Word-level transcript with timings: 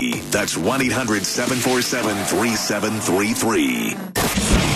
That's 0.00 0.56
1 0.56 0.82
800 0.82 1.24
747 1.24 2.16
3733. 2.24 3.94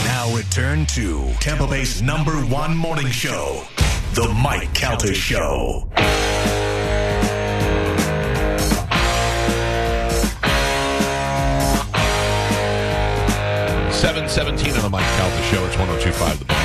Now 0.05 0.37
return 0.37 0.85
to 0.87 1.33
Tampa 1.41 1.67
Bay's 1.67 2.03
number 2.03 2.33
one 2.33 2.77
morning 2.77 3.07
show, 3.07 3.65
The 4.13 4.29
Mike 4.43 4.75
Calta 4.75 5.15
Show. 5.15 5.89
Seven 13.91 14.29
seventeen 14.29 14.75
on 14.75 14.83
the 14.83 14.91
Mike 14.91 15.07
Calta 15.17 15.43
Show. 15.45 15.65
It's 15.65 15.79
one 15.79 15.89
zero 15.89 16.01
two 16.01 16.13
five 16.13 16.39
the. 16.39 16.64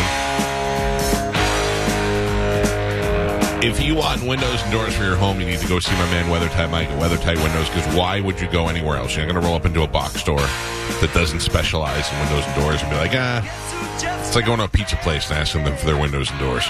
If 3.61 3.83
you 3.83 3.93
want 3.93 4.23
windows 4.23 4.63
and 4.63 4.71
doors 4.71 4.95
for 4.95 5.03
your 5.03 5.17
home, 5.17 5.41
you 5.41 5.45
need 5.45 5.59
to 5.59 5.67
go 5.67 5.79
see 5.79 5.91
my 5.91 6.05
man 6.11 6.31
WeatherTight 6.31 6.71
Mike 6.71 6.87
at 6.87 6.97
WeatherTight 6.97 7.43
Windows. 7.43 7.67
Because 7.67 7.93
why 7.93 8.21
would 8.21 8.39
you 8.39 8.49
go 8.49 8.69
anywhere 8.69 8.95
else? 8.95 9.17
You're 9.17 9.25
not 9.25 9.33
going 9.33 9.43
to 9.43 9.47
roll 9.47 9.57
up 9.57 9.65
into 9.65 9.83
a 9.83 9.87
box 9.87 10.21
store 10.21 10.37
that 10.39 11.11
doesn't 11.13 11.41
specialize 11.41 12.09
in 12.09 12.19
windows 12.19 12.45
and 12.47 12.55
doors 12.61 12.81
and 12.81 12.89
be 12.89 12.95
like, 12.95 13.11
ah. 13.15 14.21
It's 14.21 14.33
like 14.33 14.45
going 14.45 14.59
to 14.59 14.63
a 14.63 14.69
pizza 14.69 14.95
place 14.95 15.29
and 15.29 15.37
asking 15.37 15.65
them 15.65 15.75
for 15.75 15.87
their 15.87 15.99
windows 15.99 16.31
and 16.31 16.39
doors. 16.39 16.65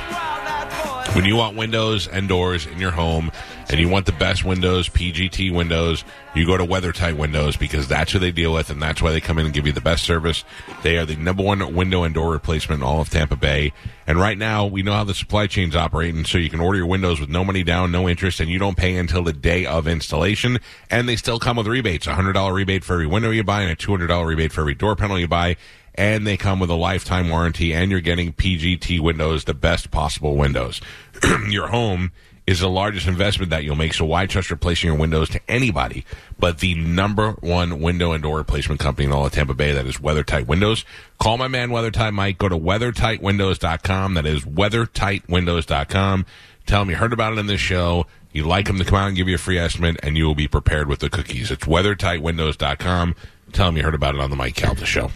When 1.16 1.26
you 1.26 1.36
want 1.36 1.56
windows 1.56 2.08
and 2.08 2.28
doors 2.28 2.66
in 2.66 2.80
your 2.80 2.92
home 2.92 3.32
and 3.70 3.80
you 3.80 3.88
want 3.88 4.08
the 4.08 4.12
best 4.14 4.44
windows, 4.44 4.90
PGT 4.90 5.54
windows, 5.54 6.04
you 6.34 6.46
go 6.46 6.58
to 6.58 6.66
WeatherTight 6.66 7.18
Windows 7.18 7.56
because 7.56 7.88
that's 7.88 8.12
who 8.12 8.20
they 8.20 8.32
deal 8.32 8.52
with 8.52 8.72
and 8.72 8.82
that's 8.82 9.00
why 9.00 9.12
they 9.12 9.22
come 9.22 9.38
in 9.38 9.46
and 9.46 9.54
give 9.54 9.68
you 9.68 9.72
the 9.72 9.80
best 9.80 10.04
service. 10.04 10.44
They 10.82 10.98
are 10.98 11.06
the 11.06 11.16
number 11.16 11.44
one 11.44 11.76
window 11.76 12.04
and 12.04 12.14
door 12.14 12.32
replacement 12.32 12.82
in 12.82 12.88
all 12.88 13.00
of 13.00 13.10
Tampa 13.10 13.36
Bay. 13.36 13.72
And 14.08 14.20
right 14.20 14.38
now, 14.38 14.66
we 14.66 14.82
know 14.82 14.94
how 14.94 15.04
the 15.04 15.14
supply 15.14 15.46
chain's 15.46 15.76
operating, 15.76 16.26
so 16.26 16.40
you 16.40 16.50
can 16.50 16.60
order 16.60 16.80
your 16.80 16.88
windows 16.88 17.20
with 17.20 17.30
no 17.30 17.46
money 17.46 17.62
down, 17.62 17.92
no 17.92 18.10
interest, 18.10 18.40
and 18.40 18.50
you 18.50 18.58
don't 18.58 18.76
pay 18.76 18.96
until 18.96 19.24
the 19.24 19.34
day 19.34 19.68
of 19.68 19.88
installation. 19.88 20.60
And 20.90 21.08
they 21.08 21.16
still 21.16 21.38
come 21.38 21.58
with 21.58 21.68
rebates 21.68 22.08
a 22.08 22.14
$100 22.14 22.52
rebate 22.52 22.84
for 22.84 22.94
every 22.94 23.08
window 23.08 23.30
you 23.30 23.44
buy 23.44 23.62
and 23.62 23.72
a 23.72 23.76
$200 23.76 24.26
rebate 24.26 24.52
for 24.52 24.62
every 24.62 24.74
door 24.74 24.96
panel 24.96 25.20
you 25.20 25.28
buy 25.28 25.58
and 25.96 26.26
they 26.26 26.38
come 26.38 26.62
with 26.62 26.70
a 26.70 26.76
lifetime 26.76 27.28
warranty 27.28 27.74
and 27.74 27.92
you're 27.92 28.00
getting 28.00 28.32
PGT 28.32 29.02
windows, 29.02 29.44
the 29.44 29.54
best 29.54 29.92
possible 29.92 30.38
windows. 30.38 30.80
your 31.50 31.68
home 31.68 32.12
is 32.50 32.62
the 32.62 32.70
largest 32.70 33.08
investment 33.08 33.52
that 33.52 33.64
you'll 33.64 33.76
make, 33.76 33.94
so 33.94 34.06
why 34.06 34.26
trust 34.26 34.50
replacing 34.50 34.90
your 34.90 34.98
windows 34.98 35.30
to 35.30 35.40
anybody 35.48 36.04
but 36.40 36.60
the 36.60 36.74
number 36.76 37.34
one 37.42 37.82
window 37.82 38.14
and 38.14 38.24
door 38.24 38.38
replacement 38.38 38.80
company 38.80 39.06
in 39.06 39.12
all 39.12 39.26
of 39.26 39.34
Tampa 39.34 39.54
Bay 39.54 39.74
that 39.74 39.86
is 39.86 39.98
WeatherTight 39.98 40.48
Windows. 40.48 40.86
Call 41.20 41.38
my 41.38 41.48
man 41.48 41.70
WeatherTight 41.70 42.14
Mike. 42.14 42.38
Go 42.38 42.50
to 42.50 42.58
weathertightwindows.com. 42.58 44.14
That 44.14 44.26
is 44.26 44.46
weathertightwindows.com. 44.46 46.26
Tell 46.66 46.82
him 46.82 46.90
you 46.90 46.96
heard 46.96 47.14
about 47.14 47.34
it 47.34 47.40
in 47.40 47.48
this 47.48 47.60
show. 47.60 48.08
You 48.32 48.46
like 48.46 48.68
him 48.68 48.78
to 48.78 48.86
come 48.86 48.98
out 48.98 49.08
and 49.08 49.18
give 49.18 49.28
you 49.28 49.36
a 49.36 49.40
free 49.40 49.58
estimate, 49.58 50.00
and 50.02 50.16
you 50.16 50.26
will 50.26 50.36
be 50.36 50.48
prepared 50.48 50.88
with 50.88 51.00
the 51.00 51.10
cookies. 51.10 51.52
It's 51.52 51.66
weathertightwindows.com. 51.66 53.16
Tell 53.52 53.70
him 53.70 53.78
you 53.78 53.84
heard 53.84 53.96
about 53.96 54.16
it 54.16 54.22
on 54.22 54.30
the 54.30 54.36
Mike 54.36 54.56
Calta 54.56 54.86
show. 54.86 55.12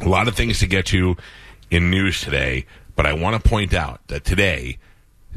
A 0.00 0.08
lot 0.08 0.28
of 0.28 0.34
things 0.34 0.60
to 0.60 0.66
get 0.66 0.86
to 0.86 1.16
in 1.70 1.90
news 1.90 2.20
today, 2.20 2.64
but 2.96 3.06
I 3.06 3.12
want 3.12 3.42
to 3.42 3.48
point 3.48 3.74
out 3.74 4.00
that 4.08 4.24
today, 4.24 4.78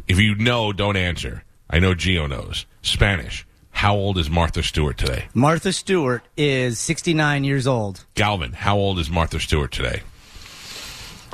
if 0.08 0.20
you 0.20 0.36
know, 0.36 0.74
don't 0.74 0.98
answer. 0.98 1.44
I 1.70 1.80
know 1.80 1.94
Gio 1.94 2.30
knows. 2.30 2.66
Spanish. 2.82 3.46
How 3.72 3.96
old 3.96 4.18
is 4.18 4.30
Martha 4.30 4.62
Stewart 4.62 4.98
today? 4.98 5.26
Martha 5.34 5.74
Stewart 5.74 6.24
is 6.38 6.78
69 6.80 7.44
years 7.44 7.66
old. 7.66 8.06
Galvin, 8.14 8.52
how 8.52 8.78
old 8.78 9.00
is 9.00 9.10
Martha 9.10 9.40
Stewart 9.40 9.72
today? 9.72 10.04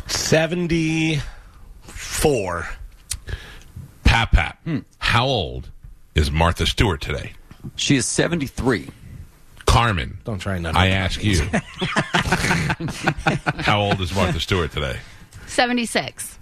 74. 0.08 2.70
Pap 4.06 4.32
Pap, 4.32 4.64
hmm. 4.64 4.80
how 5.00 5.26
old 5.26 5.70
is 6.16 6.32
Martha 6.32 6.66
Stewart 6.66 7.02
today? 7.02 7.34
She 7.76 7.98
is 7.98 8.06
73. 8.06 8.88
Carmen, 9.66 10.18
Don't 10.24 10.40
try 10.40 10.58
none. 10.60 10.78
I 10.78 10.88
ask 10.88 11.22
you. 11.22 11.42
how 13.62 13.82
old 13.82 14.00
is 14.00 14.16
Martha 14.16 14.40
Stewart 14.40 14.72
today? 14.72 14.98
76. 15.48 16.40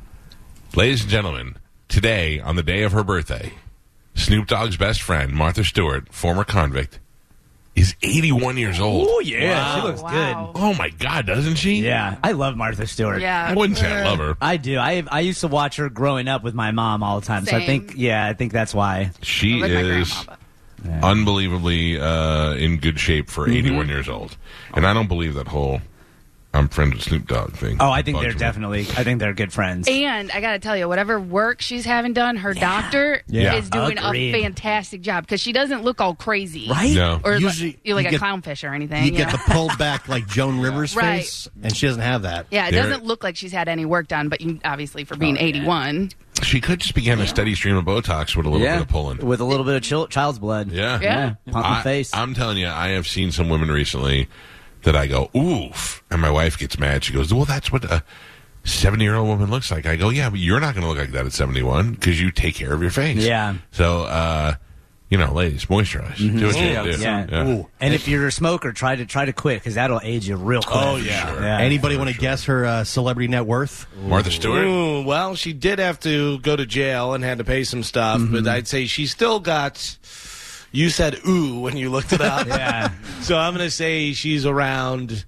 Ladies 0.75 1.01
and 1.01 1.09
gentlemen, 1.09 1.55
today, 1.87 2.39
on 2.39 2.55
the 2.55 2.63
day 2.63 2.83
of 2.83 2.91
her 2.91 3.03
birthday, 3.03 3.53
Snoop 4.13 4.47
Dogg's 4.47 4.77
best 4.77 5.01
friend, 5.01 5.33
Martha 5.33 5.63
Stewart, 5.63 6.11
former 6.13 6.43
convict, 6.43 6.99
is 7.75 7.93
81 8.01 8.57
years 8.57 8.79
old. 8.79 9.07
Oh 9.09 9.19
yeah, 9.19 9.75
she 9.75 9.81
looks 9.81 10.01
Wow. 10.01 10.53
Oh 10.55 10.73
my 10.75 10.89
God, 10.91 11.25
doesn't 11.25 11.55
she? 11.55 11.81
Yeah, 11.81 12.17
I 12.23 12.31
love 12.31 12.55
Martha 12.55 12.87
Stewart. 12.87 13.19
Yeah. 13.21 13.47
I 13.49 13.53
wouldn't 13.53 13.77
say 13.77 13.91
I 13.91 14.05
love 14.05 14.19
her. 14.19 14.37
I 14.41 14.55
do. 14.55 14.77
I 14.77 15.03
I 15.11 15.19
used 15.19 15.41
to 15.41 15.49
watch 15.49 15.75
her 15.75 15.89
growing 15.89 16.29
up 16.29 16.41
with 16.41 16.53
my 16.53 16.71
mom 16.71 17.03
all 17.03 17.19
the 17.19 17.25
time. 17.25 17.45
So 17.45 17.57
I 17.57 17.65
think 17.65 17.93
yeah, 17.97 18.25
I 18.25 18.33
think 18.33 18.53
that's 18.53 18.73
why. 18.73 19.11
She 19.21 19.59
is 19.59 20.13
grandma, 20.81 21.05
unbelievably 21.05 21.99
uh, 21.99 22.53
in 22.53 22.77
good 22.77 22.99
shape 22.99 23.29
for 23.29 23.43
Mm-hmm. 23.45 23.57
81 23.67 23.87
years 23.89 24.07
old. 24.09 24.37
And 24.73 24.87
I 24.87 24.93
don't 24.93 25.07
believe 25.07 25.33
that 25.35 25.49
whole 25.49 25.81
I'm 26.55 26.69
friends 26.69 26.93
with 26.93 27.03
Snoop 27.03 27.27
Dogg 27.27 27.51
thing. 27.53 27.77
Oh, 27.79 27.91
I 27.91 28.01
think 28.01 28.19
they're 28.19 28.33
definitely. 28.33 28.81
I 28.81 29.03
think 29.03 29.19
they're 29.19 29.33
good 29.33 29.51
friends. 29.53 29.87
And 29.89 30.31
I 30.31 30.41
got 30.41 30.53
to 30.53 30.59
tell 30.59 30.75
you, 30.77 30.87
whatever 30.87 31.19
work 31.19 31.61
she's 31.61 31.85
having 31.85 32.13
done, 32.13 32.37
her 32.37 32.53
doctor 32.53 33.21
Yeah. 33.27 33.55
is 33.55 33.69
doing 33.69 33.97
Agreed. 33.97 34.33
a 34.35 34.41
fantastic 34.41 35.01
job 35.01 35.25
because 35.25 35.41
she 35.41 35.51
doesn't 35.51 35.83
look 35.83 36.01
all 36.01 36.15
crazy. 36.15 36.67
Right? 36.69 36.93
No. 36.95 37.19
Or 37.23 37.35
Usually 37.35 37.71
like, 37.71 37.79
you're 37.83 37.95
like 37.95 38.03
you 38.05 38.09
a 38.09 38.11
get- 38.11 38.21
clownfish 38.21 38.67
or 38.67 38.73
anything. 38.73 39.03
You 39.05 39.11
get 39.11 39.27
know? 39.27 39.33
the 39.33 39.53
pulled 39.53 39.77
back 39.77 40.07
like 40.07 40.27
Joan 40.27 40.59
Rivers 40.59 40.95
Right. 40.95 41.19
face, 41.21 41.47
and 41.61 41.75
she 41.75 41.87
doesn't 41.87 42.01
have 42.01 42.21
that. 42.23 42.47
yeah, 42.51 42.67
it 42.67 42.71
There- 42.71 42.83
doesn't 42.83 43.03
look 43.05 43.23
like 43.23 43.35
she's 43.35 43.51
had 43.51 43.67
any 43.67 43.85
work 43.85 44.07
done, 44.07 44.29
but 44.29 44.41
you 44.41 44.59
obviously 44.63 45.03
for 45.03 45.15
Oh, 45.15 45.17
being 45.17 45.37
81. 45.37 46.11
She 46.43 46.59
could 46.59 46.79
just 46.81 46.93
begin 46.95 47.19
a 47.21 47.27
steady 47.27 47.55
stream 47.55 47.77
of 47.77 47.85
Botox 47.85 48.35
with 48.35 48.45
a 48.45 48.49
little 48.49 48.65
yeah, 48.65 48.75
bit 48.75 48.81
of 48.83 48.87
pulling. 48.89 49.17
with 49.25 49.39
a 49.39 49.45
little 49.45 49.65
bit 49.65 49.75
of 49.75 49.81
chil- 49.83 50.07
child's 50.07 50.37
blood. 50.37 50.69
Yeah. 50.71 50.99
Yeah. 51.01 51.33
pump 51.49 51.65
I, 51.65 51.77
the 51.77 51.83
face. 51.83 52.11
I'm 52.13 52.33
telling 52.33 52.57
you, 52.57 52.67
I 52.67 52.89
have 52.89 53.07
seen 53.07 53.31
some 53.31 53.47
women 53.49 53.71
recently 53.71 54.27
that 54.85 54.95
I 54.95 55.05
go, 55.07 55.29
oof. 55.35 56.01
And 56.09 56.21
my 56.21 56.31
wife 56.31 56.57
gets 56.57 56.79
mad. 56.79 57.03
She 57.03 57.13
goes, 57.13 57.33
well, 57.33 57.45
that's 57.45 57.71
what 57.71 57.83
a 57.83 58.03
70 58.63 59.03
year 59.03 59.15
old 59.15 59.27
woman 59.27 59.51
looks 59.51 59.69
like. 59.69 59.85
I 59.85 59.95
go, 59.97 60.09
yeah, 60.09 60.29
but 60.29 60.39
you're 60.39 60.59
not 60.59 60.73
going 60.73 60.81
to 60.83 60.87
look 60.89 60.97
like 60.97 61.11
that 61.11 61.25
at 61.25 61.33
71 61.33 61.91
because 61.93 62.19
you 62.19 62.31
take 62.31 62.55
care 62.55 62.73
of 62.73 62.81
your 62.81 62.91
face. 62.91 63.17
Yeah. 63.23 63.55
So, 63.71 64.03
uh, 64.03 64.55
you 65.07 65.19
know, 65.19 65.31
ladies, 65.33 65.65
moisturize. 65.65 66.17
Do 66.17 66.47
what 66.47 66.55
you 66.55 66.61
Yeah, 66.65 66.83
do. 66.83 66.89
yeah. 66.99 67.47
Ooh. 67.47 67.69
And 67.79 67.93
if 67.93 68.07
you're 68.07 68.25
a 68.25 68.31
smoker, 68.31 68.71
try 68.71 68.95
to 68.95 69.05
try 69.05 69.25
to 69.25 69.33
quit 69.33 69.59
because 69.59 69.75
that'll 69.75 70.01
age 70.03 70.27
you 70.27 70.35
real 70.35 70.63
quick. 70.63 70.79
Oh, 70.83 70.95
yeah. 70.95 71.41
Yeah. 71.41 71.57
Anybody 71.59 71.95
want 71.95 72.09
to 72.09 72.17
guess 72.17 72.45
her 72.45 72.65
uh, 72.65 72.83
celebrity 72.85 73.27
net 73.27 73.45
worth? 73.45 73.85
Martha 74.01 74.31
Stewart? 74.31 74.63
Ooh, 74.63 75.03
well, 75.03 75.35
she 75.35 75.53
did 75.53 75.77
have 75.77 75.99
to 76.01 76.39
go 76.39 76.55
to 76.55 76.65
jail 76.65 77.13
and 77.13 77.23
had 77.23 77.37
to 77.37 77.43
pay 77.43 77.63
some 77.65 77.83
stuff, 77.83 78.19
but 78.31 78.47
I'd 78.47 78.67
say 78.67 78.87
she 78.87 79.05
still 79.05 79.39
got. 79.39 79.97
You 80.75 80.89
said 80.89 81.19
ooh 81.27 81.59
when 81.61 81.77
you 81.77 81.89
looked 81.89 82.13
it 82.13 82.21
up. 82.21 82.47
Yeah. 82.55 82.91
So 83.21 83.37
I'm 83.37 83.53
going 83.55 83.65
to 83.65 83.71
say 83.71 84.13
she's 84.13 84.45
around 84.45 85.25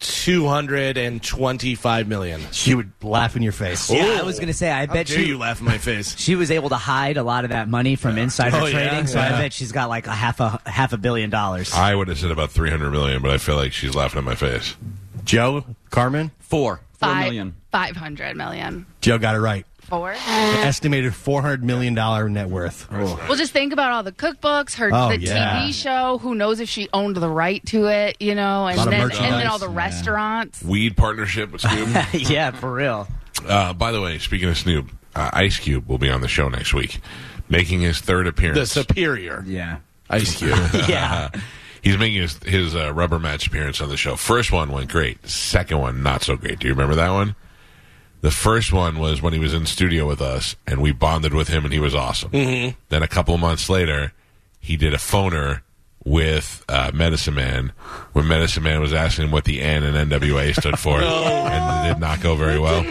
225 0.00 2.08
million. 2.08 2.40
She 2.52 2.74
would 2.74 2.90
laugh 3.02 3.36
in 3.36 3.42
your 3.42 3.52
face. 3.52 3.90
Yeah, 3.90 4.18
I 4.20 4.22
was 4.22 4.38
gonna 4.40 4.52
say. 4.52 4.70
I 4.70 4.86
How 4.86 4.92
bet 4.94 5.06
dare 5.06 5.18
she 5.18 5.26
you 5.26 5.38
laugh 5.38 5.60
in 5.60 5.66
my 5.66 5.78
face? 5.78 6.16
she 6.18 6.34
was 6.34 6.50
able 6.50 6.68
to 6.70 6.76
hide 6.76 7.16
a 7.16 7.22
lot 7.22 7.44
of 7.44 7.50
that 7.50 7.68
money 7.68 7.96
from 7.96 8.18
insider 8.18 8.56
Oh, 8.56 8.66
yeah, 8.66 8.88
trading. 8.88 9.06
so 9.06 9.18
yeah. 9.18 9.36
I 9.36 9.40
bet 9.40 9.52
she's 9.52 9.72
got 9.72 9.88
like 9.88 10.06
a 10.06 10.12
half 10.12 10.40
a 10.40 10.60
half 10.66 10.92
a 10.92 10.98
billion 10.98 11.30
dollars. 11.30 11.72
I 11.72 11.94
would 11.94 12.08
have 12.08 12.18
said 12.18 12.30
about 12.30 12.50
300 12.50 12.90
million, 12.90 13.22
but 13.22 13.30
I 13.30 13.38
feel 13.38 13.56
like 13.56 13.72
she's 13.72 13.94
laughing 13.94 14.18
in 14.18 14.24
my 14.24 14.34
face. 14.34 14.76
Joe, 15.24 15.64
Carmen, 15.90 16.30
Four. 16.40 16.76
Four 16.76 16.80
Five, 17.08 17.24
million. 17.26 17.54
500 17.72 18.36
million. 18.36 18.86
Joe 19.00 19.18
got 19.18 19.34
it 19.34 19.40
right. 19.40 19.66
Four. 19.92 20.14
Estimated 20.16 21.14
four 21.14 21.42
hundred 21.42 21.62
million 21.62 21.92
dollar 21.92 22.26
net 22.26 22.48
worth. 22.48 22.90
Well, 22.90 23.34
just 23.36 23.52
think 23.52 23.74
about 23.74 23.92
all 23.92 24.02
the 24.02 24.10
cookbooks, 24.10 24.76
her 24.76 24.88
Oh, 24.90 25.10
the 25.10 25.18
yeah. 25.20 25.60
TV 25.60 25.74
show. 25.74 26.16
Who 26.16 26.34
knows 26.34 26.60
if 26.60 26.70
she 26.70 26.88
owned 26.94 27.16
the 27.16 27.28
right 27.28 27.62
to 27.66 27.88
it? 27.88 28.16
You 28.18 28.34
know, 28.34 28.66
and 28.66 28.78
Lot 28.78 28.86
of 28.86 28.90
then 28.90 29.02
and 29.02 29.34
then 29.34 29.46
all 29.46 29.58
the 29.58 29.68
restaurants. 29.68 30.62
Weed 30.62 30.96
partnership 30.96 31.52
with 31.52 31.60
Snoop. 31.60 31.90
yeah, 32.30 32.52
for 32.52 32.72
real. 32.72 33.06
uh, 33.46 33.74
by 33.74 33.92
the 33.92 34.00
way, 34.00 34.18
speaking 34.18 34.48
of 34.48 34.56
Snoop, 34.56 34.90
uh, 35.14 35.28
Ice 35.34 35.58
Cube 35.58 35.86
will 35.86 35.98
be 35.98 36.08
on 36.08 36.22
the 36.22 36.28
show 36.28 36.48
next 36.48 36.72
week, 36.72 36.98
making 37.50 37.80
his 37.82 38.00
third 38.00 38.26
appearance. 38.26 38.60
The 38.60 38.66
superior 38.84 39.44
Yeah. 39.46 39.80
Ice 40.08 40.38
Cube. 40.38 40.58
Yeah. 40.88 41.28
He's 41.82 41.98
making 41.98 42.22
his, 42.22 42.38
his 42.44 42.74
uh, 42.74 42.94
rubber 42.94 43.18
match 43.18 43.46
appearance 43.46 43.82
on 43.82 43.90
the 43.90 43.98
show. 43.98 44.16
First 44.16 44.52
one 44.52 44.72
went 44.72 44.88
great. 44.90 45.28
Second 45.28 45.80
one, 45.80 46.02
not 46.02 46.22
so 46.22 46.36
great. 46.36 46.60
Do 46.60 46.66
you 46.68 46.72
remember 46.72 46.94
that 46.94 47.10
one? 47.10 47.34
The 48.22 48.30
first 48.30 48.72
one 48.72 48.98
was 48.98 49.20
when 49.20 49.32
he 49.32 49.38
was 49.38 49.52
in 49.52 49.66
studio 49.66 50.06
with 50.06 50.22
us, 50.22 50.56
and 50.66 50.80
we 50.80 50.92
bonded 50.92 51.34
with 51.34 51.48
him, 51.48 51.64
and 51.64 51.72
he 51.72 51.80
was 51.80 51.94
awesome. 51.94 52.30
Mm-hmm. 52.30 52.78
Then 52.88 53.02
a 53.02 53.08
couple 53.08 53.34
of 53.34 53.40
months 53.40 53.68
later, 53.68 54.12
he 54.60 54.76
did 54.76 54.94
a 54.94 54.98
phoner 54.98 55.60
with 56.04 56.64
uh, 56.68 56.90
Medicine 56.94 57.34
Man, 57.34 57.72
where 58.12 58.24
Medicine 58.24 58.62
Man 58.62 58.80
was 58.80 58.92
asking 58.92 59.26
him 59.26 59.30
what 59.32 59.44
the 59.44 59.60
N 59.60 59.82
and 59.82 60.10
NWA 60.10 60.54
stood 60.58 60.78
for, 60.78 60.98
and 61.02 61.86
it 61.86 61.92
did 61.92 62.00
not 62.00 62.20
go 62.20 62.34
very 62.36 62.58
well. 62.58 62.84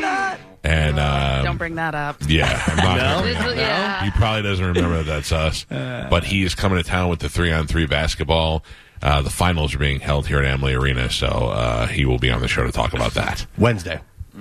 And 0.63 0.99
um, 0.99 1.43
Don't 1.43 1.57
bring 1.57 1.75
that 1.75 1.95
up. 1.95 2.17
yeah, 2.27 2.61
I'm 2.67 2.77
not 2.77 2.97
gonna 2.99 3.21
bring 3.21 3.33
This 3.33 3.45
is- 3.47 3.55
that 3.55 3.57
yeah. 3.57 4.03
He 4.05 4.11
probably 4.11 4.43
doesn't 4.43 4.65
remember 4.65 4.97
that 4.97 5.05
that's 5.05 5.31
us. 5.31 5.65
but 6.09 6.23
he 6.25 6.43
is 6.43 6.53
coming 6.55 6.77
to 6.77 6.87
town 6.87 7.09
with 7.09 7.19
the 7.19 7.29
three 7.29 7.51
on 7.51 7.67
three 7.67 7.87
basketball. 7.87 8.63
Uh, 9.01 9.21
the 9.23 9.31
finals 9.31 9.73
are 9.73 9.79
being 9.79 9.99
held 9.99 10.27
here 10.27 10.37
at 10.39 10.45
Amalie 10.45 10.75
Arena, 10.75 11.09
so 11.09 11.25
uh, 11.27 11.87
he 11.87 12.05
will 12.05 12.19
be 12.19 12.29
on 12.29 12.41
the 12.41 12.47
show 12.47 12.63
to 12.63 12.71
talk 12.71 12.93
about 12.93 13.13
that 13.15 13.47
Wednesday. 13.57 13.99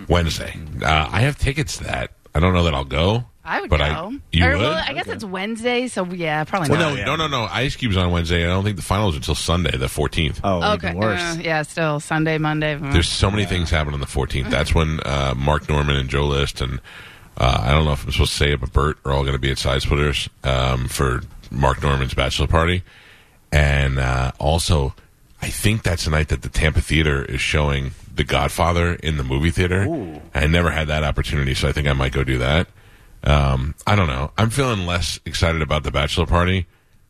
Wednesday. 0.09 0.59
Uh, 0.83 1.09
I 1.11 1.21
have 1.23 1.39
tickets 1.39 1.79
to 1.79 1.85
that. 1.85 2.11
I 2.35 2.41
don't 2.41 2.55
know 2.55 2.65
that 2.65 2.75
I'll 2.75 2.85
go. 2.85 3.25
I 3.45 3.61
would 3.63 3.71
but 3.71 3.79
go. 3.79 4.13
you 4.31 4.45
or, 4.45 4.51
would? 4.51 4.59
Well, 4.61 4.85
I 4.87 4.93
guess 4.93 5.09
it's 5.09 5.25
Wednesday, 5.25 5.89
so 5.89 6.05
yeah, 6.05 6.45
probably 6.45 6.69
Well, 6.71 6.95
not. 6.95 7.05
no, 7.05 7.17
no, 7.17 7.27
no, 7.27 7.45
no. 7.47 7.49
Ice 7.51 7.75
Cube's 7.75 7.97
on 7.97 8.13
Wednesday. 8.13 8.45
I 8.45 8.47
don't 8.47 8.63
think 8.63 8.77
the 8.77 8.83
finals 8.83 9.15
are 9.15 9.19
until 9.19 9.35
Sunday, 9.35 9.77
the 9.77 9.87
14th. 9.87 10.41
Oh, 10.45 10.75
Okay. 10.75 10.89
even 10.91 11.01
worse. 11.01 11.21
uh, 11.21 11.41
yeah, 11.43 11.63
still 11.63 11.99
Sunday, 11.99 12.39
Monday. 12.39 12.77
mm. 12.77 12.93
There's 12.93 13.09
so 13.09 13.31
many 13.31 13.47
things 13.47 13.71
happening 13.71 13.95
on 13.95 14.01
the 14.01 14.07
14th. 14.07 14.51
That's 14.51 14.73
when 14.75 15.01
uh, 15.05 15.35
Mark 15.37 15.69
Normand 15.69 15.99
and 15.99 16.09
Joe 16.09 16.27
List 16.27 16.61
and 16.61 16.81
uh, 17.39 17.63
I 17.65 17.71
don't 17.73 17.87
know 17.87 17.93
if 17.93 18.05
I'm 18.05 18.13
supposed 18.13 18.33
to 18.33 18.37
say 18.39 18.53
it, 18.53 18.61
but 18.61 18.73
Bert 18.73 18.99
are 19.05 19.13
all 19.13 19.23
going 19.23 19.33
to 19.33 19.39
be 19.41 19.51
at 19.51 19.57
Side 19.59 19.81
Splitters 19.83 20.29
um, 20.45 20.87
for 20.89 21.23
Mark 21.51 21.83
Normand's 21.83 22.13
bachelor 22.15 22.47
party. 22.47 22.83
And 23.51 23.99
uh, 23.99 24.33
also, 24.39 24.95
I 25.41 25.49
think 25.49 25.83
that's 25.83 26.05
the 26.05 26.11
night 26.11 26.29
that 26.29 26.43
the 26.43 26.51
Tampa 26.51 26.83
Theater 26.83 27.25
is 27.25 27.41
showing 27.41 27.93
The 28.21 28.25
Godfather 28.25 28.97
in 28.97 29.17
the 29.17 29.25
movie 29.25 29.51
theater. 29.51 30.21
I 30.35 30.47
never 30.47 30.71
had 30.71 30.89
that 30.89 31.05
opportunity, 31.05 31.55
so 31.55 31.69
I 31.69 31.73
think 31.73 31.89
I 31.89 31.95
might 31.95 32.13
go 32.13 32.23
do 32.23 32.37
that. 32.37 32.67
Um, 33.25 33.75
I 33.87 33.97
don't 33.97 34.09
know. 34.09 34.31
I'm 34.37 34.51
feeling 34.51 34.85
less 34.85 35.19
excited 35.25 35.63
about 35.63 35.85
the 35.85 35.91
bachelor 35.91 36.27
party 36.27 36.67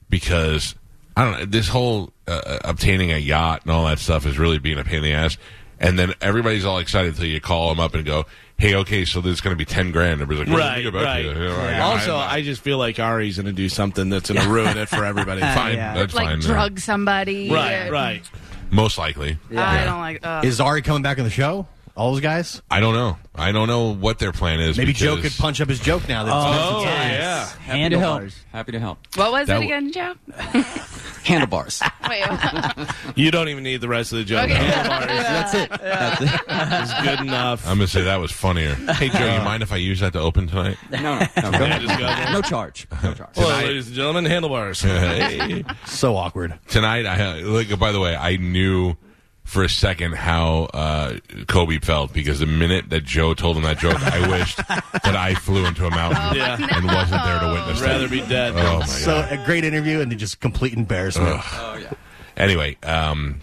because 0.09 0.77
I 1.17 1.25
don't 1.25 1.33
know. 1.41 1.45
This 1.47 1.67
whole 1.67 2.13
uh, 2.29 2.61
obtaining 2.65 3.11
a 3.11 3.17
yacht 3.19 3.63
and 3.65 3.73
all 3.73 3.87
that 3.87 3.99
stuff 3.99 4.25
is 4.25 4.39
really 4.39 4.61
being 4.61 4.79
a 4.79 4.85
pain 4.85 4.99
in 4.99 5.03
the 5.03 5.13
ass. 5.15 5.37
And 5.81 5.99
then 5.99 6.15
everybody's 6.21 6.65
all 6.65 6.79
excited 6.79 7.15
until 7.15 7.27
you 7.27 7.41
call 7.41 7.71
them 7.71 7.81
up 7.81 7.95
and 7.95 8.05
go, 8.07 8.27
"Hey, 8.57 8.77
okay, 8.77 9.05
so 9.05 9.21
there's 9.21 9.41
going 9.41 9.57
to 9.57 9.59
be 9.59 9.65
ten 9.65 9.91
grand." 9.91 10.23
Everybody's 10.23 10.49
like, 10.49 10.57
"What 10.61 10.75
do 10.77 10.81
you 10.81 10.85
think 10.85 10.95
about 10.95 11.05
right. 11.07 11.25
you?" 11.25 11.31
You 11.31 11.49
know, 11.49 11.57
like, 11.57 11.81
Also, 11.81 12.15
I- 12.15 12.35
I 12.35 12.43
just 12.43 12.63
feel 12.63 12.79
like 12.79 13.01
Ari's 13.01 13.37
going 13.37 13.47
to 13.47 13.53
do 13.53 13.69
something 13.69 14.11
that's 14.11 14.31
going 14.31 14.41
to 14.43 14.49
ruin 14.49 14.77
it 14.79 14.89
for 14.89 15.05
everybody. 15.05 15.41
fine. 15.57 15.75
yeah. 15.75 15.95
That's 15.95 16.15
like 16.15 16.27
fine. 16.29 16.39
drug 16.39 16.79
somebody. 16.79 17.51
Right, 17.51 17.89
Uh, 17.89 17.91
right. 17.91 18.31
Most 18.71 18.99
likely. 18.99 19.39
I 19.57 19.85
don't 19.85 19.99
like. 19.99 20.25
Uh, 20.25 20.43
Is 20.45 20.61
Ari 20.61 20.83
coming 20.83 21.03
back 21.03 21.19
on 21.19 21.25
the 21.25 21.31
show? 21.31 21.67
All 21.97 22.13
those 22.13 22.21
guys? 22.21 22.63
I 22.71 22.81
don't 22.81 22.95
know. 22.95 23.19
I 23.35 23.53
don't 23.53 23.69
know 23.69 23.95
what 23.95 24.19
their 24.19 24.33
plan 24.33 24.61
is. 24.61 24.79
Maybe 24.79 24.93
Joe 24.93 25.17
could 25.21 25.33
punch 25.33 25.61
up 25.61 25.69
his 25.69 25.81
joke 25.81 26.09
now. 26.09 26.25
That 26.25 26.33
Oh, 26.35 26.83
Yes. 26.83 26.87
yeah. 27.13 27.47
Happy 27.65 27.89
to 27.91 27.99
help. 27.99 28.13
Handlebars. 28.23 28.37
Happy 28.53 28.73
to 28.73 28.81
help. 28.81 28.99
what 29.17 29.33
was 29.33 29.47
That 29.49 29.61
it 29.63 29.65
again, 29.67 29.93
Joe? 29.93 30.15
Handlebars. 31.25 31.83
Wait, 32.09 32.25
You 33.17 33.31
don't 33.31 33.49
even 33.49 33.63
need 33.63 33.81
the 33.81 33.89
rest 33.89 34.13
of 34.13 34.19
the 34.19 34.25
joke. 34.25 34.45
Okay. 34.45 34.55
Handlebars 34.55 35.07
That's 35.09 35.55
it. 35.55 35.71
That's 35.81 36.21
it. 36.23 36.83
is 37.01 37.07
good 37.07 37.21
enough. 37.21 37.67
I'm 37.67 37.77
going 37.77 37.87
to 37.87 37.93
say 37.93 38.03
that 38.03 38.17
was 38.17 38.33
funnier. 38.33 38.75
Hey, 38.75 39.09
Joe, 39.11 39.19
you 39.27 39.41
uh, 39.41 39.45
mind 39.45 39.63
if 39.63 39.73
I 39.73 39.77
use 39.77 40.01
that 40.01 40.13
to 40.15 40.21
open 40.21 40.47
tonight? 40.47 40.77
No, 40.91 40.99
no, 41.01 41.19
no. 41.19 41.51
Go 41.59 41.65
Yeah, 41.67 42.25
go. 42.27 42.33
No 42.33 42.43
charge. 42.43 42.87
No 43.03 43.13
charge. 43.15 43.31
Hello, 43.35 43.49
ladies 43.59 43.87
and 43.89 43.97
gentlemen, 43.97 44.25
handlebars. 44.25 44.81
Hey. 44.81 45.65
so 45.87 46.17
awkward. 46.17 46.59
tonight 46.69 47.05
I 47.07 47.41
like 47.43 47.79
by 47.79 47.93
the 47.93 48.01
way 48.01 48.17
I 48.17 48.37
knew 48.37 48.95
for 49.51 49.65
a 49.65 49.69
second 49.69 50.15
how 50.15 50.65
uh, 50.73 51.19
Kobe 51.49 51.79
felt 51.81 52.13
because 52.13 52.39
the 52.39 52.47
minute 52.47 52.89
that 52.91 53.05
Joe 53.05 53.35
told 53.35 53.57
him 53.57 53.65
that 53.65 53.79
joke 53.79 54.01
I 54.01 54.29
wished 54.31 54.57
that 54.69 55.17
I 55.17 55.35
flew 55.35 55.67
into 55.67 55.87
a 55.87 55.91
mountain 55.91 56.37
Yeah. 56.37 56.55
and 56.57 56.87
wasn't 56.87 57.25
there 57.25 57.41
to 57.41 57.53
witness 57.53 57.81
Rather 57.81 58.05
it. 58.05 58.11
be 58.13 58.21
dead. 58.21 58.53
Oh 58.57 58.79
my 58.79 58.87
So 58.87 59.21
god. 59.23 59.33
a 59.33 59.45
great 59.45 59.65
interview 59.65 60.01
and 60.01 60.11
then 60.13 60.19
just 60.19 60.41
complete 60.41 60.75
embarrassment. 60.75 61.41
Oh 61.55 61.79
yeah. 61.83 61.93
Anyway, 62.37 62.77
um, 62.85 63.41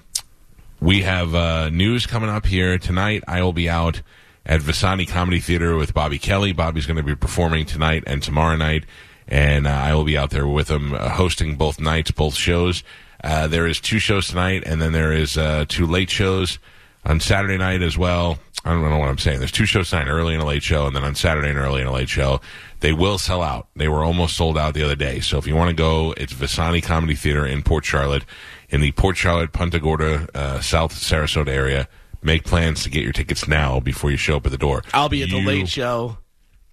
we 0.80 1.02
have 1.02 1.36
uh, 1.36 1.70
news 1.70 2.06
coming 2.06 2.30
up 2.30 2.46
here 2.46 2.78
tonight. 2.78 3.24
I 3.28 3.42
will 3.42 3.52
be 3.54 3.70
out 3.70 4.02
at 4.46 4.62
Visani 4.62 5.08
Comedy 5.10 5.40
Theater 5.42 5.76
with 5.76 5.94
Bobby 5.94 6.20
Kelly. 6.20 6.54
Bobby's 6.54 6.86
going 6.86 6.98
to 6.98 7.04
be 7.04 7.16
performing 7.16 7.66
tonight 7.66 8.04
and 8.08 8.24
tomorrow 8.24 8.56
night, 8.56 8.86
and 9.28 9.68
uh, 9.68 9.72
I 9.72 9.94
will 9.94 10.06
be 10.06 10.18
out 10.18 10.30
there 10.30 10.48
with 10.48 10.70
him, 10.72 10.94
uh, 10.94 11.10
hosting 11.10 11.58
both 11.58 11.82
nights, 11.82 12.12
both 12.12 12.36
shows. 12.36 12.82
Uh, 13.24 13.48
there 13.48 13.68
is 13.68 13.80
two 13.80 14.00
shows 14.00 14.28
tonight, 14.28 14.64
and 14.66 14.82
then 14.82 14.92
there 14.92 15.12
is 15.12 15.38
uh, 15.38 15.66
two 15.68 15.86
late 15.86 16.10
shows 16.10 16.60
on 17.06 17.20
Saturday 17.20 17.58
night 17.58 17.82
as 17.82 17.98
well. 17.98 18.38
I 18.66 18.72
don't 18.72 18.82
know 18.82 18.98
what 18.98 19.10
I'm 19.10 19.18
saying. 19.18 19.40
There's 19.40 19.52
two 19.52 19.66
shows 19.66 19.90
tonight, 19.90 20.08
early 20.08 20.34
and 20.34 20.44
a 20.44 20.46
late 20.46 20.64
show, 20.64 20.88
and 20.88 20.96
then 20.96 21.04
on 21.04 21.16
Saturday 21.16 21.50
and 21.50 21.58
early 21.58 21.82
and 21.82 21.90
a 21.90 21.94
late 21.94 22.10
show. 22.10 22.42
They 22.80 22.94
will 22.94 23.18
sell 23.18 23.42
out. 23.42 23.68
They 23.76 23.88
were 23.88 24.04
almost 24.04 24.36
sold 24.36 24.58
out 24.58 24.74
the 24.74 24.84
other 24.84 24.96
day. 24.96 25.20
So 25.20 25.38
if 25.38 25.48
you 25.48 25.56
want 25.56 25.70
to 25.70 25.76
go, 25.76 26.14
it's 26.18 26.34
Visani 26.34 26.84
Comedy 26.84 27.16
Theater 27.16 27.46
in 27.46 27.64
Port 27.64 27.86
Charlotte, 27.86 28.26
in 28.70 28.82
the 28.82 28.92
Port 28.92 29.18
Charlotte, 29.18 29.54
Punta 29.54 29.80
Gorda, 29.80 30.28
uh, 30.36 30.60
South 30.60 30.94
Sarasota 30.94 31.48
area. 31.48 31.88
Make 32.22 32.44
plans 32.44 32.84
to 32.84 32.90
get 32.90 33.04
your 33.04 33.14
tickets 33.14 33.48
now 33.48 33.80
before 33.80 34.12
you 34.12 34.18
show 34.18 34.36
up 34.38 34.46
at 34.46 34.52
the 34.52 34.58
door. 34.58 34.84
I'll 34.94 35.10
be 35.10 35.24
at 35.24 35.30
the 35.30 35.42
late 35.42 35.70
show 35.70 36.18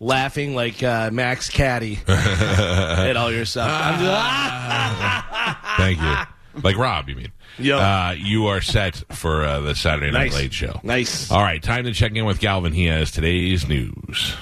laughing 0.05 0.55
like 0.55 0.83
uh, 0.83 1.11
Max 1.11 1.49
Cady 1.49 1.99
at 2.09 3.17
all 3.17 3.33
your 3.33 3.45
stuff. 3.47 3.71
I'm 3.73 3.99
just-! 4.01 5.77
Thank 5.79 6.01
you. 6.01 6.15
Like 6.63 6.77
Rob, 6.77 7.09
you 7.09 7.17
mean? 7.17 7.33
Yo. 7.59 7.79
Uh, 7.79 8.15
you 8.17 8.47
are 8.47 8.61
set 8.61 9.03
for 9.13 9.45
uh, 9.45 9.61
the 9.61 9.75
Saturday 9.75 10.11
night 10.13 10.27
Nice. 10.31 10.35
late 10.35 10.53
show. 10.53 10.79
Nice. 10.83 11.31
All 11.31 11.41
right, 11.43 11.63
time 11.63 11.85
to 11.85 11.93
check 11.93 12.13
in 12.15 12.25
with 12.27 12.39
Galvin. 12.41 12.73
He 12.73 12.87
has 12.87 13.11
today's 13.11 13.67
news. 13.67 14.35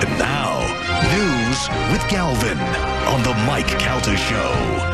And 0.00 0.18
now, 0.18 0.60
news 1.14 1.68
with 1.92 2.08
Galvin 2.10 2.58
on 3.08 3.22
the 3.22 3.34
Mike 3.46 3.78
Calta 3.78 4.16
Show. 4.16 4.91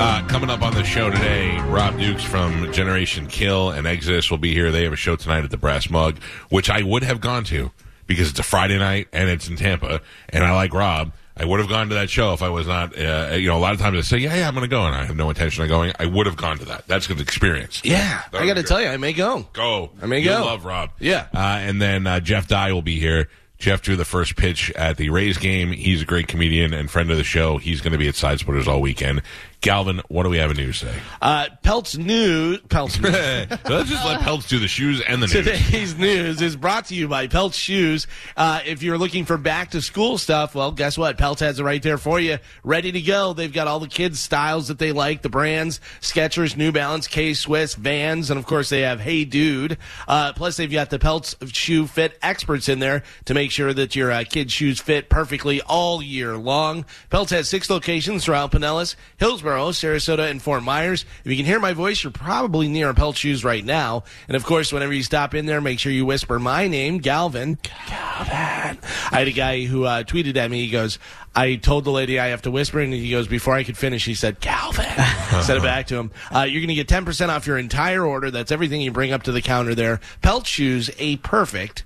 Uh, 0.00 0.24
coming 0.28 0.48
up 0.48 0.62
on 0.62 0.72
the 0.74 0.84
show 0.84 1.10
today, 1.10 1.58
Rob 1.62 1.98
Dukes 1.98 2.22
from 2.22 2.72
Generation 2.72 3.26
Kill 3.26 3.70
and 3.70 3.84
Exodus 3.84 4.30
will 4.30 4.38
be 4.38 4.52
here. 4.54 4.70
They 4.70 4.84
have 4.84 4.92
a 4.92 4.96
show 4.96 5.16
tonight 5.16 5.42
at 5.42 5.50
the 5.50 5.56
Brass 5.56 5.90
Mug, 5.90 6.18
which 6.50 6.70
I 6.70 6.82
would 6.82 7.02
have 7.02 7.20
gone 7.20 7.42
to 7.44 7.72
because 8.06 8.30
it's 8.30 8.38
a 8.38 8.44
Friday 8.44 8.78
night 8.78 9.08
and 9.12 9.28
it's 9.28 9.48
in 9.48 9.56
Tampa. 9.56 10.00
And 10.28 10.44
I 10.44 10.54
like 10.54 10.72
Rob. 10.72 11.12
I 11.36 11.44
would 11.44 11.58
have 11.58 11.68
gone 11.68 11.88
to 11.88 11.96
that 11.96 12.10
show 12.10 12.32
if 12.32 12.42
I 12.42 12.48
was 12.48 12.68
not, 12.68 12.96
uh, 12.96 13.34
you 13.34 13.48
know, 13.48 13.56
a 13.56 13.58
lot 13.58 13.74
of 13.74 13.80
times 13.80 13.98
I 13.98 14.00
say, 14.02 14.18
yeah, 14.18 14.36
yeah, 14.36 14.46
I'm 14.48 14.54
going 14.54 14.62
to 14.64 14.68
go. 14.70 14.84
And 14.86 14.94
I 14.94 15.04
have 15.04 15.16
no 15.16 15.28
intention 15.30 15.64
of 15.64 15.68
going. 15.68 15.92
I 15.98 16.06
would 16.06 16.26
have 16.26 16.36
gone 16.36 16.58
to 16.58 16.64
that. 16.66 16.86
That's 16.86 17.08
good 17.08 17.20
experience. 17.20 17.80
yeah, 17.84 18.22
That 18.30 18.40
I 18.42 18.46
got 18.46 18.54
to 18.54 18.62
tell 18.62 18.80
you, 18.80 18.86
I 18.88 18.96
may 18.98 19.12
go. 19.12 19.46
Go. 19.52 19.90
I 20.00 20.06
may 20.06 20.20
You'll 20.20 20.38
go. 20.38 20.44
love 20.44 20.64
Rob. 20.64 20.90
Yeah. 21.00 21.26
Uh, 21.34 21.38
and 21.38 21.82
then 21.82 22.06
uh, 22.06 22.20
Jeff 22.20 22.46
Dye 22.46 22.72
will 22.72 22.82
be 22.82 23.00
here. 23.00 23.28
Jeff 23.58 23.82
drew 23.82 23.96
the 23.96 24.04
first 24.04 24.36
pitch 24.36 24.70
at 24.76 24.96
the 24.98 25.10
Rays 25.10 25.36
game. 25.36 25.72
He's 25.72 26.02
a 26.02 26.04
great 26.04 26.28
comedian 26.28 26.72
and 26.72 26.88
friend 26.88 27.10
of 27.10 27.16
the 27.16 27.24
show. 27.24 27.58
He's 27.58 27.80
going 27.80 27.90
to 27.92 27.98
be 27.98 28.06
at 28.06 28.14
Side 28.14 28.38
Splitters 28.38 28.68
all 28.68 28.80
weekend. 28.80 29.20
Galvin, 29.60 30.00
what 30.08 30.22
do 30.22 30.28
we 30.28 30.38
have 30.38 30.52
in 30.52 30.56
news 30.56 30.78
today? 30.80 30.94
Uh, 31.20 31.48
Peltz 31.64 31.98
news. 31.98 32.60
Peltz 32.68 33.00
news. 33.02 33.58
Let's 33.68 33.90
just 33.90 34.04
let 34.04 34.20
Peltz 34.22 34.48
do 34.48 34.60
the 34.60 34.68
shoes 34.68 35.00
and 35.00 35.20
the 35.20 35.26
news. 35.26 35.32
Today's 35.32 35.98
news 35.98 36.40
is 36.40 36.54
brought 36.54 36.86
to 36.86 36.94
you 36.94 37.08
by 37.08 37.26
Pelt 37.26 37.54
Shoes. 37.54 38.06
Uh, 38.36 38.60
if 38.64 38.84
you're 38.84 38.98
looking 38.98 39.24
for 39.24 39.36
back 39.36 39.72
to 39.72 39.82
school 39.82 40.16
stuff, 40.16 40.54
well, 40.54 40.70
guess 40.70 40.96
what? 40.96 41.18
Pelt 41.18 41.40
has 41.40 41.58
it 41.58 41.64
right 41.64 41.82
there 41.82 41.98
for 41.98 42.20
you, 42.20 42.38
ready 42.62 42.92
to 42.92 43.00
go. 43.00 43.32
They've 43.32 43.52
got 43.52 43.66
all 43.66 43.80
the 43.80 43.88
kids' 43.88 44.20
styles 44.20 44.68
that 44.68 44.78
they 44.78 44.92
like, 44.92 45.22
the 45.22 45.28
brands: 45.28 45.80
Skechers, 46.00 46.56
New 46.56 46.70
Balance, 46.70 47.08
K 47.08 47.34
Swiss, 47.34 47.74
Vans, 47.74 48.30
and 48.30 48.38
of 48.38 48.46
course 48.46 48.68
they 48.68 48.82
have 48.82 49.00
Hey 49.00 49.24
Dude. 49.24 49.76
Uh, 50.06 50.32
plus, 50.34 50.56
they've 50.56 50.70
got 50.70 50.90
the 50.90 51.00
Peltz 51.00 51.34
shoe 51.52 51.88
fit 51.88 52.16
experts 52.22 52.68
in 52.68 52.78
there 52.78 53.02
to 53.24 53.34
make 53.34 53.50
sure 53.50 53.72
that 53.72 53.96
your 53.96 54.12
uh, 54.12 54.22
kids' 54.22 54.52
shoes 54.52 54.80
fit 54.80 55.08
perfectly 55.08 55.60
all 55.62 56.00
year 56.00 56.36
long. 56.36 56.84
Peltz 57.10 57.30
has 57.30 57.48
six 57.48 57.68
locations 57.68 58.24
throughout 58.24 58.52
Pinellas, 58.52 58.94
Hillsborough, 59.16 59.47
Sarasota, 59.56 60.30
and 60.30 60.42
Fort 60.42 60.62
Myers. 60.62 61.04
If 61.24 61.30
you 61.30 61.36
can 61.36 61.46
hear 61.46 61.60
my 61.60 61.72
voice, 61.72 62.02
you're 62.02 62.10
probably 62.10 62.68
near 62.68 62.90
a 62.90 62.94
Pelt 62.94 63.16
Shoes 63.16 63.44
right 63.44 63.64
now. 63.64 64.04
And 64.26 64.36
of 64.36 64.44
course, 64.44 64.72
whenever 64.72 64.92
you 64.92 65.02
stop 65.02 65.34
in 65.34 65.46
there, 65.46 65.60
make 65.60 65.78
sure 65.78 65.92
you 65.92 66.04
whisper 66.06 66.38
my 66.38 66.68
name, 66.68 66.98
Galvin. 66.98 67.58
Galvin. 67.88 68.78
I 69.10 69.18
had 69.18 69.28
a 69.28 69.32
guy 69.32 69.64
who 69.64 69.84
uh, 69.84 70.02
tweeted 70.02 70.36
at 70.36 70.50
me. 70.50 70.64
He 70.64 70.70
goes, 70.70 70.98
I 71.34 71.56
told 71.56 71.84
the 71.84 71.90
lady 71.90 72.18
I 72.18 72.28
have 72.28 72.42
to 72.42 72.50
whisper, 72.50 72.80
and 72.80 72.92
he 72.92 73.10
goes, 73.10 73.28
before 73.28 73.54
I 73.54 73.64
could 73.64 73.76
finish, 73.76 74.04
he 74.04 74.14
said, 74.14 74.40
Galvin. 74.40 74.84
Said 75.42 75.56
it 75.56 75.62
back 75.62 75.86
to 75.88 75.96
him. 75.96 76.10
Uh, 76.34 76.40
you're 76.40 76.60
going 76.60 76.68
to 76.68 76.74
get 76.74 76.88
10% 76.88 77.28
off 77.28 77.46
your 77.46 77.58
entire 77.58 78.04
order. 78.04 78.30
That's 78.30 78.50
everything 78.50 78.80
you 78.80 78.90
bring 78.90 79.12
up 79.12 79.24
to 79.24 79.32
the 79.32 79.42
counter 79.42 79.74
there. 79.74 80.00
Pelt 80.22 80.46
Shoes, 80.46 80.90
a 80.98 81.16
perfect 81.18 81.84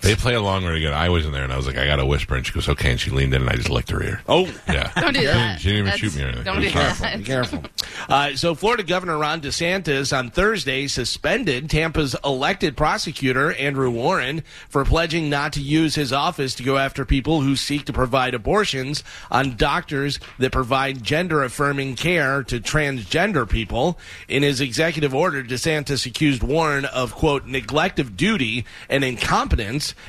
They 0.00 0.14
play 0.14 0.34
along 0.34 0.64
really 0.64 0.80
good. 0.80 0.92
I 0.92 1.08
was 1.08 1.26
in 1.26 1.32
there 1.32 1.42
and 1.42 1.52
I 1.52 1.56
was 1.56 1.66
like, 1.66 1.76
I 1.76 1.86
got 1.86 1.96
to 1.96 2.06
whisper. 2.06 2.36
And 2.36 2.46
she 2.46 2.52
goes, 2.52 2.68
okay. 2.68 2.92
And 2.92 3.00
she 3.00 3.10
leaned 3.10 3.34
in 3.34 3.42
and 3.42 3.50
I 3.50 3.56
just 3.56 3.70
licked 3.70 3.90
her 3.90 4.02
ear. 4.02 4.22
Oh. 4.28 4.46
Yeah. 4.68 4.92
Don't 5.00 5.14
do 5.14 5.26
that. 5.26 5.60
She 5.60 5.70
didn't 5.70 5.86
even 5.86 5.98
shoot 5.98 6.16
me 6.16 6.22
or 6.22 6.26
anything. 6.26 6.44
Don't 6.44 6.60
do 6.60 6.66
was 6.66 6.98
that. 7.00 7.18
Be 7.18 7.24
careful. 7.24 7.62
Uh, 8.08 8.36
so, 8.36 8.54
Florida 8.54 8.82
Governor 8.82 9.18
Ron 9.18 9.40
DeSantis 9.40 10.16
on 10.16 10.30
Thursday 10.30 10.86
suspended 10.86 11.68
Tampa's 11.68 12.14
elected 12.24 12.76
prosecutor, 12.76 13.52
Andrew 13.54 13.90
Warren, 13.90 14.42
for 14.68 14.84
pledging 14.84 15.28
not 15.28 15.52
to 15.54 15.60
use 15.60 15.94
his 15.94 16.12
office 16.12 16.54
to 16.56 16.62
go 16.62 16.76
after 16.76 17.04
people 17.04 17.40
who 17.40 17.56
seek 17.56 17.84
to 17.86 17.92
provide 17.92 18.34
abortions 18.34 19.02
on 19.30 19.56
doctors 19.56 20.20
that 20.38 20.52
provide 20.52 21.02
gender 21.02 21.42
affirming 21.42 21.96
care 21.96 22.42
to 22.44 22.60
transgender 22.60 23.48
people. 23.48 23.98
In 24.28 24.42
his 24.42 24.60
executive 24.60 25.14
order, 25.14 25.42
DeSantis 25.42 26.06
accused 26.06 26.42
Warren 26.42 26.84
of, 26.84 27.14
quote, 27.14 27.46
neglect 27.46 27.98
of 27.98 28.16
duty 28.16 28.64
and 28.88 29.02
incompetence 29.02 29.63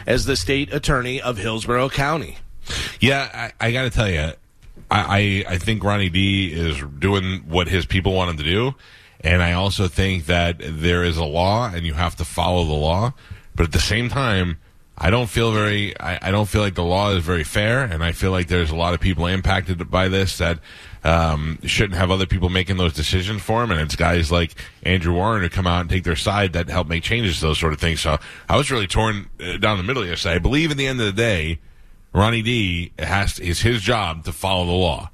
as 0.05 0.25
the 0.25 0.35
state 0.35 0.73
attorney 0.73 1.21
of 1.21 1.37
Hillsborough 1.37 1.89
County. 1.89 2.37
Yeah, 2.99 3.51
I, 3.59 3.67
I 3.67 3.71
got 3.71 3.83
to 3.83 3.89
tell 3.89 4.09
you, 4.09 4.31
I, 4.91 5.43
I 5.47 5.53
I 5.53 5.57
think 5.57 5.83
Ronnie 5.83 6.09
D 6.09 6.51
is 6.53 6.81
doing 6.99 7.43
what 7.47 7.67
his 7.67 7.85
people 7.85 8.13
want 8.13 8.31
him 8.31 8.37
to 8.37 8.43
do, 8.43 8.75
and 9.21 9.41
I 9.41 9.53
also 9.53 9.87
think 9.87 10.25
that 10.25 10.57
there 10.59 11.03
is 11.03 11.17
a 11.17 11.25
law 11.25 11.71
and 11.73 11.85
you 11.85 11.93
have 11.93 12.15
to 12.17 12.25
follow 12.25 12.63
the 12.63 12.73
law. 12.73 13.13
But 13.55 13.67
at 13.67 13.71
the 13.71 13.79
same 13.79 14.09
time, 14.09 14.57
I 14.97 15.09
don't 15.09 15.29
feel 15.29 15.51
very. 15.51 15.99
I, 15.99 16.29
I 16.29 16.31
don't 16.31 16.47
feel 16.47 16.61
like 16.61 16.75
the 16.75 16.83
law 16.83 17.11
is 17.11 17.23
very 17.23 17.43
fair, 17.43 17.83
and 17.83 18.03
I 18.03 18.11
feel 18.11 18.31
like 18.31 18.47
there's 18.47 18.71
a 18.71 18.75
lot 18.75 18.93
of 18.93 18.99
people 18.99 19.25
impacted 19.27 19.89
by 19.89 20.07
this 20.07 20.37
that 20.37 20.59
um, 21.05 21.59
shouldn't 21.63 21.97
have 21.97 22.09
other 22.09 22.25
people 22.25 22.49
making 22.49 22.77
those 22.77 22.93
decisions 22.93 23.41
for 23.41 23.63
him. 23.63 23.71
And 23.71 23.79
it's 23.79 23.95
guys 23.95 24.31
like 24.31 24.55
Andrew 24.83 25.13
Warren 25.13 25.43
who 25.43 25.49
come 25.49 25.67
out 25.67 25.81
and 25.81 25.89
take 25.89 26.03
their 26.03 26.15
side 26.15 26.53
that 26.53 26.67
help 26.67 26.87
make 26.87 27.03
changes 27.03 27.39
to 27.39 27.45
those 27.47 27.59
sort 27.59 27.73
of 27.73 27.79
things. 27.79 28.01
So 28.01 28.17
I 28.49 28.57
was 28.57 28.71
really 28.71 28.87
torn 28.87 29.29
uh, 29.39 29.57
down 29.57 29.77
the 29.77 29.83
middle 29.83 30.05
yesterday. 30.05 30.35
I 30.35 30.39
believe 30.39 30.71
at 30.71 30.77
the 30.77 30.87
end 30.87 30.99
of 30.99 31.05
the 31.05 31.13
day. 31.13 31.59
Ronnie 32.13 32.41
D 32.41 32.93
has 32.97 33.39
is 33.39 33.59
his 33.61 33.81
job 33.81 34.23
to 34.23 34.31
follow 34.31 34.65
the 34.65 34.71
law. 34.71 35.09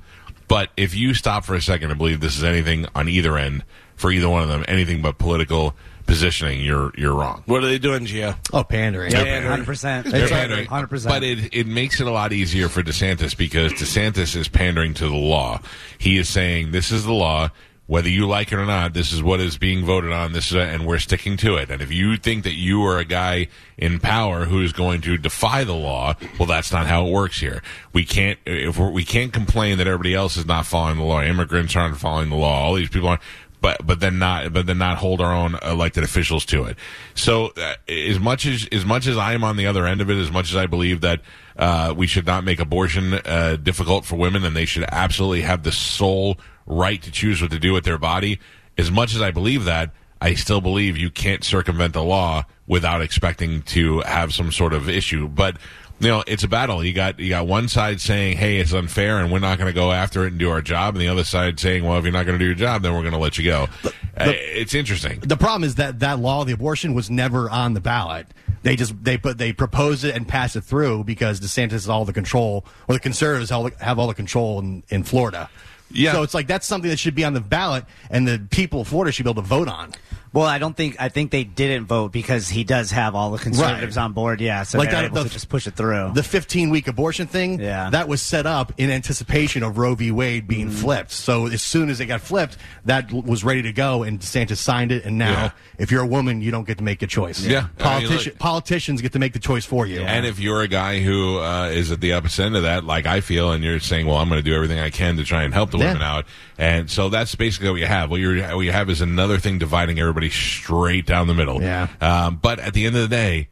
But 0.51 0.69
if 0.75 0.93
you 0.93 1.13
stop 1.13 1.45
for 1.45 1.55
a 1.55 1.61
second 1.61 1.91
and 1.91 1.97
believe 1.97 2.19
this 2.19 2.37
is 2.37 2.43
anything 2.43 2.85
on 2.93 3.07
either 3.07 3.37
end 3.37 3.63
for 3.95 4.11
either 4.11 4.27
one 4.27 4.43
of 4.43 4.49
them, 4.49 4.65
anything 4.67 5.01
but 5.01 5.17
political 5.17 5.75
positioning, 6.07 6.59
you're 6.59 6.91
you're 6.97 7.15
wrong. 7.15 7.43
What 7.45 7.63
are 7.63 7.67
they 7.67 7.77
doing, 7.77 8.05
Gio? 8.05 8.35
Oh, 8.51 8.61
pandering. 8.65 9.13
Hundred 9.13 9.65
percent. 9.65 10.07
They're 10.07 10.27
pandering. 10.27 10.65
Hundred 10.65 10.87
percent. 10.87 11.09
But 11.09 11.23
it, 11.23 11.53
it 11.53 11.67
makes 11.67 12.01
it 12.01 12.07
a 12.07 12.11
lot 12.11 12.33
easier 12.33 12.67
for 12.67 12.83
DeSantis 12.83 13.37
because 13.37 13.71
DeSantis 13.71 14.35
is 14.35 14.49
pandering 14.49 14.93
to 14.95 15.07
the 15.07 15.15
law. 15.15 15.61
He 15.97 16.17
is 16.17 16.27
saying 16.27 16.71
this 16.71 16.91
is 16.91 17.05
the 17.05 17.13
law. 17.13 17.51
Whether 17.87 18.07
you 18.07 18.25
like 18.25 18.53
it 18.53 18.55
or 18.57 18.65
not, 18.65 18.93
this 18.93 19.11
is 19.11 19.21
what 19.21 19.41
is 19.41 19.57
being 19.57 19.85
voted 19.85 20.13
on. 20.13 20.31
This 20.31 20.51
is, 20.51 20.55
and 20.55 20.85
we're 20.85 20.99
sticking 20.99 21.35
to 21.37 21.57
it. 21.57 21.69
And 21.69 21.81
if 21.81 21.91
you 21.91 22.15
think 22.15 22.45
that 22.45 22.53
you 22.53 22.83
are 22.85 22.99
a 22.99 23.03
guy 23.03 23.47
in 23.77 23.99
power 23.99 24.45
who 24.45 24.61
is 24.61 24.71
going 24.71 25.01
to 25.01 25.17
defy 25.17 25.65
the 25.65 25.73
law, 25.73 26.13
well, 26.39 26.47
that's 26.47 26.71
not 26.71 26.87
how 26.87 27.05
it 27.05 27.11
works 27.11 27.41
here. 27.41 27.61
We 27.91 28.05
can't 28.05 28.39
if 28.45 28.77
we're, 28.77 28.91
we 28.91 29.03
can't 29.03 29.33
complain 29.33 29.77
that 29.79 29.87
everybody 29.87 30.13
else 30.13 30.37
is 30.37 30.45
not 30.45 30.65
following 30.65 30.97
the 30.97 31.03
law. 31.03 31.21
Immigrants 31.21 31.75
aren't 31.75 31.97
following 31.97 32.29
the 32.29 32.37
law. 32.37 32.61
All 32.61 32.75
these 32.75 32.89
people 32.89 33.09
aren't. 33.09 33.21
But 33.59 33.85
but 33.85 33.99
then 33.99 34.17
not 34.17 34.53
but 34.53 34.65
then 34.65 34.79
not 34.79 34.97
hold 34.97 35.21
our 35.21 35.35
own 35.35 35.55
elected 35.61 36.03
officials 36.03 36.45
to 36.45 36.63
it. 36.63 36.77
So 37.13 37.51
uh, 37.57 37.75
as 37.87 38.19
much 38.19 38.47
as 38.47 38.67
as 38.71 38.85
much 38.85 39.05
as 39.05 39.17
I 39.17 39.33
am 39.33 39.43
on 39.43 39.55
the 39.55 39.67
other 39.67 39.85
end 39.85 40.01
of 40.01 40.09
it, 40.09 40.17
as 40.17 40.31
much 40.31 40.49
as 40.49 40.55
I 40.55 40.65
believe 40.65 41.01
that 41.01 41.21
uh, 41.57 41.93
we 41.95 42.07
should 42.07 42.25
not 42.25 42.43
make 42.43 42.59
abortion 42.59 43.13
uh, 43.13 43.57
difficult 43.61 44.05
for 44.05 44.15
women, 44.15 44.45
and 44.45 44.55
they 44.55 44.65
should 44.65 44.85
absolutely 44.91 45.41
have 45.41 45.61
the 45.61 45.71
sole 45.71 46.39
right 46.65 47.01
to 47.01 47.11
choose 47.11 47.41
what 47.41 47.51
to 47.51 47.59
do 47.59 47.73
with 47.73 47.83
their 47.83 47.97
body. 47.97 48.39
As 48.77 48.89
much 48.91 49.13
as 49.15 49.21
I 49.21 49.31
believe 49.31 49.65
that, 49.65 49.91
I 50.21 50.35
still 50.35 50.61
believe 50.61 50.97
you 50.97 51.09
can't 51.09 51.43
circumvent 51.43 51.93
the 51.93 52.03
law 52.03 52.45
without 52.67 53.01
expecting 53.01 53.63
to 53.63 54.01
have 54.01 54.33
some 54.33 54.51
sort 54.51 54.73
of 54.73 54.87
issue. 54.87 55.27
But 55.27 55.57
you 55.99 56.07
know, 56.07 56.23
it's 56.25 56.43
a 56.43 56.47
battle. 56.47 56.83
You 56.83 56.93
got 56.93 57.19
you 57.19 57.29
got 57.29 57.47
one 57.47 57.67
side 57.67 58.01
saying, 58.01 58.37
"Hey, 58.37 58.57
it's 58.57 58.73
unfair, 58.73 59.19
and 59.19 59.31
we're 59.31 59.39
not 59.39 59.59
going 59.59 59.67
to 59.67 59.73
go 59.73 59.91
after 59.91 60.23
it 60.23 60.29
and 60.29 60.39
do 60.39 60.49
our 60.49 60.61
job," 60.61 60.95
and 60.95 61.01
the 61.01 61.07
other 61.07 61.23
side 61.23 61.59
saying, 61.59 61.83
"Well, 61.83 61.97
if 61.97 62.03
you're 62.03 62.11
not 62.11 62.25
going 62.25 62.37
to 62.37 62.43
do 62.43 62.47
your 62.47 62.55
job, 62.55 62.81
then 62.81 62.93
we're 62.93 63.01
going 63.01 63.13
to 63.13 63.19
let 63.19 63.37
you 63.37 63.43
go." 63.43 63.67
Uh, 63.85 63.89
it's 64.33 64.73
interesting. 64.73 65.19
The 65.19 65.37
problem 65.37 65.63
is 65.63 65.75
that 65.75 65.99
that 65.99 66.19
law, 66.19 66.43
the 66.43 66.53
abortion, 66.53 66.95
was 66.95 67.11
never 67.11 67.49
on 67.49 67.75
the 67.75 67.81
ballot. 67.81 68.27
They 68.63 68.75
just 68.75 69.03
they 69.03 69.17
put 69.17 69.37
they 69.37 69.53
proposed 69.53 70.03
it 70.03 70.15
and 70.15 70.27
passed 70.27 70.55
it 70.55 70.61
through 70.61 71.03
because 71.03 71.39
DeSantis 71.39 71.71
has 71.71 71.89
all 71.89 72.05
the 72.05 72.13
control, 72.13 72.65
or 72.87 72.95
the 72.95 72.99
conservatives 72.99 73.51
have 73.51 73.79
have 73.79 73.99
all 73.99 74.07
the 74.07 74.15
control 74.15 74.59
in, 74.59 74.83
in 74.89 75.03
Florida. 75.03 75.49
Yeah. 75.93 76.13
So 76.13 76.23
it's 76.23 76.33
like 76.33 76.47
that's 76.47 76.65
something 76.65 76.89
that 76.89 76.97
should 76.99 77.15
be 77.15 77.23
on 77.23 77.33
the 77.33 77.41
ballot, 77.41 77.85
and 78.09 78.27
the 78.27 78.41
people 78.49 78.81
of 78.81 78.87
Florida 78.87 79.11
should 79.11 79.23
be 79.23 79.29
able 79.29 79.41
to 79.41 79.47
vote 79.47 79.67
on. 79.67 79.91
Well, 80.33 80.45
I 80.45 80.59
don't 80.59 80.77
think 80.77 80.95
I 80.97 81.09
think 81.09 81.29
they 81.31 81.43
didn't 81.43 81.87
vote 81.87 82.13
because 82.13 82.47
he 82.47 82.63
does 82.63 82.91
have 82.91 83.15
all 83.15 83.31
the 83.31 83.37
conservatives 83.37 83.97
Right. 83.97 84.03
on 84.03 84.13
board. 84.13 84.39
Yeah, 84.39 84.63
so 84.63 84.77
Like 84.77 84.89
they're 84.89 85.01
that- 85.01 85.05
able 85.11 85.23
the- 85.23 85.27
to 85.27 85.33
just 85.33 85.49
push 85.49 85.67
it 85.67 85.75
through. 85.75 86.11
The 86.13 86.23
15 86.23 86.69
week 86.69 86.87
abortion 86.87 87.27
thing, 87.27 87.59
Yeah. 87.59 87.89
that 87.89 88.07
was 88.07 88.21
set 88.21 88.45
up 88.45 88.71
in 88.77 88.89
anticipation 88.89 89.61
of 89.61 89.77
Roe 89.77 89.93
v. 89.93 90.09
Wade 90.11 90.47
being 90.47 90.67
Mm-hmm. 90.69 90.77
flipped. 90.77 91.11
So 91.11 91.47
as 91.47 91.61
soon 91.61 91.89
as 91.89 91.99
it 91.99 92.05
got 92.05 92.21
flipped, 92.21 92.55
that 92.85 93.11
was 93.11 93.43
ready 93.43 93.61
to 93.63 93.73
go, 93.73 94.03
and 94.03 94.19
DeSantis 94.21 94.55
signed 94.57 94.93
it. 94.93 95.03
And 95.03 95.17
now, 95.17 95.31
Yeah. 95.31 95.49
if 95.77 95.91
you're 95.91 96.01
a 96.03 96.07
woman, 96.07 96.41
you 96.41 96.49
don't 96.49 96.65
get 96.65 96.77
to 96.77 96.83
make 96.83 97.01
a 97.01 97.07
choice. 97.07 97.41
Yeah. 97.45 97.65
I 97.81 97.99
mean, 97.99 98.07
Politici- 98.09 98.37
politicians 98.37 99.01
get 99.01 99.11
to 99.11 99.19
make 99.19 99.33
the 99.33 99.39
choice 99.39 99.65
for 99.65 99.85
you. 99.85 99.99
And 100.01 100.25
if 100.25 100.39
you're 100.39 100.61
a 100.61 100.67
guy 100.69 101.01
who 101.01 101.39
uh, 101.39 101.67
is 101.73 101.91
at 101.91 101.99
the 101.99 102.13
opposite 102.13 102.43
end 102.43 102.55
of 102.55 102.63
that, 102.63 102.85
like 102.85 103.05
I 103.05 103.19
feel, 103.19 103.51
and 103.51 103.63
you're 103.65 103.79
saying, 103.81 104.07
"Well, 104.07 104.17
I'm 104.17 104.29
going 104.29 104.39
to 104.41 104.49
do 104.49 104.55
everything 104.55 104.79
I 104.79 104.91
can 104.91 105.17
to 105.17 105.23
try 105.25 105.43
and 105.43 105.53
help 105.53 105.71
the 105.71 105.77
Yeah. 105.77 105.87
women 105.87 106.01
out," 106.03 106.25
and 106.57 106.89
so 106.89 107.09
that's 107.09 107.35
basically 107.35 107.69
what 107.69 107.79
you 107.81 107.85
have. 107.87 108.09
What, 108.09 108.21
you're, 108.21 108.41
what 108.55 108.61
you 108.61 108.71
have 108.71 108.89
is 108.89 109.01
another 109.01 109.37
thing 109.37 109.57
dividing 109.57 109.99
everybody 109.99 110.20
straight 110.29 111.05
down 111.05 111.27
the 111.27 111.33
middle. 111.33 111.61
Yeah. 111.61 111.87
Um, 111.99 112.39
but 112.41 112.59
at 112.59 112.73
the 112.73 112.85
end 112.85 112.95
of 112.95 113.01
the 113.03 113.07
day, 113.15 113.47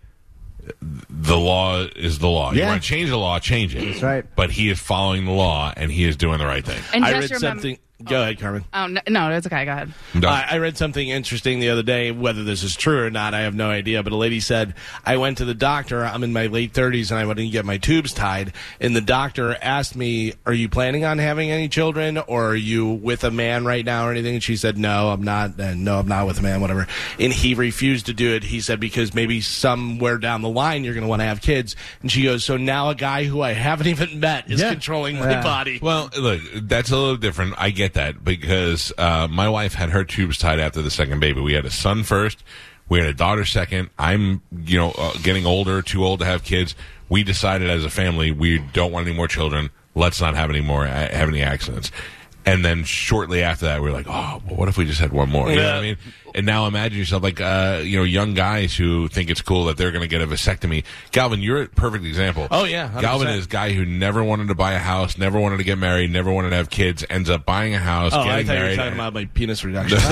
the 1.09 1.37
law 1.37 1.81
is 1.95 2.19
the 2.19 2.27
law. 2.27 2.51
You 2.51 2.59
Yeah. 2.59 2.67
want 2.69 2.81
to 2.83 2.87
change 2.87 3.09
the 3.09 3.17
law, 3.17 3.39
change 3.39 3.75
it. 3.75 3.83
That's 3.85 4.03
right. 4.03 4.25
But 4.35 4.51
he 4.51 4.69
is 4.69 4.79
following 4.79 5.25
the 5.25 5.31
law, 5.31 5.73
and 5.75 5.91
he 5.91 6.03
is 6.05 6.15
doing 6.15 6.37
the 6.37 6.45
right 6.45 6.63
thing. 6.65 6.79
And 6.93 7.03
I 7.05 7.13
just 7.19 7.31
read 7.31 7.41
remember. 7.41 7.61
something. 7.61 7.77
Go 8.03 8.21
ahead, 8.21 8.39
Carmen. 8.39 8.63
Oh 8.73 8.87
no, 8.87 9.01
no, 9.09 9.29
it's 9.31 9.45
okay. 9.47 9.65
Go 9.65 9.71
ahead. 9.71 9.93
No. 10.13 10.29
I, 10.29 10.45
I 10.51 10.57
read 10.59 10.77
something 10.77 11.09
interesting 11.09 11.59
the 11.59 11.69
other 11.69 11.83
day. 11.83 12.11
Whether 12.11 12.43
this 12.45 12.63
is 12.63 12.75
true 12.75 13.03
or 13.05 13.09
not, 13.09 13.33
I 13.33 13.41
have 13.41 13.55
no 13.55 13.69
idea. 13.69 14.01
But 14.03 14.13
a 14.13 14.15
lady 14.15 14.39
said, 14.39 14.73
I 15.05 15.17
went 15.17 15.39
to 15.39 15.45
the 15.45 15.53
doctor. 15.53 16.05
I'm 16.05 16.23
in 16.23 16.31
my 16.31 16.47
late 16.47 16.71
30s 16.73 17.11
and 17.11 17.19
I 17.19 17.25
went 17.25 17.39
to 17.39 17.47
get 17.49 17.65
my 17.65 17.77
tubes 17.77 18.13
tied. 18.13 18.53
And 18.79 18.95
the 18.95 19.01
doctor 19.01 19.57
asked 19.61 19.97
me, 19.97 20.33
Are 20.45 20.53
you 20.53 20.69
planning 20.69 21.03
on 21.03 21.17
having 21.17 21.51
any 21.51 21.67
children 21.67 22.17
or 22.17 22.51
are 22.51 22.55
you 22.55 22.87
with 22.87 23.25
a 23.25 23.31
man 23.31 23.65
right 23.65 23.83
now 23.83 24.07
or 24.07 24.11
anything? 24.11 24.35
And 24.35 24.43
she 24.43 24.55
said, 24.55 24.77
No, 24.77 25.09
I'm 25.09 25.23
not. 25.23 25.59
And 25.59 25.83
no, 25.83 25.99
I'm 25.99 26.07
not 26.07 26.25
with 26.25 26.39
a 26.39 26.41
man, 26.41 26.61
whatever. 26.61 26.87
And 27.19 27.33
he 27.33 27.53
refused 27.53 28.05
to 28.05 28.13
do 28.13 28.33
it. 28.33 28.43
He 28.43 28.61
said, 28.61 28.79
Because 28.79 29.13
maybe 29.13 29.41
somewhere 29.41 30.17
down 30.17 30.41
the 30.41 30.49
line 30.49 30.85
you're 30.85 30.93
going 30.93 31.03
to 31.03 31.09
want 31.09 31.21
to 31.21 31.25
have 31.25 31.41
kids. 31.41 31.75
And 32.01 32.09
she 32.09 32.23
goes, 32.23 32.45
So 32.45 32.55
now 32.55 32.89
a 32.91 32.95
guy 32.95 33.25
who 33.25 33.41
I 33.41 33.51
haven't 33.51 33.87
even 33.87 34.21
met 34.21 34.49
is 34.49 34.61
Yeah. 34.61 34.69
controlling 34.71 35.19
my 35.19 35.41
body. 35.43 35.79
Well, 35.81 36.09
look, 36.17 36.41
that's 36.63 36.91
a 36.91 36.97
little 36.97 37.17
different. 37.17 37.55
I 37.57 37.71
get 37.71 37.88
that 37.93 38.23
because 38.23 38.91
uh, 38.97 39.27
my 39.29 39.47
wife 39.49 39.73
had 39.73 39.89
her 39.89 40.03
tubes 40.03 40.37
tied 40.37 40.59
after 40.59 40.81
the 40.81 40.91
second 40.91 41.19
baby. 41.19 41.41
We 41.41 41.53
had 41.53 41.65
a 41.65 41.71
son 41.71 42.03
first. 42.03 42.43
We 42.87 42.99
had 42.99 43.07
a 43.07 43.13
daughter 43.13 43.45
second. 43.45 43.89
I'm, 43.99 44.41
you 44.65 44.77
know, 44.79 44.91
uh, 44.97 45.13
getting 45.21 45.45
older, 45.45 45.81
too 45.81 46.03
old 46.03 46.19
to 46.19 46.25
have 46.25 46.43
kids. 46.43 46.75
We 47.07 47.23
decided 47.23 47.69
as 47.69 47.85
a 47.85 47.89
family 47.89 48.31
we 48.31 48.59
don't 48.73 48.91
want 48.91 49.07
any 49.07 49.15
more 49.15 49.27
children. 49.27 49.69
Let's 49.95 50.19
not 50.21 50.35
have 50.35 50.49
any 50.49 50.61
more 50.61 50.85
uh, 50.85 51.09
have 51.11 51.29
any 51.29 51.41
accidents. 51.41 51.91
And 52.45 52.63
then 52.65 52.83
shortly 52.85 53.43
after 53.43 53.65
that, 53.65 53.81
we 53.81 53.89
were 53.89 53.95
like, 53.95 54.07
oh, 54.07 54.41
well, 54.47 54.55
what 54.55 54.69
if 54.69 54.77
we 54.77 54.85
just 54.85 54.99
had 55.01 55.11
one 55.11 55.29
more? 55.29 55.49
You 55.49 55.57
know 55.57 55.63
what 55.65 55.71
I 55.73 55.75
Yeah. 55.75 55.81
mean? 55.81 55.97
And 56.35 56.45
now 56.45 56.65
imagine 56.67 56.97
yourself 56.97 57.23
like, 57.23 57.39
uh, 57.41 57.81
you 57.83 57.97
know, 57.97 58.03
young 58.03 58.33
guys 58.33 58.75
who 58.75 59.07
think 59.07 59.29
it's 59.29 59.41
cool 59.41 59.65
that 59.65 59.77
they're 59.77 59.91
going 59.91 60.01
to 60.01 60.07
get 60.07 60.21
a 60.21 60.27
vasectomy. 60.27 60.83
Galvin, 61.11 61.41
you're 61.41 61.63
a 61.63 61.67
perfect 61.67 62.05
example. 62.05 62.47
Oh, 62.51 62.63
yeah, 62.65 62.89
100%. 62.89 63.01
Galvin 63.01 63.27
is 63.29 63.45
a 63.45 63.49
guy 63.49 63.73
who 63.73 63.85
never 63.85 64.23
wanted 64.23 64.47
to 64.49 64.55
buy 64.55 64.73
a 64.73 64.79
house, 64.79 65.17
never 65.17 65.39
wanted 65.39 65.57
to 65.57 65.63
get 65.63 65.77
married, 65.77 66.11
never 66.11 66.31
wanted 66.31 66.51
to 66.51 66.55
have 66.57 66.69
kids, 66.69 67.05
ends 67.09 67.29
up 67.29 67.45
buying 67.45 67.73
a 67.73 67.79
house, 67.79 68.13
Oh, 68.13 68.19
I 68.21 68.43
getting 68.43 68.47
thought 68.47 68.53
you 68.53 68.59
were 68.59 68.63
married, 68.65 68.75
talking 68.77 68.93
about 68.93 69.13
my 69.13 69.25
penis 69.25 69.63
reduction. 69.63 69.97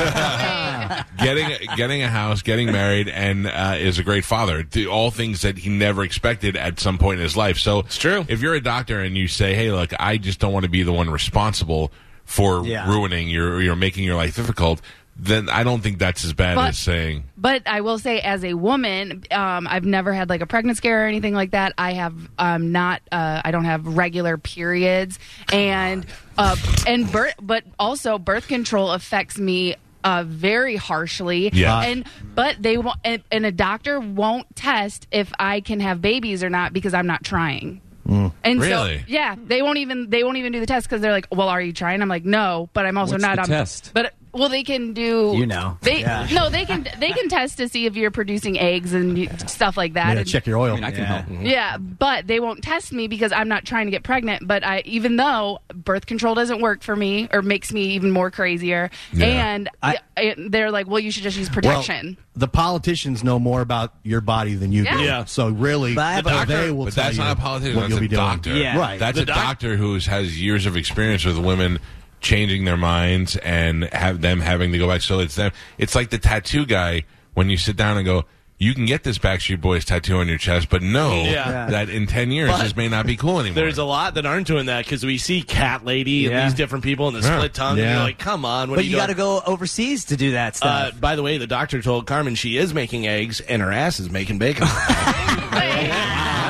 getting 1.17 1.75
getting 1.75 2.03
a 2.03 2.07
house, 2.07 2.41
getting 2.41 2.71
married, 2.71 3.07
and 3.09 3.47
uh, 3.47 3.75
is 3.77 4.00
a 4.00 4.03
great 4.03 4.25
father. 4.25 4.65
All 4.89 5.12
things 5.12 5.41
that 5.41 5.57
he 5.57 5.69
never 5.69 6.03
expected 6.03 6.55
at 6.55 6.79
some 6.79 6.97
point 6.97 7.19
in 7.19 7.24
his 7.24 7.36
life. 7.38 7.57
So 7.57 7.79
it's 7.79 7.97
true. 7.97 8.25
If 8.27 8.41
you're 8.41 8.53
a 8.55 8.62
doctor 8.62 9.00
and 9.01 9.17
you 9.17 9.27
say, 9.27 9.53
"Hey, 9.53 9.71
look, 9.71 9.91
I 10.00 10.17
just 10.17 10.39
don't 10.39 10.53
want 10.53 10.63
to 10.63 10.69
be 10.69 10.83
the 10.83 10.93
one 10.93 11.09
responsible 11.09 11.91
for 12.25 12.65
Yeah. 12.65 12.89
ruining 12.89 13.29
your, 13.29 13.75
making 13.75 14.03
your 14.03 14.15
life 14.15 14.36
difficult," 14.36 14.81
then 15.19 15.50
I 15.50 15.63
don't 15.63 15.81
think 15.81 16.00
that's 16.00 16.24
as 16.25 16.33
bad 16.33 16.55
But- 16.55 16.69
as 16.69 16.77
saying. 16.77 17.24
But 17.38 17.63
I 17.67 17.81
will 17.81 18.00
say, 18.00 18.19
as 18.19 18.43
a 18.43 18.53
woman, 18.55 19.24
um, 19.31 19.67
I've 19.69 19.86
never 19.86 20.12
had 20.13 20.29
like 20.29 20.41
a 20.41 20.45
pregnant 20.47 20.77
scare 20.77 21.03
or 21.03 21.07
anything 21.07 21.33
like 21.33 21.51
that. 21.51 21.74
I 21.77 21.93
have 21.93 22.13
um, 22.39 22.71
not. 22.71 23.01
Uh, 23.12 23.41
I 23.45 23.51
don't 23.51 23.65
have 23.65 23.86
regular 23.97 24.38
periods, 24.38 25.19
and 25.51 26.05
uh, 26.38 26.55
and 26.88 27.12
birth. 27.12 27.36
But 27.41 27.63
also, 27.79 28.17
birth 28.17 28.47
control 28.47 28.91
affects 28.91 29.38
me. 29.38 29.75
Uh, 30.03 30.24
very 30.25 30.77
harshly, 30.77 31.50
Yeah. 31.51 31.81
and 31.81 32.05
but 32.33 32.55
they 32.62 32.77
won't, 32.77 32.97
and, 33.03 33.21
and 33.29 33.45
a 33.45 33.51
doctor 33.51 34.00
won't 34.00 34.55
test 34.55 35.05
if 35.12 35.33
I 35.38 35.59
can 35.59 35.81
have 35.81 36.01
babies 36.01 36.43
or 36.45 36.50
not 36.50 36.71
because 36.71 36.93
I'm 36.93 37.07
not 37.07 37.25
trying. 37.25 37.81
And 38.07 38.31
Really? 38.45 39.00
so, 39.00 39.03
yeah, 39.07 39.36
they 39.47 39.62
won't 39.62 39.79
even 39.79 40.09
they 40.09 40.24
won't 40.24 40.38
even 40.38 40.53
do 40.53 40.62
the 40.62 40.65
test 40.65 40.88
because 40.88 41.01
they're 41.01 41.12
like, 41.12 41.27
"Well, 41.29 41.50
are 41.50 41.62
you 41.62 41.74
trying?" 41.74 42.01
I'm 42.01 42.07
like, 42.07 42.24
"No," 42.24 42.69
but 42.71 42.86
I'm 42.86 42.97
also 42.97 43.13
What's 43.13 43.24
not. 43.24 43.36
the 43.36 43.41
I'm, 43.41 43.47
test? 43.47 43.91
But 43.93 44.13
well, 44.38 44.50
they 44.50 44.63
can 44.63 44.94
do. 44.94 45.34
You 45.36 45.46
know. 45.46 45.77
they 45.82 46.01
Yeah. 46.01 46.27
no, 46.32 46.50
they 46.50 46.65
can 46.65 46.88
they 47.00 47.12
can 47.12 47.27
test 47.29 47.58
to 47.58 47.67
see 47.67 47.86
if 47.86 47.96
you're 47.96 48.12
producing 48.12 48.60
eggs 48.60 48.94
and 48.94 49.17
you- 49.17 49.29
stuff 49.48 49.75
like 49.77 49.94
that. 49.94 50.13
Yeah, 50.13 50.20
And- 50.20 50.27
check 50.27 50.46
your 50.48 50.58
oil. 50.58 50.74
I 50.74 50.75
mean, 50.75 50.84
I 50.84 50.91
can 50.91 51.00
Yeah. 51.01 51.06
help. 51.06 51.25
Mm-hmm. 51.25 51.46
yeah, 51.46 51.77
but 51.77 52.27
they 52.27 52.39
won't 52.39 52.63
test 52.63 52.91
me 52.94 53.08
because 53.08 53.32
I'm 53.32 53.48
not 53.48 53.65
trying 53.65 53.88
to 53.88 53.91
get 53.91 54.03
pregnant. 54.03 54.48
But 54.48 54.63
I, 54.65 54.82
even 54.86 55.15
though 55.17 55.60
birth 55.74 56.06
control 56.06 56.36
doesn't 56.36 56.62
work 56.62 56.84
for 56.84 56.96
me 56.96 57.27
or 57.32 57.41
makes 57.41 57.72
me 57.74 57.84
even 57.96 58.12
more 58.12 58.32
crazier, 58.32 58.89
Yeah. 59.13 59.25
and 59.25 59.70
I- 59.82 59.98
I- 60.15 60.36
they're 60.38 60.72
like, 60.72 60.88
"Well, 60.88 61.00
you 61.00 61.12
should 61.12 61.24
just 61.24 61.38
use 61.38 61.48
Well, 61.50 61.56
protection." 61.56 62.17
the 62.36 62.48
politicians 62.48 63.24
know 63.24 63.39
more 63.39 63.62
about 63.62 63.94
your 64.03 64.22
body 64.22 64.53
than 64.53 64.72
you 64.72 64.84
do. 64.84 64.89
Yeah. 64.89 65.01
Yeah. 65.01 65.25
So 65.25 65.50
really, 65.50 65.96
But 65.96 66.24
the 66.24 66.29
doctor, 66.29 66.58
they 66.65 66.72
will 66.72 66.86
but 66.86 66.94
tell 66.94 67.06
that's 67.06 67.17
you 67.17 67.24
not 67.24 67.38
a 67.38 67.39
politician. 67.39 67.75
what 67.75 67.82
That's 67.82 67.89
you'll 67.89 67.98
a 67.98 68.01
be 68.01 68.08
doing. 68.08 68.20
doctor. 68.20 68.56
Yeah. 68.56 68.77
Right. 68.77 69.00
That's 69.00 69.15
The 69.17 69.24
a 69.24 69.25
doc- 69.25 69.36
doctor 69.38 69.75
who 69.77 69.98
has 69.98 70.39
years 70.39 70.65
of 70.67 70.77
experience 70.77 71.25
with 71.25 71.38
women 71.39 71.79
changing 72.21 72.65
their 72.65 72.77
minds 72.77 73.36
and 73.38 73.83
have 73.93 74.21
them 74.21 74.39
having 74.41 74.71
to 74.71 74.77
go 74.77 74.88
back. 74.88 75.01
So 75.01 75.19
it's 75.19 75.36
them. 75.36 75.51
It's 75.77 75.95
like 75.95 76.09
the 76.09 76.17
tattoo 76.17 76.65
guy 76.65 77.03
when 77.33 77.50
you 77.50 77.57
sit 77.57 77.75
down 77.75 77.97
and 77.97 78.05
go, 78.05 78.25
you 78.59 78.74
can 78.74 78.88
get 78.88 79.03
this 79.03 79.19
Backstreet 79.19 79.62
Boys 79.62 79.86
tattoo 79.86 80.17
on 80.17 80.27
your 80.27 80.39
chest, 80.39 80.69
but 80.71 80.81
no, 80.81 81.13
Yeah. 81.25 81.67
that 81.69 81.89
in 81.91 82.07
10 82.07 82.31
years, 82.31 82.50
But 82.50 82.63
this 82.63 82.75
may 82.75 82.88
not 82.89 83.05
be 83.05 83.15
cool 83.15 83.39
anymore. 83.39 83.53
There's 83.53 83.77
a 83.77 83.83
lot 83.83 84.15
that 84.15 84.25
aren't 84.25 84.47
doing 84.47 84.65
that 84.65 84.83
because 84.83 85.05
we 85.05 85.19
see 85.19 85.43
Cat 85.43 85.86
Lady 85.86 86.25
and 86.25 86.43
these 86.47 86.55
different 86.55 86.83
people 86.83 87.07
in 87.07 87.13
the 87.13 87.19
Yeah. 87.19 87.38
split 87.38 87.53
tongue. 87.53 87.77
And 87.77 87.88
you're 87.88 88.00
like, 88.00 88.17
come 88.17 88.45
on, 88.45 88.71
what 88.71 88.77
But 88.77 88.81
are 88.81 88.86
you, 88.88 88.91
you 88.93 88.95
got 88.97 89.07
to 89.07 89.13
go 89.13 89.43
overseas 89.45 90.05
to 90.05 90.17
do 90.17 90.31
that 90.31 90.53
Uh, 90.53 90.89
stuff. 90.89 91.00
by 91.00 91.15
the 91.15 91.21
way, 91.21 91.38
the 91.38 91.45
doctor 91.45 91.83
told 91.83 92.07
Carmen 92.07 92.33
she 92.33 92.57
is 92.57 92.74
making 92.74 93.05
eggs 93.05 93.41
and 93.41 93.62
her 93.62 93.71
ass 93.71 94.00
is 94.00 94.09
making 94.09 94.39
bacon. 94.39 94.65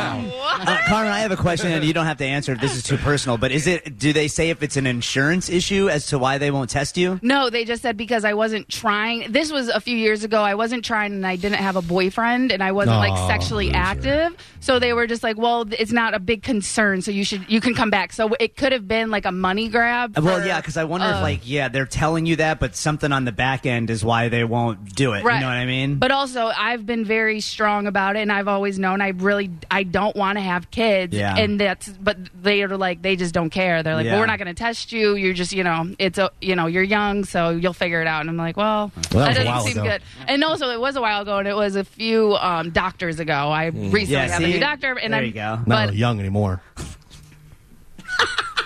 Uh, 0.59 0.77
Carmen, 0.87 1.11
I 1.11 1.19
have 1.19 1.31
a 1.31 1.37
question, 1.37 1.71
and 1.71 1.83
you 1.83 1.93
don't 1.93 2.05
have 2.05 2.17
to 2.17 2.25
answer 2.25 2.51
if 2.53 2.61
this 2.61 2.75
is 2.75 2.83
too 2.83 2.97
personal. 2.97 3.37
But 3.37 3.51
is 3.51 3.67
it? 3.67 3.97
Do 3.97 4.13
they 4.13 4.27
say 4.27 4.49
if 4.49 4.63
it's 4.63 4.77
an 4.77 4.87
insurance 4.87 5.49
issue 5.49 5.89
as 5.89 6.07
to 6.07 6.19
why 6.19 6.37
they 6.37 6.51
won't 6.51 6.69
test 6.69 6.97
you? 6.97 7.19
No, 7.21 7.49
they 7.49 7.65
just 7.65 7.81
said 7.81 7.97
because 7.97 8.25
I 8.25 8.33
wasn't 8.33 8.69
trying. 8.69 9.31
This 9.31 9.51
was 9.51 9.69
a 9.69 9.79
few 9.79 9.95
years 9.95 10.23
ago. 10.23 10.41
I 10.41 10.55
wasn't 10.55 10.83
trying, 10.83 11.13
and 11.13 11.25
I 11.27 11.35
didn't 11.35 11.59
have 11.59 11.75
a 11.75 11.81
boyfriend, 11.81 12.51
and 12.51 12.63
I 12.63 12.71
wasn't 12.71 12.97
like 12.97 13.11
Aw, 13.11 13.27
sexually 13.27 13.71
active. 13.71 14.35
So 14.59 14.79
they 14.79 14.93
were 14.93 15.07
just 15.07 15.23
like, 15.23 15.37
"Well, 15.37 15.65
it's 15.77 15.91
not 15.91 16.13
a 16.13 16.19
big 16.19 16.43
concern, 16.43 17.01
so 17.01 17.11
you 17.11 17.23
should 17.23 17.49
you 17.49 17.61
can 17.61 17.75
come 17.75 17.89
back." 17.89 18.13
So 18.13 18.35
it 18.39 18.55
could 18.55 18.71
have 18.71 18.87
been 18.87 19.11
like 19.11 19.25
a 19.25 19.31
money 19.31 19.69
grab. 19.69 20.17
well, 20.17 20.45
yeah, 20.45 20.59
because 20.59 20.77
I 20.77 20.85
wonder 20.85 21.07
if 21.07 21.15
uh, 21.15 21.21
like 21.21 21.41
yeah, 21.43 21.69
they're 21.69 21.85
telling 21.85 22.25
you 22.25 22.37
that, 22.37 22.59
but 22.59 22.75
something 22.75 23.11
on 23.11 23.25
the 23.25 23.31
back 23.31 23.65
end 23.65 23.89
is 23.89 24.03
why 24.03 24.29
they 24.29 24.43
won't 24.43 24.95
do 24.95 25.13
it. 25.13 25.23
Right. 25.23 25.35
You 25.35 25.41
know 25.41 25.47
what 25.47 25.53
I 25.53 25.65
mean? 25.65 25.95
But 25.95 26.11
also, 26.11 26.51
I've 26.55 26.85
been 26.85 27.05
very 27.05 27.39
strong 27.41 27.87
about 27.87 28.15
it, 28.15 28.19
and 28.19 28.31
I've 28.31 28.47
always 28.47 28.79
known 28.79 29.01
I 29.01 29.09
really 29.09 29.51
I 29.69 29.83
don't 29.83 30.15
want 30.15 30.37
to 30.37 30.46
have 30.47 30.71
kids. 30.71 31.15
Yeah. 31.15 31.37
And 31.37 31.59
that's 31.59 31.87
but 31.89 32.17
they 32.41 32.63
are 32.63 32.75
like 32.77 33.01
they 33.01 33.15
just 33.15 33.33
don't 33.33 33.49
care. 33.51 33.83
They're 33.83 33.95
like, 33.95 34.05
Yeah. 34.05 34.13
well, 34.13 34.21
we're 34.21 34.25
not 34.27 34.39
going 34.39 34.47
to 34.47 34.53
test 34.53 34.91
you. 34.91 35.15
You're 35.15 35.33
just 35.33 35.53
you 35.53 35.63
know 35.63 35.93
it's 35.99 36.17
a 36.17 36.31
you 36.41 36.55
know 36.55 36.65
you're 36.67 36.83
young, 36.83 37.23
so 37.25 37.49
you'll 37.51 37.73
figure 37.73 38.01
it 38.01 38.07
out. 38.07 38.21
And 38.21 38.29
I'm 38.29 38.37
like, 38.37 38.57
well, 38.57 38.91
Well, 39.13 39.25
that 39.27 39.35
that 39.35 39.43
doesn't 39.43 39.67
seem 39.73 39.77
ago. 39.83 39.89
good. 39.91 40.01
And 40.27 40.43
also, 40.43 40.69
it 40.71 40.79
was 40.79 40.95
a 40.95 41.01
while 41.01 41.21
ago, 41.21 41.37
and 41.37 41.47
it 41.47 41.55
was 41.55 41.75
a 41.75 41.83
few 41.83 42.35
um, 42.37 42.71
doctors 42.71 43.19
ago. 43.19 43.33
I 43.33 43.65
recently 43.67 44.05
Mm. 44.07 44.09
Yeah, 44.09 44.27
have 44.27 44.41
a 44.43 44.47
new 44.47 44.59
doctor, 44.59 44.97
and 44.97 45.13
There 45.13 45.19
I'm 45.19 45.25
you 45.27 45.31
go. 45.31 45.59
Not 45.65 45.87
but 45.89 45.95
young 45.95 46.19
anymore. 46.19 46.61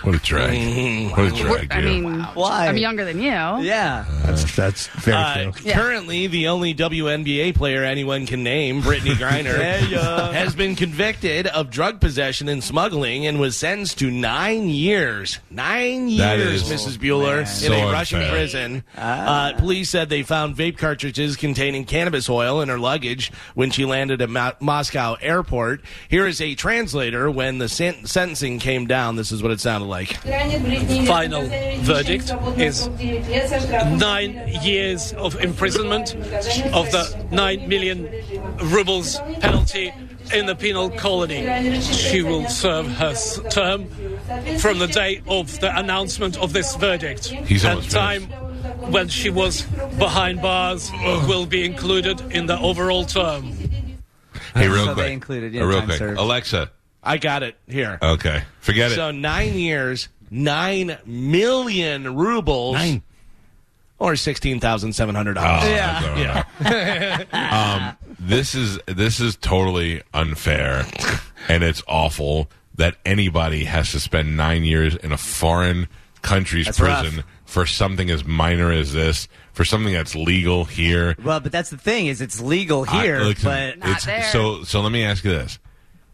What 0.03 0.15
a 0.15 0.20
drag. 0.20 1.12
What 1.12 1.20
a 1.20 1.29
drag, 1.31 1.72
I 1.72 1.81
dude. 1.81 2.03
mean, 2.03 2.20
Why? 2.34 2.67
I'm 2.67 2.77
younger 2.77 3.05
than 3.05 3.17
you. 3.20 3.29
yeah. 3.29 4.05
That's 4.25 4.55
that's 4.55 4.88
very 4.88 5.17
Uh, 5.17 5.51
true. 5.51 5.72
Currently, 5.72 6.27
the 6.27 6.48
only 6.48 6.74
WNBA 6.74 7.53
player 7.53 7.84
anyone 7.84 8.25
can 8.25 8.41
name, 8.43 8.81
Brittney 8.81 9.13
Griner, 9.22 9.58
has 10.34 10.55
been 10.55 10.75
convicted 10.75 11.46
of 11.48 11.70
drug 11.70 12.00
possession 12.00 12.50
and 12.50 12.63
smuggling 12.63 13.27
and 13.27 13.39
was 13.39 13.55
sentenced 13.58 14.00
to 14.00 14.10
nine 14.10 14.70
years. 14.70 15.38
Nine 15.51 16.15
That 16.17 16.38
years, 16.39 16.70
is- 16.72 16.88
Mrs. 16.88 16.98
Bueller, 16.98 17.39
in 17.41 17.46
So 17.46 17.72
a 17.74 17.91
Russian 17.91 18.20
unfair. 18.22 18.31
prison. 18.34 18.84
Uh, 18.98 19.53
police 19.53 19.89
said 19.89 20.10
they 20.10 20.24
found 20.24 20.55
vape 20.55 20.77
cartridges 20.77 21.36
containing 21.36 21.86
cannabis 21.86 22.29
oil 22.29 22.62
in 22.62 22.70
her 22.70 22.79
luggage 22.79 23.31
when 23.53 23.70
she 23.72 23.86
landed 23.86 24.22
at 24.22 24.29
Mo- 24.29 24.53
Moscow 24.60 25.15
airport. 25.22 25.81
Here 26.10 26.25
is 26.25 26.41
a 26.41 26.55
translator 26.55 27.29
when 27.29 27.60
the 27.60 27.70
sen- 27.70 28.05
sentencing 28.05 28.60
came 28.60 28.88
down. 28.88 29.15
This 29.15 29.31
is 29.31 29.43
what 29.43 29.51
it 29.51 29.60
sounded 29.60 29.86
like. 29.86 29.90
Final 31.05 31.43
verdict 31.81 32.31
is 32.57 32.88
nine 33.98 34.48
years 34.62 35.13
of 35.13 35.36
imprisonment 35.41 36.15
of 36.74 36.89
the 36.91 37.25
nine 37.31 37.67
million 37.67 38.10
rubles 38.63 39.19
penalty 39.39 39.93
in 40.33 40.45
the 40.45 40.55
penal 40.55 40.89
colony. 40.89 41.79
She 41.81 42.21
will 42.21 42.48
serve 42.48 42.88
her 42.88 43.07
s- 43.10 43.39
term 43.50 43.86
from 44.60 44.79
the 44.79 44.88
day 44.88 45.21
of 45.27 45.60
the 45.60 45.75
announcement 45.77 46.38
of 46.38 46.53
this 46.53 46.75
verdict. 46.75 47.27
He's 47.27 47.63
and 47.65 47.74
almost 47.75 47.91
time 47.91 48.24
when 48.91 49.10
she 49.10 49.29
was 49.29 49.63
behind 50.00 50.41
bars 50.41 50.89
will 51.27 51.45
be 51.45 51.65
included 51.65 52.21
in 52.31 52.45
the 52.45 52.57
overall 52.60 53.03
term. 53.05 53.51
Hey, 54.53 54.67
real 54.67 54.86
So 54.86 54.93
they 54.93 55.01
quick. 55.03 55.12
included, 55.13 55.53
yeah, 55.53 55.63
real 55.63 55.81
quick. 55.81 55.98
served. 55.98 56.19
Alexa. 56.19 56.71
I 57.03 57.17
got 57.17 57.43
it 57.43 57.55
here. 57.67 57.98
Okay. 58.01 58.43
Forget 58.60 58.91
it. 58.91 58.96
So 58.96 59.12
nine 59.12 59.55
years, 59.55 60.08
nine 60.29 60.98
million 61.05 62.15
rubles, 62.15 62.75
Nine. 62.75 63.01
or 64.00 64.15
sixteen 64.15 64.59
thousand 64.59 64.94
seven 64.94 65.16
hundred 65.16 65.37
Oh, 65.37 65.42
dollars. 65.42 65.70
yeah. 66.20 67.24
um, 68.01 68.14
this 68.20 68.53
is 68.55 68.79
this 68.85 69.20
is 69.20 69.35
totally 69.35 70.03
unfair, 70.14 70.85
and 71.48 71.64
it's 71.64 71.81
awful 71.87 72.50
that 72.75 72.96
anybody 73.05 73.66
has 73.66 73.92
to 73.92 74.00
spend 74.00 74.37
nine 74.37 74.64
years 74.64 74.96
in 74.96 75.11
a 75.11 75.18
foreign 75.18 75.87
country's 76.22 76.66
That's 76.68 76.79
prison 76.79 77.18
rough. 77.18 77.25
for 77.46 77.66
something 77.66 78.09
as 78.11 78.24
minor 78.24 78.72
as 78.72 78.94
this, 78.94 79.27
for 79.53 79.66
something 79.66 79.92
that's 79.94 80.16
legal 80.16 80.66
here. 80.66 81.16
Well, 81.24 81.40
but 81.40 81.51
that's 81.51 81.70
the 81.72 81.77
thing 81.77 82.05
is 82.07 82.22
it's 82.22 82.40
legal 82.40 82.85
I- 82.87 83.01
here, 83.01 83.20
listen, 83.22 83.44
but 83.44 83.79
Not 83.79 83.90
it's 83.98 84.05
there. 84.05 84.24
so. 84.31 84.64
So 84.64 84.81
let 84.81 84.92
me 84.92 85.03
ask 85.03 85.24
you 85.24 85.31
this: 85.31 85.57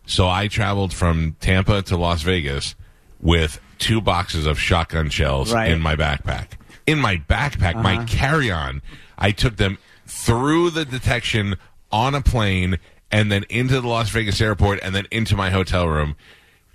So 0.08 0.28
I 0.28 0.48
traveled 0.48 0.94
from 0.94 1.36
Tampa 1.40 1.84
to 1.84 1.98
Las 1.98 2.24
Vegas 2.24 2.74
with 3.20 3.60
two 3.78 4.02
boxes 4.02 4.46
of 4.48 4.60
shotgun 4.60 5.10
shells 5.10 5.54
Right. 5.54 5.66
Uh-huh. 5.68 5.76
in 5.76 5.82
my 5.82 5.96
backpack. 5.96 6.48
In 6.88 6.98
my 7.00 7.18
backpack, 7.18 7.76
my 7.82 8.04
carry-on, 8.06 8.82
I 9.18 9.32
took 9.32 9.58
them 9.58 9.78
through 10.08 10.70
the 10.72 10.86
detection 10.86 11.58
on 11.92 12.16
a 12.16 12.22
plane 12.22 12.80
and 13.12 13.32
then 13.32 13.44
into 13.50 13.80
the 13.82 13.88
Las 13.88 14.10
Vegas 14.10 14.40
airport 14.42 14.80
and 14.82 14.96
then 14.96 15.06
into 15.12 15.36
my 15.36 15.50
hotel 15.50 15.88
room. 15.88 16.16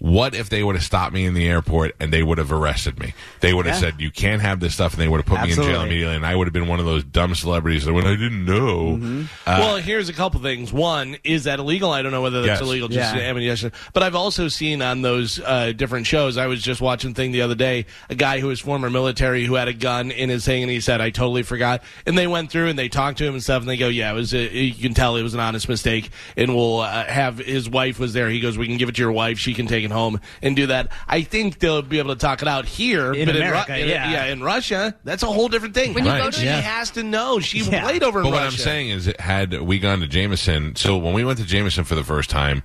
What 0.02 0.34
if 0.34 0.48
they 0.48 0.64
would 0.64 0.74
have 0.74 0.82
stopped 0.84 1.14
me 1.14 1.26
in 1.26 1.34
the 1.34 1.46
airport 1.46 1.94
and 2.00 2.12
they 2.12 2.24
would 2.24 2.38
have 2.38 2.50
arrested 2.50 2.98
me? 2.98 3.14
They 3.38 3.54
would 3.54 3.66
have 3.66 3.76
Yeah. 3.76 3.80
said, 3.90 4.00
"You 4.00 4.10
can't 4.10 4.42
have 4.42 4.58
this 4.58 4.74
stuff," 4.74 4.94
and 4.94 5.00
they 5.00 5.06
would 5.06 5.18
have 5.18 5.26
put 5.26 5.40
me 5.42 5.50
in 5.52 5.54
jail 5.54 5.82
immediately. 5.82 6.16
And 6.16 6.26
I 6.26 6.34
would 6.34 6.48
have 6.48 6.52
been 6.52 6.66
one 6.66 6.80
of 6.80 6.86
those 6.86 7.04
dumb 7.04 7.36
celebrities 7.36 7.84
that 7.84 7.92
went, 7.92 8.08
"I 8.08 8.16
didn't 8.16 8.44
know." 8.44 8.96
Mm-hmm. 8.96 9.22
Uh, 9.46 9.56
well, 9.60 9.76
here's 9.76 10.08
a 10.08 10.12
couple 10.12 10.40
things. 10.40 10.72
One, 10.72 11.18
is 11.22 11.44
that 11.44 11.60
illegal? 11.60 11.92
I 11.92 12.02
don't 12.02 12.10
know 12.10 12.20
whether 12.20 12.42
that's 12.42 12.60
Yes. 12.60 12.68
illegal. 12.68 12.88
Just 12.88 13.14
Yeah. 13.14 13.32
I 13.32 13.38
yes, 13.38 13.64
but 13.92 14.02
I've 14.02 14.16
also 14.16 14.48
seen 14.48 14.82
on 14.82 15.02
those 15.02 15.38
uh, 15.46 15.70
different 15.70 16.08
shows. 16.08 16.36
I 16.36 16.48
was 16.48 16.60
just 16.60 16.80
watching 16.80 17.14
thing 17.14 17.30
the 17.30 17.42
other 17.42 17.54
day. 17.54 17.86
A 18.10 18.16
guy 18.16 18.40
who 18.40 18.48
was 18.48 18.58
former 18.58 18.90
military 18.90 19.44
who 19.44 19.54
had 19.54 19.68
a 19.68 19.72
gun 19.72 20.10
in 20.10 20.30
his 20.30 20.44
thing, 20.44 20.64
and 20.64 20.70
he 20.72 20.80
said, 20.80 21.00
"I 21.00 21.10
totally 21.10 21.44
forgot." 21.44 21.80
And 22.06 22.18
they 22.18 22.26
went 22.26 22.50
through 22.50 22.66
and 22.66 22.76
they 22.76 22.88
talked 22.88 23.18
to 23.18 23.24
him 23.24 23.34
and 23.34 23.42
stuff, 23.42 23.60
and 23.60 23.68
they 23.68 23.76
go, 23.76 23.86
"Yeah, 23.86 24.10
it 24.10 24.14
was. 24.14 24.34
A, 24.34 24.52
you 24.52 24.74
can 24.74 24.94
tell 24.94 25.14
it 25.14 25.22
was 25.22 25.34
an 25.34 25.38
honest 25.40 25.68
mistake." 25.68 26.10
And 26.36 26.56
we'll 26.56 26.80
uh, 26.80 27.04
have 27.04 27.38
his 27.38 27.68
wife 27.68 28.00
was 28.00 28.14
there. 28.14 28.28
He 28.28 28.40
goes, 28.40 28.58
"We 28.58 28.66
can 28.66 28.78
give 28.78 28.88
it 28.88 28.96
to 28.96 29.00
your 29.02 29.12
wife. 29.12 29.38
She 29.38 29.54
can 29.54 29.68
take 29.68 29.84
it 29.84 29.91
home 29.92 30.20
and 30.42 30.56
do 30.56 30.66
that." 30.66 30.88
I 31.06 31.22
think 31.22 31.58
they'll 31.60 31.82
be 31.82 31.98
able 31.98 32.14
to 32.14 32.20
talk 32.20 32.42
it 32.42 32.48
out 32.48 32.66
here, 32.66 33.12
In 33.12 33.26
but 33.26 33.36
America, 33.36 33.76
in, 33.78 33.84
Ru- 33.86 33.90
yeah. 33.90 34.10
yeah, 34.10 34.24
in 34.26 34.42
Russia, 34.42 34.94
that's 35.04 35.22
a 35.22 35.26
whole 35.26 35.48
different 35.48 35.74
thing. 35.74 35.94
When 35.94 36.04
you 36.04 36.10
Right. 36.10 36.22
go 36.24 36.30
to 36.30 36.36
she 36.38 36.44
Yeah. 36.46 36.60
has 36.60 36.90
to 36.92 37.02
know. 37.02 37.38
She 37.40 37.58
Yeah. 37.60 37.82
played 37.84 38.02
over 38.02 38.18
in 38.20 38.24
But 38.24 38.32
what 38.32 38.42
Russia. 38.42 38.56
I'm 38.56 38.64
saying 38.64 38.90
is, 38.90 39.12
had 39.20 39.60
we 39.60 39.78
gone 39.78 40.00
to 40.00 40.06
Jameson, 40.08 40.74
so 40.76 40.96
when 40.96 41.12
we 41.14 41.24
went 41.24 41.38
to 41.38 41.44
Jameson 41.44 41.84
for 41.84 41.94
the 41.94 42.04
first 42.04 42.28
time, 42.30 42.62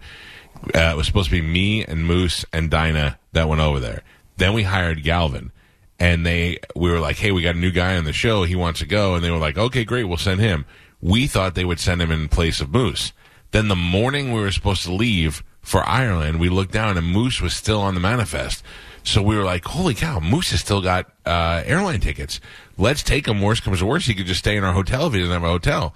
uh, 0.74 0.80
it 0.94 0.98
was 0.98 1.06
supposed 1.06 1.30
to 1.30 1.36
be 1.36 1.42
me 1.42 1.84
and 1.86 2.06
Moose 2.06 2.44
and 2.52 2.70
Dinah 2.70 3.20
that 3.34 3.48
went 3.48 3.62
over 3.62 3.80
there. 3.80 4.02
Then 4.38 4.54
we 4.54 4.64
hired 4.64 5.04
Galvin, 5.04 5.52
and 6.00 6.26
they 6.26 6.58
we 6.76 6.90
were 6.92 7.00
like, 7.00 7.18
"Hey, 7.18 7.32
we 7.32 7.42
got 7.42 7.56
a 7.56 7.60
new 7.60 7.72
guy 7.72 7.98
on 7.98 8.06
the 8.06 8.14
show. 8.14 8.44
He 8.44 8.56
wants 8.56 8.80
to 8.80 8.86
go," 8.86 9.16
and 9.16 9.24
they 9.24 9.32
were 9.32 9.38
like, 9.38 9.58
"Okay, 9.58 9.84
great, 9.84 10.04
we'll 10.06 10.18
send 10.18 10.40
him." 10.40 10.66
We 11.02 11.28
thought 11.28 11.54
they 11.56 11.66
would 11.66 11.80
send 11.80 12.02
him 12.02 12.12
in 12.12 12.28
place 12.28 12.60
of 12.62 12.72
Moose. 12.72 13.14
Then 13.52 13.68
the 13.68 13.76
morning 13.76 14.34
we 14.34 14.40
were 14.42 14.52
supposed 14.52 14.84
to 14.84 14.92
leave 14.94 15.44
for 15.68 15.86
Ireland, 15.86 16.40
we 16.40 16.48
looked 16.48 16.72
down 16.72 16.98
and 16.98 17.06
Moose 17.06 17.42
was 17.42 17.54
still 17.54 17.82
on 17.82 17.94
the 17.94 18.00
manifest. 18.00 18.64
So 19.04 19.22
we 19.22 19.36
were 19.36 19.44
like, 19.44 19.66
"Holy 19.66 19.94
cow, 19.94 20.22
Moose 20.22 20.52
has 20.52 20.62
still 20.62 20.80
got 20.80 21.12
uh, 21.26 21.62
airline 21.66 22.00
tickets. 22.00 22.40
Let's 22.78 23.04
take 23.04 23.28
him. 23.28 23.42
Worst 23.42 23.64
comes 23.64 23.80
to 23.80 23.86
worst, 23.86 24.08
he 24.08 24.16
could 24.16 24.28
just 24.28 24.40
stay 24.40 24.56
in 24.56 24.64
our 24.64 24.72
hotel 24.72 25.08
if 25.08 25.14
he 25.14 25.20
doesn't 25.20 25.34
have 25.34 25.44
a 25.44 25.48
hotel." 25.48 25.94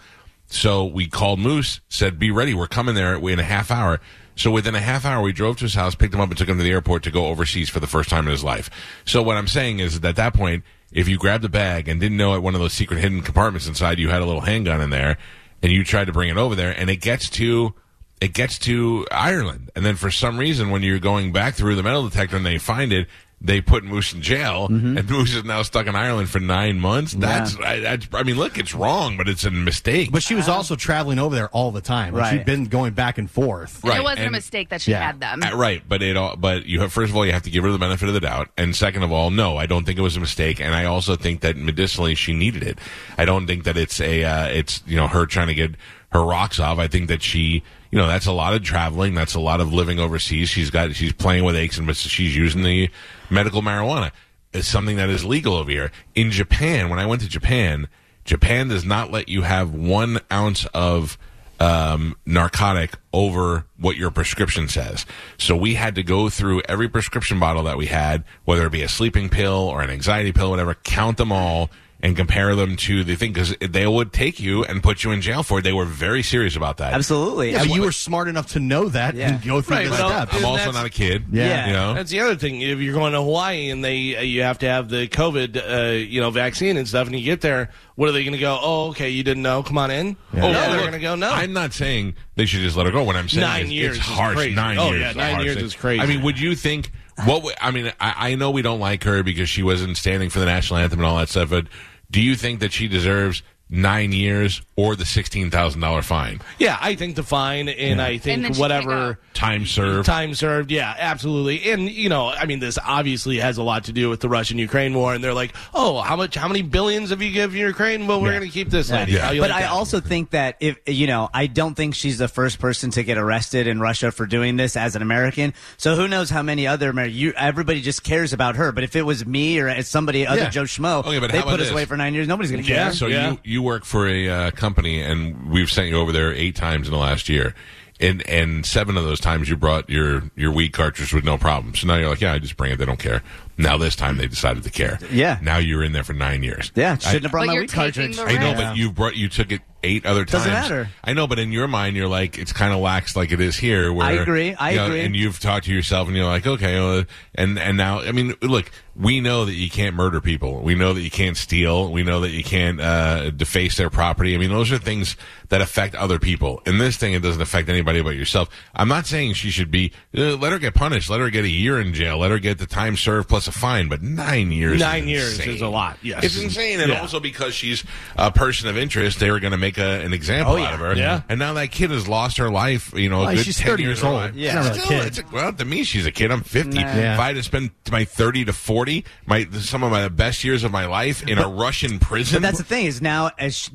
So 0.48 0.84
we 0.84 1.08
called 1.08 1.40
Moose, 1.40 1.80
said, 1.88 2.20
"Be 2.20 2.32
ready. 2.32 2.54
We're 2.54 2.68
coming 2.68 2.96
there 2.96 3.16
in 3.16 3.40
a 3.40 3.44
half 3.44 3.72
hour." 3.72 4.02
So 4.36 4.52
within 4.52 4.76
a 4.76 4.82
half 4.82 5.06
hour, 5.06 5.22
we 5.22 5.32
drove 5.32 5.56
to 5.58 5.66
his 5.66 5.76
house, 5.76 5.96
picked 5.96 6.14
him 6.14 6.20
up, 6.20 6.28
and 6.28 6.38
took 6.38 6.50
him 6.50 6.58
to 6.58 6.64
the 6.64 6.72
airport 6.72 7.04
to 7.04 7.12
go 7.12 7.28
overseas 7.28 7.70
for 7.70 7.80
the 7.80 7.88
first 7.88 8.10
time 8.10 8.26
in 8.26 8.32
his 8.32 8.44
life. 8.44 8.70
So 9.06 9.22
what 9.22 9.38
I'm 9.38 9.48
saying 9.48 9.80
is 9.80 10.02
that 10.02 10.10
at 10.10 10.16
that 10.18 10.34
point, 10.34 10.66
if 10.92 11.08
you 11.08 11.18
grabbed 11.18 11.46
a 11.46 11.50
bag 11.50 11.88
and 11.88 12.02
didn't 12.02 12.18
know 12.18 12.36
at 12.36 12.44
one 12.44 12.56
of 12.56 12.60
those 12.60 12.74
secret 12.74 13.00
hidden 13.00 13.22
compartments 13.22 13.68
inside 13.68 14.00
you 14.00 14.10
had 14.10 14.22
a 14.22 14.26
little 14.26 14.42
handgun 14.42 14.82
in 14.82 14.90
there, 14.90 15.18
and 15.64 15.72
you 15.72 15.86
tried 15.86 16.08
to 16.08 16.12
bring 16.12 16.30
it 16.30 16.36
over 16.36 16.56
there, 16.56 16.78
and 16.78 16.90
it 16.90 16.98
gets 16.98 17.30
to 17.30 17.74
it 18.22 18.34
gets 18.34 18.58
to 18.60 19.06
Ireland, 19.12 19.72
and 19.76 19.84
then 19.86 19.96
for 19.96 20.12
some 20.12 20.38
reason, 20.38 20.70
when 20.70 20.84
you're 20.84 21.00
going 21.00 21.32
back 21.34 21.56
through 21.56 21.76
the 21.76 21.84
metal 21.84 22.08
detector 22.08 22.38
and 22.38 22.46
they 22.46 22.60
find 22.60 22.94
it, 22.94 23.08
they 23.44 23.60
put 23.60 23.84
Moose 23.84 24.14
in 24.14 24.22
jail, 24.22 24.68
and 24.68 24.94
Moose 25.10 25.34
is 25.34 25.44
now 25.44 25.64
stuck 25.64 25.88
in 25.88 25.96
Ireland 25.96 26.30
for 26.30 26.40
nine 26.40 26.80
months. 26.80 27.14
That's, 27.14 27.58
I, 27.58 27.80
that's, 27.80 28.08
I 28.14 28.22
mean, 28.22 28.36
look, 28.38 28.60
it's 28.60 28.76
wrong, 28.76 29.18
but 29.18 29.28
it's 29.28 29.44
a 29.46 29.50
mistake. 29.50 30.12
But 30.12 30.22
she 30.22 30.36
was 30.36 30.48
also 30.48 30.76
traveling 30.76 31.18
over 31.18 31.34
there 31.34 31.50
all 31.50 31.72
the 31.72 31.82
time. 31.82 32.14
Right. 32.14 32.34
She'd 32.38 32.46
been 32.46 32.66
going 32.66 32.94
back 32.94 33.18
and 33.18 33.28
forth. 33.32 33.84
And 33.84 33.96
it 33.96 34.04
wasn't 34.04 34.28
a 34.28 34.30
mistake 34.30 34.70
that 34.70 34.82
she 34.82 34.92
Yeah. 34.92 35.04
had 35.08 35.20
them. 35.20 35.42
Uh, 35.42 35.56
right, 35.58 35.82
but 35.90 36.04
it 36.04 36.16
all, 36.18 36.36
but 36.36 36.68
you 36.68 36.82
have 36.82 36.94
first 36.94 37.10
of 37.10 37.18
all 37.18 37.26
you 37.26 37.32
have 37.32 37.42
to 37.42 37.50
give 37.50 37.64
her 37.64 37.72
the 37.72 37.80
benefit 37.80 38.08
of 38.08 38.14
the 38.14 38.20
doubt, 38.20 38.50
and 38.60 38.76
second 38.76 39.02
of 39.02 39.12
all, 39.12 39.32
no, 39.32 39.58
I 39.58 39.66
don't 39.66 39.86
think 39.86 39.98
it 39.98 40.04
was 40.04 40.16
a 40.18 40.20
mistake, 40.20 40.62
and 40.62 40.76
I 40.76 40.86
also 40.86 41.16
think 41.16 41.42
that 41.42 41.58
medicinally 41.58 42.14
she 42.14 42.34
needed 42.34 42.62
it. 42.62 42.78
I 43.18 43.26
don't 43.26 43.48
think 43.48 43.64
that 43.64 43.76
it's 43.76 44.00
a 44.00 44.24
uh, 44.24 44.46
it's 44.50 44.84
you 44.86 44.98
know 44.98 45.08
her 45.08 45.26
trying 45.26 45.48
to 45.48 45.56
get 45.56 45.72
her 46.12 46.24
rocks 46.24 46.60
off. 46.60 46.80
I 46.80 46.88
think 46.88 47.08
that 47.08 47.22
she 47.22 47.64
you 47.92 47.98
know 47.98 48.08
that's 48.08 48.26
a 48.26 48.32
lot 48.32 48.54
of 48.54 48.64
traveling, 48.64 49.14
that's 49.14 49.36
a 49.36 49.40
lot 49.40 49.62
of 49.62 49.74
living 49.74 50.00
overseas. 50.00 50.50
She's 50.50 50.70
got 50.70 50.96
she's 50.96 51.14
playing 51.14 51.44
with 51.44 51.56
aches, 51.56 51.78
and 51.78 51.88
but 51.88 51.96
she's 51.96 52.36
using 52.36 52.64
the 52.64 52.90
medical 53.30 53.62
marijuana. 53.62 54.12
It's 54.54 54.68
something 54.68 54.98
that 54.98 55.10
is 55.10 55.24
legal 55.24 55.56
over 55.56 55.72
here 55.72 55.92
in 56.14 56.32
Japan. 56.32 56.90
When 56.90 57.00
I 57.00 57.06
went 57.06 57.22
to 57.22 57.30
Japan, 57.30 57.88
Japan 58.26 58.68
does 58.68 58.84
not 58.84 59.12
let 59.12 59.30
you 59.30 59.44
have 59.44 59.74
one 59.74 60.20
ounce 60.32 60.66
of 60.74 61.18
um, 61.62 62.18
narcotic 62.26 62.96
over 63.14 63.66
what 63.78 63.96
your 63.96 64.10
prescription 64.10 64.68
says. 64.68 65.06
So 65.38 65.56
we 65.56 65.76
had 65.76 65.96
to 65.96 66.04
go 66.04 66.28
through 66.28 66.64
every 66.68 66.90
prescription 66.90 67.40
bottle 67.40 67.64
that 67.64 67.78
we 67.78 67.86
had, 67.86 68.24
whether 68.46 68.66
it 68.66 68.72
be 68.72 68.82
a 68.82 68.90
sleeping 68.90 69.30
pill 69.30 69.54
or 69.54 69.82
an 69.82 69.92
anxiety 69.92 70.32
pill, 70.32 70.50
whatever, 70.50 70.74
count 70.74 71.18
them 71.18 71.32
all 71.32 71.70
and 72.04 72.16
compare 72.16 72.56
them 72.56 72.76
to 72.76 73.04
the 73.04 73.16
thing 73.16 73.32
because 73.34 73.56
they 73.62 73.86
would 73.86 74.12
take 74.12 74.40
you 74.40 74.64
and 74.64 74.82
put 74.82 75.04
you 75.04 75.12
in 75.12 75.22
jail 75.22 75.44
for 75.44 75.60
it. 75.60 75.62
They 75.62 75.72
were 75.74 75.86
very 75.86 76.24
serious 76.24 76.56
about 76.56 76.78
that. 76.78 76.94
Absolutely. 76.94 77.52
Yeah, 77.52 77.62
I 77.62 77.64
you 77.64 77.82
were 77.84 77.92
smart 77.92 78.28
enough 78.28 78.48
to 78.54 78.60
know 78.60 78.90
that 78.90 79.16
Yeah. 79.16 79.34
and 79.34 79.44
go 79.44 79.62
through 79.62 79.76
Right, 79.78 79.86
the 79.86 79.92
well, 79.92 80.10
steps. 80.10 80.36
I'm 80.36 80.46
also 80.46 80.72
not 80.72 80.86
a 80.86 80.90
kid. 80.90 81.26
Yeah. 81.32 81.68
You 81.68 81.74
know? 81.74 81.94
That's 81.94 82.10
the 82.10 82.20
other 82.22 82.36
thing. 82.36 82.62
If 82.62 82.80
you're 82.80 82.94
going 82.96 83.14
to 83.14 83.22
Hawaii 83.22 83.70
and 83.70 83.84
they 83.86 84.16
uh, 84.18 84.22
you 84.22 84.42
have 84.44 84.60
to 84.60 84.68
have 84.68 84.90
the 84.90 85.08
COVID, 85.08 85.58
uh, 85.58 85.92
you 85.98 86.22
know, 86.22 86.32
vaccine 86.32 86.78
and 86.78 86.88
stuff, 86.88 87.08
and 87.08 87.16
you 87.18 87.24
get 87.24 87.42
there, 87.42 87.70
what 87.96 88.10
are 88.10 88.14
they 88.14 88.24
going 88.24 88.34
to 88.34 88.40
go? 88.40 88.58
Oh, 88.60 88.90
okay, 88.90 89.10
you 89.10 89.24
didn't 89.24 89.44
know. 89.44 89.62
Come 89.62 89.78
on 89.78 89.92
in. 89.92 90.18
Oh, 90.34 90.38
no, 90.40 90.48
look, 90.48 90.54
they're 90.54 90.80
going 90.80 90.92
to 90.94 91.00
go. 91.00 91.16
No, 91.16 91.30
I'm 91.32 91.54
not 91.54 91.74
saying 91.74 92.16
they 92.36 92.46
should 92.48 92.62
just 92.62 92.76
let 92.76 92.88
her 92.88 92.92
go. 92.92 93.04
What 93.04 93.16
I'm 93.16 93.30
saying 93.30 93.42
Nine 93.46 93.66
is 93.66 93.72
years 93.72 93.98
it's 93.98 94.08
is 94.08 94.12
harsh. 94.14 94.36
crazy. 94.38 94.56
Nine 94.56 94.78
Oh, 94.80 94.90
years. 94.92 95.02
yeah, 95.02 95.12
nine 95.14 95.44
years 95.44 95.56
thing. 95.58 95.66
is 95.66 95.76
crazy. 95.76 96.02
I 96.02 96.08
mean, 96.08 96.24
would 96.24 96.40
you 96.40 96.56
think 96.56 96.92
what? 97.26 97.36
w- 97.36 97.56
I 97.62 97.70
mean, 97.72 97.92
I, 98.00 98.32
I 98.32 98.36
know 98.36 98.50
we 98.52 98.64
don't 98.64 98.80
like 98.80 99.04
her 99.04 99.22
because 99.22 99.50
she 99.50 99.62
wasn't 99.62 99.98
standing 99.98 100.30
for 100.32 100.40
the 100.40 100.46
national 100.46 100.80
anthem 100.80 101.00
and 101.00 101.06
all 101.06 101.18
that 101.18 101.30
stuff. 101.30 101.50
But 101.52 101.68
do 102.12 102.22
you 102.22 102.36
think 102.36 102.60
that 102.60 102.74
she 102.74 102.88
deserves 102.88 103.42
nine 103.74 104.12
years 104.12 104.62
or 104.76 104.96
the 104.98 105.06
sixteen 105.06 105.50
thousand 105.50 105.80
dollar 105.82 106.02
fine? 106.02 106.42
yeah, 106.60 106.78
I 106.82 106.96
think 106.96 107.16
the 107.16 107.24
fine, 107.24 107.70
and 107.70 108.02
I 108.02 108.18
think 108.18 108.36
And 108.36 108.46
then 108.46 108.54
she 108.54 108.60
can't 108.60 108.86
whatever. 108.86 109.20
Time 109.34 109.66
served. 109.66 110.06
Time 110.06 110.36
served, 110.36 110.70
yeah, 110.72 110.94
absolutely. 110.98 111.72
And 111.72 111.90
you 111.90 112.10
know, 112.10 112.28
I 112.30 112.46
mean, 112.46 112.60
this 112.60 112.78
obviously 112.86 113.38
has 113.40 113.58
a 113.58 113.64
lot 113.64 113.86
to 113.86 113.94
do 113.94 114.10
with 114.10 114.20
the 114.20 114.28
Russian-Ukraine 114.30 114.94
war. 114.94 115.14
And 115.16 115.24
they're 115.24 115.34
like, 115.34 115.54
"Oh, 115.74 116.02
how 116.02 116.16
much? 116.16 116.36
How 116.36 116.48
many 116.50 116.62
billions 116.62 117.10
have 117.12 117.22
you 117.22 117.32
given 117.32 117.58
Ukraine? 117.58 118.08
Well, 118.08 118.22
we're 118.22 118.32
going 118.32 118.44
to 118.44 118.50
keep 118.50 118.70
this 118.70 118.92
lady." 118.92 119.14
Yeah. 119.14 119.22
How 119.22 119.30
But 119.32 119.40
like 119.50 119.52
I 119.52 119.62
that? 119.62 119.72
also 119.72 120.00
think 120.02 120.32
that 120.32 120.58
if 120.60 120.78
you 120.86 121.08
know, 121.08 121.30
I 121.34 121.48
don't 121.48 121.76
think 121.76 121.96
she's 121.96 122.18
the 122.18 122.28
first 122.28 122.60
person 122.60 122.92
to 122.92 123.04
get 123.04 123.18
arrested 123.18 123.68
in 123.68 123.80
Russia 123.80 124.12
for 124.12 124.26
doing 124.26 124.58
this 124.58 124.76
as 124.76 124.96
an 124.98 125.02
American. 125.02 125.54
So 125.78 125.96
who 125.96 126.08
knows 126.10 126.30
how 126.30 126.44
many 126.44 126.68
other 126.68 126.90
Amer- 126.90 127.06
you 127.06 127.32
everybody 127.38 127.82
just 127.82 128.04
cares 128.04 128.34
about 128.34 128.58
her. 128.58 128.72
But 128.74 128.84
if 128.84 128.96
it 128.98 129.04
was 129.04 129.26
me 129.26 129.60
or 129.60 129.82
somebody 129.84 130.28
other 130.28 130.42
Yeah. 130.42 130.50
Joe 130.50 130.64
Schmo, 130.64 131.00
Okay, 131.06 131.20
but 131.20 131.32
they 131.32 131.42
put 131.42 131.54
us 131.54 131.60
this? 131.60 131.72
away 131.72 131.86
for 131.86 131.96
nine 131.96 132.14
years. 132.14 132.28
Nobody's 132.28 132.52
going 132.52 132.64
to 132.64 132.70
Yeah. 132.70 132.84
care. 132.86 132.94
So 132.94 133.08
Yeah. 133.08 133.36
you 133.44 133.61
you 133.62 133.66
work 133.66 133.86
for 133.86 134.08
a 134.08 134.28
uh, 134.28 134.52
company, 134.52 135.02
and 135.02 135.50
we've 135.50 135.70
sent 135.70 135.90
you 135.90 135.98
over 135.98 136.12
there 136.12 136.34
eight 136.34 136.56
times 136.56 136.88
in 136.88 136.94
the 136.94 137.00
last 137.00 137.30
year. 137.30 137.54
And, 138.00 138.28
and 138.28 138.66
seven 138.66 138.98
of 138.98 139.04
those 139.04 139.20
times 139.20 139.48
you 139.48 139.56
brought 139.56 139.88
your, 139.88 140.24
your 140.36 140.52
weed 140.52 140.70
cartridge 140.70 141.14
with 141.14 141.24
no 141.24 141.38
problem. 141.38 141.76
So 141.76 141.86
now 141.86 141.98
you're 141.98 142.10
like, 142.10 142.22
yeah, 142.22 142.34
I 142.34 142.40
just 142.40 142.58
bring 142.58 142.72
it. 142.72 142.78
They 142.78 142.86
don't 142.86 142.98
care. 142.98 143.22
Now 143.62 143.78
this 143.78 143.96
time 143.96 144.18
they 144.18 144.28
decided 144.28 144.64
to 144.64 144.70
care. 144.70 145.00
Yeah. 145.12 145.40
Now 145.42 145.58
you're 145.58 145.84
in 145.84 145.92
there 145.92 146.04
for 146.04 146.14
nine 146.14 146.44
years. 146.44 146.72
Yeah, 146.76 146.98
shouldn't 146.98 147.24
I- 147.24 147.26
have 147.26 147.32
brought 147.32 147.48
my 147.48 147.54
you're 147.54 147.64
weed 147.64 147.72
cartridge. 147.72 148.18
I 148.20 148.38
know, 148.38 148.54
but 148.56 148.78
you 148.78 148.92
brought 148.92 149.16
you 149.16 149.30
took 149.30 149.52
it 149.52 149.62
eight 149.84 150.06
other 150.06 150.26
times. 150.26 150.46
Doesn't 150.46 150.52
matter. 150.52 150.90
I 151.04 151.14
know, 151.14 151.26
but 151.28 151.40
in 151.40 151.52
your 151.52 151.68
mind, 151.68 151.96
you're 151.96 152.08
like 152.08 152.38
it's 152.38 152.54
kind 152.54 152.74
of 152.74 152.80
lax, 152.80 153.16
like 153.16 153.32
it 153.32 153.40
is 153.40 153.56
here. 153.56 153.92
Where 153.92 154.06
I 154.06 154.12
agree, 154.12 154.54
I 154.54 154.72
you 154.72 154.76
know, 154.78 154.86
agree. 154.86 155.02
And 155.02 155.16
you've 155.16 155.40
talked 155.40 155.66
to 155.66 155.74
yourself, 155.74 156.08
and 156.08 156.16
you're 156.16 156.26
like, 156.26 156.46
okay, 156.46 156.76
well, 156.80 157.04
and 157.36 157.58
and 157.58 157.78
now, 157.78 158.02
I 158.02 158.12
mean, 158.12 158.36
look, 158.42 158.72
we 158.96 159.22
know 159.22 159.46
that 159.46 159.54
you 159.54 159.70
can't 159.70 159.96
murder 159.96 160.22
people. 160.22 160.62
We 160.62 160.76
know 160.76 160.94
that 160.94 161.02
you 161.02 161.10
can't 161.10 161.38
steal. 161.38 161.92
We 161.92 162.04
know 162.04 162.22
that 162.22 162.30
you 162.30 162.44
can't 162.44 162.80
uh, 162.80 163.32
deface 163.32 163.78
their 163.78 163.90
property. 163.90 164.36
I 164.36 164.38
mean, 164.38 164.50
those 164.52 164.72
are 164.72 164.78
things 164.78 165.16
that 165.50 165.62
affect 165.62 165.96
other 165.96 166.20
people. 166.20 166.62
In 166.66 166.78
this 166.78 166.98
thing, 166.98 167.14
it 167.14 167.22
doesn't 167.22 167.42
affect 167.42 167.68
anybody 167.70 168.02
but 168.02 168.16
yourself. 168.16 168.50
I'm 168.76 168.88
not 168.88 169.06
saying 169.08 169.34
she 169.34 169.50
should 169.50 169.72
be. 169.72 169.94
Uh, 170.16 170.36
let 170.38 170.52
her 170.52 170.60
get 170.60 170.76
punished. 170.76 171.10
Let 171.10 171.20
her 171.22 171.30
get 171.30 171.44
a 171.44 171.50
year 171.50 171.80
in 171.80 171.94
jail. 171.94 172.20
Let 172.20 172.32
her 172.32 172.40
get 172.40 172.60
the 172.60 172.68
time 172.68 172.96
served 172.98 173.30
plus 173.30 173.48
a 173.56 173.60
fine. 173.60 173.88
But 173.90 174.02
nine 174.02 174.52
years. 174.52 174.80
Nine 174.80 175.04
is 175.04 175.10
years 175.10 175.40
insane. 175.40 175.56
is 175.56 175.62
a 175.62 175.68
lot, 175.68 175.98
yes. 176.02 176.24
it's 176.24 176.42
insane. 176.42 176.80
And 176.80 176.92
Yeah. 176.92 177.02
also 177.02 177.20
because 177.20 177.54
she's 177.54 177.84
a 178.18 178.32
person 178.32 178.68
of 178.70 178.78
interest, 178.78 179.20
they 179.20 179.32
were 179.32 179.40
going 179.40 179.52
to 179.52 179.58
make 179.58 179.78
a, 179.78 180.02
an 180.04 180.14
example 180.14 180.54
Oh, 180.54 180.58
yeah. 180.58 180.68
out 180.68 180.74
of 180.74 180.80
her. 180.80 180.96
Yeah. 180.96 181.22
And 181.30 181.40
now 181.40 181.54
that 181.54 181.72
kid 181.72 181.92
has 181.92 182.08
lost 182.08 182.38
her 182.38 182.50
life. 182.50 182.94
You 182.96 183.10
know, 183.10 183.22
a 183.22 183.26
Well, 183.26 183.36
good 183.36 183.46
she's 183.46 183.58
10 183.58 183.68
30 183.68 183.84
years 183.84 184.00
years 184.02 184.04
old. 184.04 184.36
Yeah. 184.36 184.50
She's 184.62 184.70
not 184.70 184.78
a 184.78 184.82
Still, 185.10 185.24
kid. 185.26 185.32
well, 185.34 185.54
to 185.54 185.66
me, 185.66 185.84
she's 185.84 186.06
a 186.06 186.12
kid. 186.12 186.32
I'm 186.32 186.42
50. 186.42 186.76
Nah. 186.76 186.82
Yeah. 186.82 187.14
If 187.16 187.20
I 187.20 187.28
had 187.28 187.36
to 187.36 187.44
spend 187.44 187.72
my 187.92 188.06
30 188.06 188.46
to 188.46 188.54
40, 188.54 189.06
my 189.26 189.48
some 189.60 189.84
of 189.84 189.92
my 189.92 190.08
best 190.08 190.44
years 190.44 190.64
of 190.64 190.72
my 190.72 190.86
life 190.86 191.28
in 191.28 191.38
a 191.38 191.48
Russian 191.48 192.00
prison. 192.00 192.38
But 192.38 192.42
that's 192.44 192.58
the 192.58 192.64
thing 192.64 192.86
is 192.86 193.02
now 193.02 193.32
as 193.38 193.56
sh- 193.58 193.70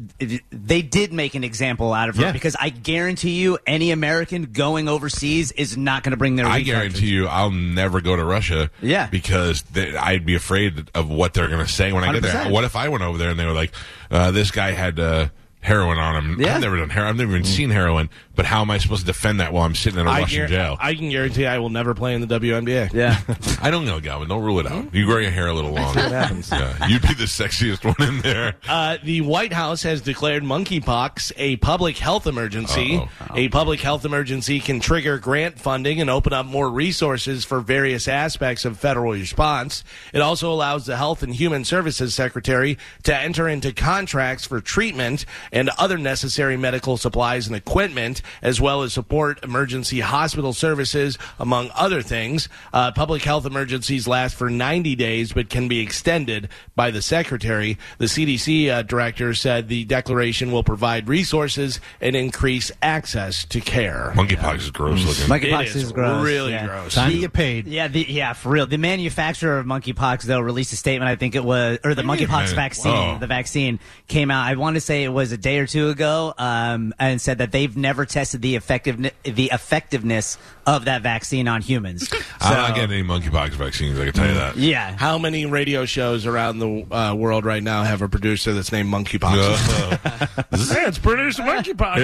they 0.51 0.83
did 0.83 1.13
make 1.13 1.35
an 1.35 1.45
example 1.45 1.93
out 1.93 2.09
of 2.09 2.17
her 2.17 2.33
because 2.33 2.57
I 2.59 2.71
guarantee 2.71 3.33
you 3.41 3.59
any 3.67 3.91
American 3.91 4.45
going 4.53 4.89
overseas 4.89 5.53
is 5.53 5.77
not 5.77 6.03
going 6.03 6.13
to 6.13 6.17
bring 6.17 6.37
their. 6.37 6.47
I 6.47 6.61
guarantee 6.61 7.07
you, 7.09 7.27
I'll 7.27 7.51
never 7.51 8.01
go 8.01 8.17
to 8.17 8.25
Russia. 8.25 8.71
Yeah. 8.81 9.07
because 9.09 9.65
they, 9.73 9.97
I'd 9.97 10.25
be 10.27 10.35
afraid 10.35 10.91
of 10.95 11.09
what 11.11 11.35
they're 11.35 11.49
going 11.49 11.65
to 11.65 11.71
say 11.73 11.93
when 11.93 12.05
I 12.05 12.13
get 12.13 12.23
there. 12.23 12.45
100%. 12.47 12.51
What 12.51 12.65
if 12.65 12.77
I 12.77 12.89
went 12.89 13.03
over 13.05 13.19
there 13.19 13.31
and 13.31 13.39
they 13.39 13.47
were 13.47 13.53
like, 13.53 13.73
uh, 14.11 14.31
"This 14.31 14.51
guy 14.51 14.73
had 14.73 14.99
uh, 14.99 15.29
heroin 15.61 15.99
on 15.99 16.17
him"? 16.25 16.41
Yeah. 16.41 16.57
I've 16.57 16.61
never 16.61 16.77
done 16.79 16.91
heroin. 16.91 17.11
I've 17.11 17.17
never 17.17 17.33
even 17.33 17.45
seen 17.45 17.71
heroin. 17.71 18.09
But 18.37 18.45
how 18.47 18.61
am 18.61 18.71
I 18.71 18.79
supposed 18.79 19.01
to 19.01 19.07
defend 19.07 19.41
that 19.41 19.53
while 19.53 19.65
I'm 19.65 19.75
sitting 19.75 19.99
in 19.99 20.07
a 20.07 20.11
I, 20.11 20.21
Russian 20.21 20.45
guar- 20.45 20.49
jail? 20.49 20.77
I 20.79 20.95
can 20.95 21.09
guarantee 21.11 21.47
I 21.47 21.59
will 21.59 21.71
never 21.71 21.95
play 21.95 22.15
in 22.15 22.21
the 22.21 22.39
WNBA. 22.41 22.93
Yeah. 22.93 23.19
I 23.63 23.71
don't 23.71 23.85
know, 23.87 23.99
Galvin. 23.99 24.29
Don't 24.29 24.43
rule 24.45 24.61
it 24.61 24.67
out. 24.67 24.95
You 24.95 25.07
grow 25.07 25.19
your 25.19 25.31
hair 25.31 25.47
a 25.49 25.55
little 25.55 25.73
longer. 25.73 26.01
Yeah, 26.01 26.87
you'd 26.87 27.03
be 27.03 27.15
the 27.15 27.25
sexiest 27.25 27.85
one 27.85 28.09
in 28.09 28.21
there. 28.21 28.55
Uh, 28.77 28.99
the 29.03 29.21
White 29.23 29.53
House 29.53 29.83
has 29.85 30.01
declared 30.03 30.43
monkeypox 30.43 31.33
a 31.37 31.57
public 31.57 31.97
health 31.97 32.27
emergency. 32.27 32.97
Uh-oh. 32.97 33.37
A 33.37 33.49
public 33.49 33.81
health 33.81 34.05
emergency 34.05 34.61
can 34.61 34.81
trigger 34.81 35.19
grant 35.19 35.59
funding 35.59 36.01
and 36.01 36.11
open 36.11 36.33
up 36.33 36.47
more 36.47 36.69
resources 36.69 37.45
for 37.45 37.61
various 37.61 38.07
aspects 38.09 38.65
of 38.65 38.79
federal 38.79 39.13
response. 39.13 39.83
It 40.13 40.21
also 40.21 40.53
allows 40.53 40.85
the 40.87 40.97
Health 40.97 41.23
and 41.23 41.35
Human 41.35 41.65
Services 41.65 42.15
Secretary 42.15 42.77
to 43.05 43.17
enter 43.17 43.49
into 43.49 43.73
contracts 43.73 44.47
for 44.47 44.61
treatment 44.61 45.25
and 45.53 45.71
other 45.79 45.97
necessary 45.97 46.57
medical 46.57 46.97
supplies 46.97 47.47
and 47.47 47.57
equipment, 47.57 48.21
as 48.43 48.61
well 48.61 48.83
as 48.83 48.93
support 48.93 49.43
emergency 49.45 50.01
hospital 50.01 50.53
services, 50.53 51.19
among 51.39 51.71
other 51.75 52.03
things. 52.03 52.49
Uh, 52.73 52.93
public 52.93 53.23
health 53.23 53.47
emergencies 53.47 54.07
last 54.09 54.35
for 54.37 54.51
90 54.51 54.95
days, 54.97 55.33
but 55.33 55.49
can 55.51 55.69
be 55.69 55.81
extended 55.81 56.49
by 56.75 56.91
the 56.91 57.03
secretary. 57.03 57.79
The 57.99 58.07
CDC 58.07 58.69
uh, 58.71 58.83
director 58.83 59.35
said 59.35 59.69
the 59.69 59.85
declaration 59.85 60.53
will 60.53 60.65
provide 60.65 61.09
resources 61.09 61.81
and 62.01 62.15
increase 62.17 62.71
access 62.83 63.45
to 63.47 63.61
care. 63.61 64.13
Monkeypox 64.15 64.59
is 64.59 64.71
gross 64.71 65.05
looking. 65.05 65.51
Monkeypox 65.51 65.63
It 65.63 65.69
is 65.69 65.77
is 65.77 65.93
gross. 65.93 66.25
really 66.25 66.53
yeah. 66.53 66.67
gross. 66.67 66.95
Time 66.95 67.13
to 67.13 67.19
get 67.19 67.33
paid. 67.33 67.67
Yeah, 67.67 67.89
the, 67.89 68.05
yeah, 68.09 68.33
for 68.33 68.51
real. 68.51 68.67
The 68.67 68.79
manufacturer 68.79 69.59
of 69.59 69.67
monkeypox 69.67 70.23
though 70.23 70.41
released 70.41 70.73
a 70.73 70.77
statement. 70.77 71.09
I 71.09 71.17
think 71.17 71.35
it 71.35 71.45
was, 71.45 71.79
or 71.85 71.95
the 71.95 72.03
monkeypox 72.03 72.55
vaccine. 72.55 73.17
Oh. 73.17 73.19
The 73.19 73.27
vaccine 73.27 73.79
came 74.09 74.31
out. 74.31 74.47
I 74.47 74.55
want 74.57 74.75
to 74.77 74.81
say 74.81 75.05
it 75.05 75.09
was 75.09 75.33
a 75.33 75.37
day 75.39 75.59
or 75.59 75.67
two 75.67 75.89
ago, 75.89 76.35
um, 76.39 76.95
and 76.99 77.21
said 77.21 77.39
that 77.39 77.53
they've 77.53 77.77
never 77.77 78.05
tested 78.17 78.41
the 78.41 78.57
effectiveness 78.57 79.13
the 79.25 79.51
effectiveness 79.53 80.39
of 80.67 80.87
that 80.87 81.03
vaccine 81.03 81.47
on 81.49 81.61
humans. 81.61 82.09
I'm 82.41 82.57
not 82.57 82.75
getting 82.75 82.93
any 82.93 83.03
monkeypox 83.07 83.51
vaccines. 83.51 84.01
I 84.01 84.05
can 84.05 84.15
tell 84.15 84.27
you 84.27 84.33
that. 84.33 84.57
Yeah. 84.57 84.97
How 84.97 85.19
many 85.19 85.45
radio 85.45 85.85
shows 85.85 86.25
around 86.25 86.59
the 86.59 86.87
uh, 86.91 87.15
world 87.15 87.45
right 87.45 87.63
now 87.63 87.83
have 87.83 88.01
a 88.01 88.09
producer 88.09 88.55
that's 88.55 88.73
named 88.73 88.91
Monkeypox? 88.91 89.37
hey, 90.73 90.87
it's 90.87 90.99
producer 90.99 91.43
Monkeypox. 91.43 91.97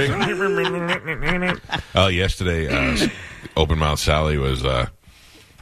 Oh, 1.94 2.08
yesterday, 2.08 2.68
uh, 2.68 3.08
Open 3.56 3.78
Mouth 3.78 3.98
Sally 3.98 4.36
was. 4.36 4.64
Uh, 4.64 4.86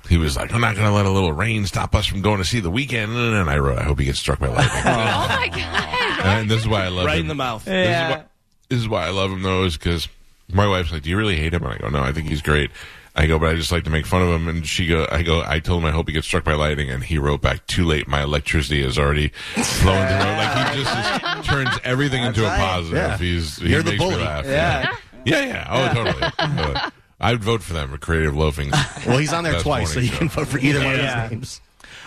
he 0.09 0.17
was 0.17 0.37
like, 0.37 0.53
"I'm 0.53 0.61
not 0.61 0.75
going 0.75 0.87
to 0.87 0.93
let 0.93 1.07
a 1.07 1.11
little 1.11 1.33
rain 1.33 1.67
stop 1.67 1.95
us 1.95 2.07
from 2.07 2.23
going 2.23 2.39
to 2.39 2.45
see 2.45 2.59
the 2.61 2.71
Weeknd." 2.71 3.41
And 3.41 3.49
I 3.51 3.59
wrote, 3.59 3.79
"I 3.79 3.85
hope 3.85 4.01
he 4.01 4.05
gets 4.07 4.19
struck 4.19 4.41
by 4.41 4.49
lightning." 4.49 4.83
Oh 4.85 5.29
my 5.29 5.49
god! 5.49 6.27
and 6.27 6.51
this 6.51 6.61
is 6.61 6.69
why 6.69 6.85
I 6.85 6.89
love 6.89 7.07
right 7.07 7.17
him. 7.17 7.23
in 7.23 7.29
the 7.29 7.35
mouth. 7.35 7.65
This, 7.65 7.89
is 7.89 8.11
why, 8.17 8.25
this 8.69 8.79
is 8.81 8.89
why 8.89 9.07
I 9.07 9.11
love 9.11 9.31
him, 9.31 9.43
though, 9.43 9.65
is 9.65 9.77
because 9.77 10.09
my 10.55 10.67
wife's 10.67 10.93
like, 10.93 11.03
"Do 11.03 11.11
you 11.11 11.17
really 11.17 11.37
hate 11.37 11.55
him?" 11.55 11.63
And 11.65 11.73
I 11.75 11.79
go, 11.79 11.89
"No, 11.89 12.03
I 12.03 12.13
think 12.13 12.29
he's 12.29 12.43
great." 12.43 12.71
I 13.17 13.27
go, 13.27 13.41
but 13.41 13.49
I 13.49 13.55
just 13.57 13.73
like 13.73 13.83
to 13.85 13.91
make 13.91 14.07
fun 14.07 14.23
of 14.23 14.29
him. 14.29 14.47
And 14.47 14.65
she 14.65 14.87
go, 14.87 15.05
I 15.11 15.23
go, 15.23 15.43
I 15.45 15.59
told 15.59 15.83
him 15.83 15.87
I 15.87 15.91
hope 15.91 16.07
he 16.07 16.13
gets 16.13 16.29
struck 16.29 16.45
by 16.45 16.55
lightning, 16.55 16.91
and 16.91 17.03
he 17.03 17.19
wrote 17.19 17.43
back, 17.43 17.67
"Too 17.67 17.85
late. 17.85 18.07
My 18.07 18.23
electricity 18.23 18.83
is 18.83 18.99
already 18.99 19.29
flowing 19.55 20.07
through." 20.07 20.17
Like 20.19 20.69
he 20.77 20.83
just 20.83 21.39
is, 21.41 21.47
turns 21.47 21.79
everything 21.85 22.23
into 22.23 22.45
a 22.47 22.57
positive. 22.57 22.97
Yeah. 22.99 23.19
He's 23.19 23.57
he 23.57 23.71
You're 23.71 23.83
the 23.83 23.91
makes 23.93 24.01
me 24.05 24.11
bully. 24.11 24.23
laugh. 24.23 24.45
Yeah. 24.47 24.95
yeah, 25.25 25.45
yeah. 25.45 25.67
Oh, 25.69 25.95
totally. 26.05 26.33
Uh, 26.39 26.91
I'd 27.23 27.45
vote 27.45 27.63
for 27.63 27.75
them 27.75 27.91
for 27.91 27.99
creative 27.99 28.35
loafing. 28.35 28.71
Well, 29.07 29.19
he's 29.19 29.33
on 29.35 29.45
there 29.45 29.53
Best 29.55 29.65
twice, 29.65 29.93
so 29.93 30.01
you 30.01 30.07
show. 30.07 30.17
can 30.17 30.29
vote 30.31 30.49
for 30.49 30.59
either 30.59 30.79
one 30.83 30.95
of 30.95 31.01
his 31.01 31.31
names. 31.31 31.61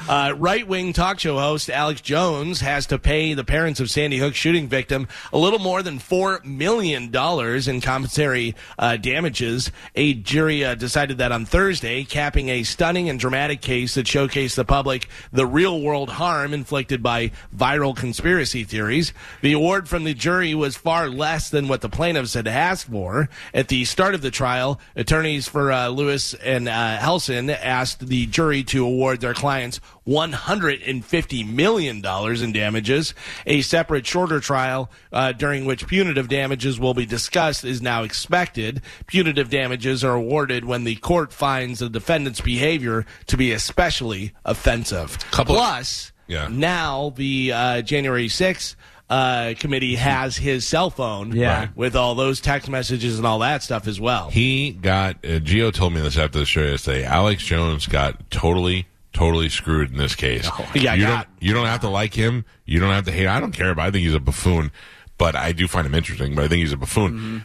Uh, 0.07 0.33
right 0.37 0.67
wing 0.67 0.91
talk 0.91 1.17
show 1.17 1.39
host 1.39 1.69
Alex 1.69 2.01
Jones 2.01 2.59
has 2.59 2.85
to 2.87 2.99
pay 2.99 3.33
the 3.33 3.45
parents 3.45 3.79
of 3.79 3.89
Sandy 3.89 4.17
Hook 4.17 4.35
shooting 4.35 4.67
victim 4.67 5.07
a 5.31 5.37
little 5.37 5.59
more 5.59 5.81
than 5.81 5.97
$4 5.97 6.43
million 6.43 7.03
in 7.03 7.81
compensatory 7.81 8.53
uh, 8.77 8.97
damages. 8.97 9.71
A 9.95 10.13
jury 10.13 10.65
uh, 10.65 10.75
decided 10.75 11.19
that 11.19 11.31
on 11.31 11.45
Thursday, 11.45 12.03
capping 12.03 12.49
a 12.49 12.63
stunning 12.63 13.07
and 13.07 13.17
dramatic 13.17 13.61
case 13.61 13.95
that 13.95 14.05
showcased 14.05 14.55
the 14.55 14.65
public 14.65 15.07
the 15.31 15.45
real 15.45 15.79
world 15.79 16.09
harm 16.09 16.53
inflicted 16.53 17.01
by 17.01 17.31
viral 17.55 17.95
conspiracy 17.95 18.65
theories. 18.65 19.13
The 19.41 19.53
award 19.53 19.87
from 19.87 20.03
the 20.03 20.13
jury 20.13 20.53
was 20.53 20.75
far 20.75 21.07
less 21.07 21.49
than 21.49 21.69
what 21.69 21.79
the 21.79 21.87
plaintiffs 21.87 22.33
had 22.33 22.47
asked 22.47 22.87
for. 22.89 23.29
At 23.53 23.69
the 23.69 23.85
start 23.85 24.15
of 24.15 24.21
the 24.21 24.31
trial, 24.31 24.81
attorneys 24.97 25.47
for 25.47 25.71
uh, 25.71 25.87
Lewis 25.87 26.33
and 26.33 26.67
uh, 26.67 26.97
Heslin 26.97 27.57
asked 27.57 28.05
the 28.05 28.25
jury 28.25 28.63
to 28.65 28.85
award 28.85 29.21
their 29.21 29.33
clients 29.33 29.79
$150 30.07 31.47
million 31.53 32.03
in 32.05 32.51
damages. 32.51 33.13
A 33.45 33.61
separate, 33.61 34.05
shorter 34.05 34.39
trial 34.39 34.89
uh, 35.11 35.31
during 35.31 35.65
which 35.65 35.87
punitive 35.87 36.27
damages 36.27 36.79
will 36.79 36.93
be 36.93 37.05
discussed 37.05 37.63
is 37.63 37.81
now 37.81 38.03
expected. 38.03 38.81
Punitive 39.07 39.49
damages 39.49 40.03
are 40.03 40.15
awarded 40.15 40.65
when 40.65 40.83
the 40.83 40.95
court 40.95 41.31
finds 41.33 41.79
the 41.79 41.89
defendant's 41.89 42.41
behavior 42.41 43.05
to 43.27 43.37
be 43.37 43.51
especially 43.51 44.33
offensive. 44.45 45.17
Couple- 45.31 45.55
Plus, 45.55 46.11
Yeah. 46.27 46.47
now 46.51 47.13
the 47.15 47.51
uh, 47.51 47.81
January 47.81 48.27
6th 48.27 48.75
uh, 49.09 49.53
committee 49.59 49.95
has 49.95 50.37
his 50.37 50.65
cell 50.65 50.89
phone 50.89 51.33
Yeah. 51.35 51.59
Right. 51.59 51.77
with 51.77 51.95
all 51.95 52.15
those 52.15 52.39
text 52.39 52.67
messages 52.69 53.17
and 53.17 53.27
all 53.27 53.39
that 53.39 53.61
stuff 53.61 53.85
as 53.87 53.99
well. 53.99 54.29
He 54.29 54.71
got. 54.71 55.17
Uh, 55.17 55.39
Gio 55.39 55.71
told 55.73 55.93
me 55.93 56.01
this 56.01 56.17
after 56.17 56.39
the 56.39 56.45
show 56.45 56.61
yesterday. 56.61 57.03
Alex 57.03 57.43
Jones 57.43 57.85
got 57.85 58.31
totally, 58.31 58.87
totally 59.13 59.49
screwed 59.49 59.91
in 59.91 59.97
this 59.97 60.15
case. 60.15 60.49
He 60.73 60.83
got 60.83 60.97
you 60.97 61.05
don't. 61.05 61.27
You 61.39 61.53
don't 61.53 61.67
have 61.67 61.81
to 61.81 61.89
like 61.89 62.13
him. 62.13 62.45
You 62.65 62.79
don't 62.79 62.91
have 62.91 63.05
to 63.05 63.11
hate. 63.11 63.27
I 63.27 63.39
don't 63.39 63.51
care. 63.51 63.73
But 63.75 63.83
I 63.83 63.91
think 63.91 64.03
he's 64.05 64.13
a 64.15 64.19
buffoon. 64.19 64.71
But 65.17 65.35
I 65.35 65.51
do 65.51 65.67
find 65.67 65.85
him 65.85 65.93
interesting. 65.95 66.35
But 66.35 66.45
I 66.45 66.47
think 66.47 66.59
he's 66.61 66.73
a 66.73 66.77
buffoon. 66.77 67.13
Mm-hmm. 67.13 67.37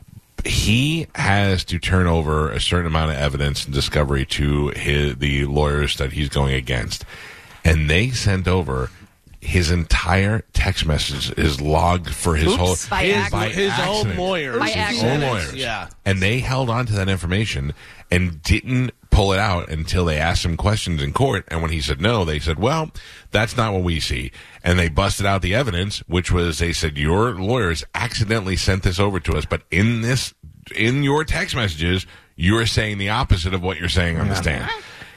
He 0.48 1.06
has 1.14 1.64
to 1.64 1.78
turn 1.78 2.06
over 2.06 2.50
a 2.50 2.60
certain 2.60 2.86
amount 2.86 3.10
of 3.10 3.16
evidence 3.16 3.64
and 3.64 3.74
discovery 3.74 4.24
to 4.26 4.68
his, 4.68 5.16
the 5.16 5.44
lawyers 5.46 5.96
that 5.96 6.12
he's 6.12 6.28
going 6.28 6.54
against, 6.54 7.04
and 7.64 7.90
they 7.90 8.10
sent 8.10 8.46
over. 8.48 8.90
His 9.40 9.70
entire 9.70 10.42
text 10.52 10.84
message 10.84 11.30
is 11.38 11.60
logged 11.60 12.10
for 12.10 12.34
his 12.34 12.52
whole 12.56 12.74
By 12.90 13.04
his 13.04 13.16
accident. 13.16 13.52
his 13.54 13.72
own 13.72 13.78
accident. 13.78 14.18
lawyers. 14.18 14.58
By 14.58 14.66
His 14.66 14.76
accident. 14.76 15.22
own 15.22 15.30
lawyers. 15.30 15.54
Yeah. 15.54 15.88
And 16.04 16.20
they 16.20 16.40
held 16.40 16.68
on 16.68 16.86
to 16.86 16.92
that 16.94 17.08
information 17.08 17.72
and 18.10 18.42
didn't 18.42 18.90
pull 19.18 19.32
it 19.32 19.40
out 19.40 19.68
until 19.68 20.04
they 20.04 20.16
asked 20.16 20.44
him 20.44 20.56
questions 20.56 21.02
in 21.02 21.12
court. 21.12 21.44
And 21.48 21.60
when 21.60 21.72
he 21.72 21.80
said 21.80 22.00
no, 22.00 22.24
they 22.24 22.38
said, 22.38 22.56
well, 22.56 22.92
that's 23.32 23.56
not 23.56 23.72
what 23.72 23.82
we 23.82 23.98
see. 23.98 24.30
And 24.62 24.78
they 24.78 24.88
busted 24.88 25.26
out 25.26 25.42
the 25.42 25.56
evidence, 25.56 25.98
which 26.06 26.30
was 26.30 26.60
they 26.60 26.72
said, 26.72 26.96
your 26.96 27.34
lawyers 27.34 27.82
accidentally 27.96 28.54
sent 28.54 28.84
this 28.84 29.00
over 29.00 29.18
to 29.18 29.32
us, 29.36 29.44
but 29.44 29.62
in 29.72 30.02
this, 30.02 30.34
in 30.76 31.02
your 31.02 31.24
text 31.24 31.56
messages, 31.56 32.06
you're 32.36 32.66
saying 32.66 32.98
the 32.98 33.08
opposite 33.08 33.54
of 33.54 33.60
what 33.60 33.80
you're 33.80 33.88
saying 33.88 34.18
on 34.20 34.28
the 34.28 34.36
stand. 34.36 34.70